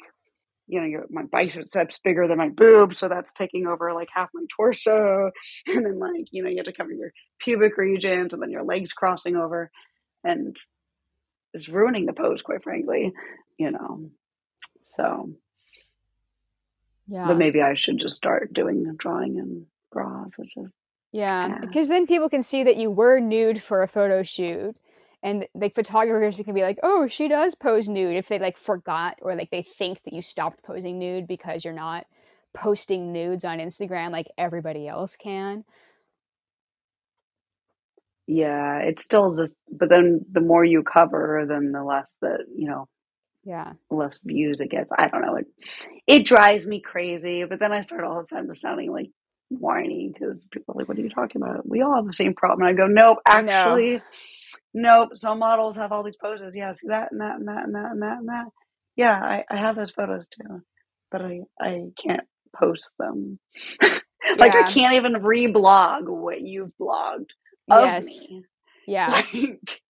you 0.67 0.79
know 0.79 0.87
your, 0.87 1.05
my 1.09 1.23
biceps 1.31 1.99
bigger 2.03 2.27
than 2.27 2.37
my 2.37 2.49
boobs 2.49 2.97
so 2.97 3.07
that's 3.07 3.31
taking 3.33 3.67
over 3.67 3.93
like 3.93 4.09
half 4.13 4.29
my 4.33 4.43
torso. 4.55 5.31
And 5.67 5.85
then 5.85 5.99
like 5.99 6.25
you 6.31 6.43
know 6.43 6.49
you 6.49 6.57
have 6.57 6.65
to 6.65 6.73
cover 6.73 6.91
your 6.91 7.11
pubic 7.39 7.77
regions 7.77 8.33
and 8.33 8.41
then 8.41 8.49
your 8.49 8.63
legs 8.63 8.93
crossing 8.93 9.35
over 9.35 9.69
and 10.23 10.55
it's 11.53 11.69
ruining 11.69 12.05
the 12.05 12.13
pose 12.13 12.41
quite 12.41 12.63
frankly 12.63 13.11
you 13.57 13.71
know. 13.71 14.09
So 14.85 15.33
yeah. 17.07 17.27
But 17.27 17.37
maybe 17.37 17.61
I 17.61 17.75
should 17.75 17.97
just 17.97 18.15
start 18.15 18.53
doing 18.53 18.95
drawing 18.97 19.39
and 19.39 19.65
bras. 19.91 20.33
It's 20.37 20.53
just 20.53 20.73
yeah, 21.11 21.57
because 21.59 21.89
then 21.89 22.07
people 22.07 22.29
can 22.29 22.41
see 22.41 22.63
that 22.63 22.77
you 22.77 22.89
were 22.89 23.19
nude 23.19 23.61
for 23.61 23.83
a 23.83 23.87
photo 23.87 24.23
shoot, 24.23 24.79
and 25.21 25.45
like 25.53 25.75
photographers 25.75 26.39
can 26.43 26.53
be 26.53 26.61
like, 26.61 26.79
"Oh, 26.83 27.07
she 27.07 27.27
does 27.27 27.53
pose 27.53 27.89
nude." 27.89 28.15
If 28.15 28.29
they 28.29 28.39
like 28.39 28.57
forgot 28.57 29.17
or 29.21 29.35
like 29.35 29.51
they 29.51 29.61
think 29.63 30.03
that 30.03 30.13
you 30.13 30.21
stopped 30.21 30.63
posing 30.63 30.97
nude 30.99 31.27
because 31.27 31.65
you're 31.65 31.73
not 31.73 32.05
posting 32.53 33.11
nudes 33.11 33.43
on 33.43 33.59
Instagram 33.59 34.11
like 34.11 34.27
everybody 34.37 34.87
else 34.87 35.15
can. 35.17 35.65
Yeah, 38.27 38.77
it's 38.77 39.03
still 39.03 39.35
just, 39.35 39.55
but 39.69 39.89
then 39.89 40.25
the 40.31 40.39
more 40.39 40.63
you 40.63 40.83
cover, 40.83 41.45
then 41.47 41.73
the 41.73 41.83
less 41.83 42.15
that 42.21 42.45
you 42.55 42.69
know 42.69 42.87
yeah. 43.43 43.73
less 43.89 44.19
views 44.23 44.61
it 44.61 44.69
gets. 44.69 44.89
I 44.97 45.07
don't 45.07 45.21
know. 45.21 45.35
It 45.35 45.47
it 46.07 46.25
drives 46.25 46.67
me 46.67 46.81
crazy 46.81 47.43
but 47.47 47.59
then 47.59 47.71
i 47.71 47.81
start 47.81 48.03
all 48.03 48.19
of 48.19 48.25
a 48.25 48.27
sudden 48.27 48.53
sounding 48.55 48.91
like 48.91 49.09
whiny 49.49 50.11
because 50.13 50.47
people 50.51 50.73
are 50.73 50.79
like 50.79 50.87
what 50.87 50.97
are 50.97 51.01
you 51.01 51.09
talking 51.09 51.41
about? 51.41 51.67
We 51.67 51.81
all 51.81 51.95
have 51.95 52.05
the 52.05 52.13
same 52.13 52.33
problem. 52.33 52.67
And 52.67 52.79
i 52.79 52.81
go 52.81 52.87
nope 52.87 53.19
actually 53.27 54.01
nope 54.73 55.09
some 55.13 55.39
models 55.39 55.77
have 55.77 55.91
all 55.91 56.03
these 56.03 56.17
poses. 56.17 56.55
Yeah 56.55 56.73
see 56.75 56.87
that 56.87 57.11
and 57.11 57.21
that 57.21 57.35
and 57.35 57.47
that 57.47 57.63
and 57.63 57.75
that 57.75 57.91
and 57.91 58.01
that 58.01 58.17
and 58.17 58.29
that. 58.29 58.45
Yeah 58.95 59.19
i, 59.19 59.43
I 59.49 59.57
have 59.57 59.75
those 59.75 59.91
photos 59.91 60.25
too 60.27 60.61
but 61.09 61.21
i 61.21 61.41
i 61.59 61.85
can't 62.01 62.27
post 62.55 62.91
them. 62.99 63.39
Like 64.37 64.53
yeah. 64.53 64.67
i 64.67 64.71
can't 64.71 64.93
even 64.93 65.13
reblog 65.13 66.07
what 66.07 66.41
you've 66.41 66.71
blogged 66.79 67.31
of 67.71 67.85
yes. 67.85 68.05
me. 68.05 68.43
Yeah 68.85 69.21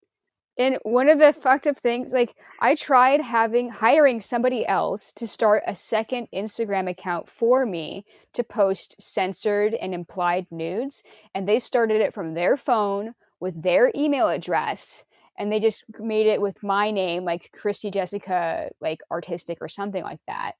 And 0.58 0.78
one 0.82 1.08
of 1.08 1.18
the 1.18 1.32
fucked 1.32 1.66
up 1.66 1.78
things, 1.78 2.12
like 2.12 2.34
I 2.60 2.74
tried 2.74 3.22
having 3.22 3.70
hiring 3.70 4.20
somebody 4.20 4.66
else 4.66 5.10
to 5.12 5.26
start 5.26 5.62
a 5.66 5.74
second 5.74 6.28
Instagram 6.32 6.90
account 6.90 7.28
for 7.28 7.64
me 7.64 8.04
to 8.34 8.44
post 8.44 9.00
censored 9.00 9.72
and 9.74 9.94
implied 9.94 10.46
nudes, 10.50 11.04
and 11.34 11.48
they 11.48 11.58
started 11.58 12.02
it 12.02 12.12
from 12.12 12.34
their 12.34 12.56
phone 12.58 13.14
with 13.40 13.62
their 13.62 13.90
email 13.96 14.28
address, 14.28 15.04
and 15.38 15.50
they 15.50 15.58
just 15.58 15.84
made 15.98 16.26
it 16.26 16.42
with 16.42 16.62
my 16.62 16.90
name, 16.90 17.24
like 17.24 17.50
Christy 17.52 17.90
Jessica, 17.90 18.70
like 18.80 19.00
artistic 19.10 19.58
or 19.62 19.68
something 19.68 20.02
like 20.02 20.20
that. 20.26 20.52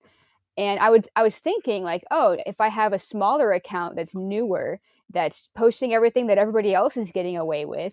And 0.57 0.81
I 0.81 0.89
would, 0.89 1.09
I 1.15 1.23
was 1.23 1.39
thinking 1.39 1.83
like, 1.85 2.05
oh, 2.11 2.39
if 2.47 2.61
I 2.61 2.69
have 2.69 2.95
a 2.95 2.99
smaller 2.99 3.53
account 3.53 3.97
that's 3.97 4.15
newer, 4.15 4.81
that's 5.11 5.49
posting 5.55 5.93
everything 5.93 6.29
that 6.29 6.39
everybody 6.39 6.75
else 6.75 6.97
is 6.97 7.13
getting 7.13 7.37
away 7.37 7.67
with 7.67 7.93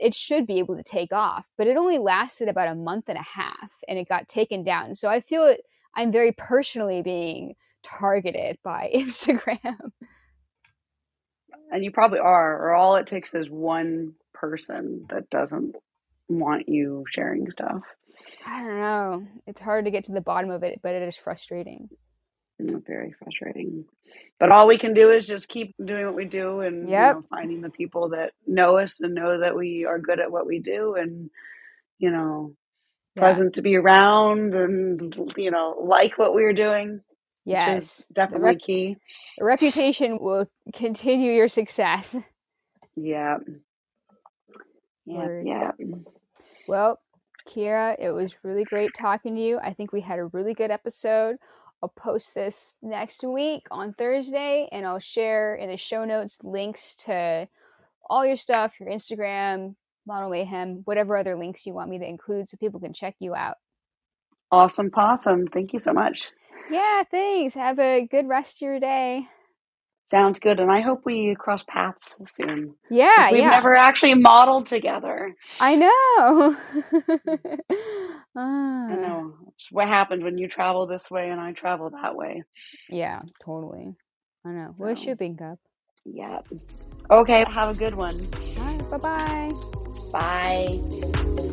it 0.00 0.14
should 0.14 0.46
be 0.46 0.58
able 0.58 0.76
to 0.76 0.82
take 0.82 1.12
off. 1.12 1.46
But 1.56 1.66
it 1.66 1.76
only 1.76 1.98
lasted 1.98 2.48
about 2.48 2.68
a 2.68 2.74
month 2.74 3.04
and 3.08 3.18
a 3.18 3.22
half 3.22 3.70
and 3.88 3.98
it 3.98 4.08
got 4.08 4.28
taken 4.28 4.64
down. 4.64 4.94
So 4.94 5.08
I 5.08 5.20
feel 5.20 5.44
it, 5.44 5.60
I'm 5.94 6.10
very 6.10 6.32
personally 6.32 7.02
being 7.02 7.54
targeted 7.82 8.58
by 8.64 8.90
Instagram. 8.94 9.92
And 11.72 11.84
you 11.84 11.92
probably 11.92 12.18
are, 12.18 12.56
or 12.56 12.74
all 12.74 12.96
it 12.96 13.06
takes 13.06 13.32
is 13.34 13.48
one 13.48 14.14
person 14.34 15.06
that 15.10 15.30
doesn't 15.30 15.76
want 16.28 16.68
you 16.68 17.04
sharing 17.12 17.50
stuff. 17.50 17.82
I 18.46 18.62
don't 18.62 18.80
know. 18.80 19.26
It's 19.46 19.60
hard 19.60 19.84
to 19.84 19.90
get 19.90 20.04
to 20.04 20.12
the 20.12 20.20
bottom 20.20 20.50
of 20.50 20.62
it, 20.62 20.80
but 20.82 20.94
it 20.94 21.02
is 21.02 21.16
frustrating. 21.16 21.88
Very 22.86 23.12
frustrating. 23.12 23.84
But 24.38 24.50
all 24.50 24.66
we 24.66 24.78
can 24.78 24.94
do 24.94 25.10
is 25.10 25.26
just 25.26 25.48
keep 25.48 25.74
doing 25.84 26.06
what 26.06 26.14
we 26.14 26.24
do 26.24 26.60
and 26.60 26.88
yep. 26.88 27.16
you 27.16 27.20
know, 27.20 27.26
finding 27.28 27.60
the 27.60 27.70
people 27.70 28.10
that 28.10 28.32
know 28.46 28.78
us 28.78 28.98
and 29.00 29.14
know 29.14 29.40
that 29.40 29.54
we 29.56 29.84
are 29.84 29.98
good 29.98 30.18
at 30.18 30.32
what 30.32 30.46
we 30.46 30.60
do 30.60 30.94
and, 30.94 31.30
you 31.98 32.10
know, 32.10 32.54
yeah. 33.14 33.20
present 33.20 33.54
to 33.54 33.62
be 33.62 33.76
around 33.76 34.54
and, 34.54 35.14
you 35.36 35.50
know, 35.50 35.76
like 35.82 36.18
what 36.18 36.34
we're 36.34 36.54
doing. 36.54 37.00
Yes. 37.44 38.04
definitely 38.12 38.46
rep- 38.46 38.60
key. 38.60 38.96
The 39.38 39.44
reputation 39.44 40.18
will 40.18 40.46
continue 40.72 41.32
your 41.32 41.48
success. 41.48 42.16
Yeah. 42.96 43.38
Yeah. 45.04 45.40
Yeah. 45.44 45.70
Well, 46.68 46.98
Keira, 47.48 47.96
it 47.98 48.10
was 48.10 48.38
really 48.42 48.64
great 48.64 48.90
talking 48.96 49.34
to 49.34 49.40
you. 49.40 49.58
I 49.58 49.72
think 49.72 49.92
we 49.92 50.00
had 50.00 50.18
a 50.18 50.26
really 50.26 50.54
good 50.54 50.70
episode. 50.70 51.36
I'll 51.82 51.88
post 51.88 52.34
this 52.34 52.76
next 52.82 53.24
week 53.24 53.66
on 53.70 53.94
Thursday 53.94 54.68
and 54.70 54.86
I'll 54.86 54.98
share 54.98 55.54
in 55.54 55.70
the 55.70 55.76
show 55.76 56.04
notes 56.04 56.44
links 56.44 56.94
to 57.06 57.48
all 58.08 58.26
your 58.26 58.36
stuff, 58.36 58.74
your 58.78 58.90
Instagram, 58.90 59.76
Model 60.06 60.30
Mayhem, 60.30 60.82
whatever 60.84 61.16
other 61.16 61.36
links 61.36 61.66
you 61.66 61.72
want 61.72 61.90
me 61.90 61.98
to 61.98 62.06
include 62.06 62.48
so 62.48 62.56
people 62.56 62.80
can 62.80 62.92
check 62.92 63.14
you 63.18 63.34
out. 63.34 63.56
Awesome 64.50 64.90
possum. 64.90 65.46
Thank 65.46 65.72
you 65.72 65.78
so 65.78 65.92
much. 65.92 66.30
Yeah, 66.70 67.02
thanks. 67.10 67.54
Have 67.54 67.78
a 67.78 68.06
good 68.06 68.28
rest 68.28 68.58
of 68.58 68.62
your 68.62 68.80
day. 68.80 69.28
Sounds 70.10 70.40
good. 70.40 70.58
And 70.58 70.72
I 70.72 70.80
hope 70.80 71.02
we 71.04 71.36
cross 71.38 71.62
paths 71.62 72.20
soon. 72.26 72.74
Yeah, 72.90 73.30
we've 73.30 73.40
yeah. 73.40 73.50
never 73.50 73.76
actually 73.76 74.14
modeled 74.14 74.66
together. 74.66 75.36
I 75.60 75.76
know. 75.76 76.56
ah. 78.36 78.88
I 78.88 78.96
know. 78.96 79.34
It's 79.48 79.68
what 79.70 79.86
happened 79.86 80.24
when 80.24 80.36
you 80.36 80.48
travel 80.48 80.86
this 80.86 81.10
way 81.10 81.30
and 81.30 81.40
I 81.40 81.52
travel 81.52 81.90
that 81.90 82.16
way. 82.16 82.42
Yeah, 82.88 83.20
totally. 83.44 83.94
I 84.44 84.50
know. 84.50 84.74
So, 84.76 84.84
we 84.84 84.96
should 84.96 85.20
link 85.20 85.40
up. 85.40 85.58
Yeah. 86.04 86.40
Okay. 87.10 87.44
Have 87.52 87.70
a 87.70 87.74
good 87.74 87.94
one. 87.94 88.18
Right. 88.56 88.90
Bye-bye. 88.90 89.50
Bye. 90.12 91.46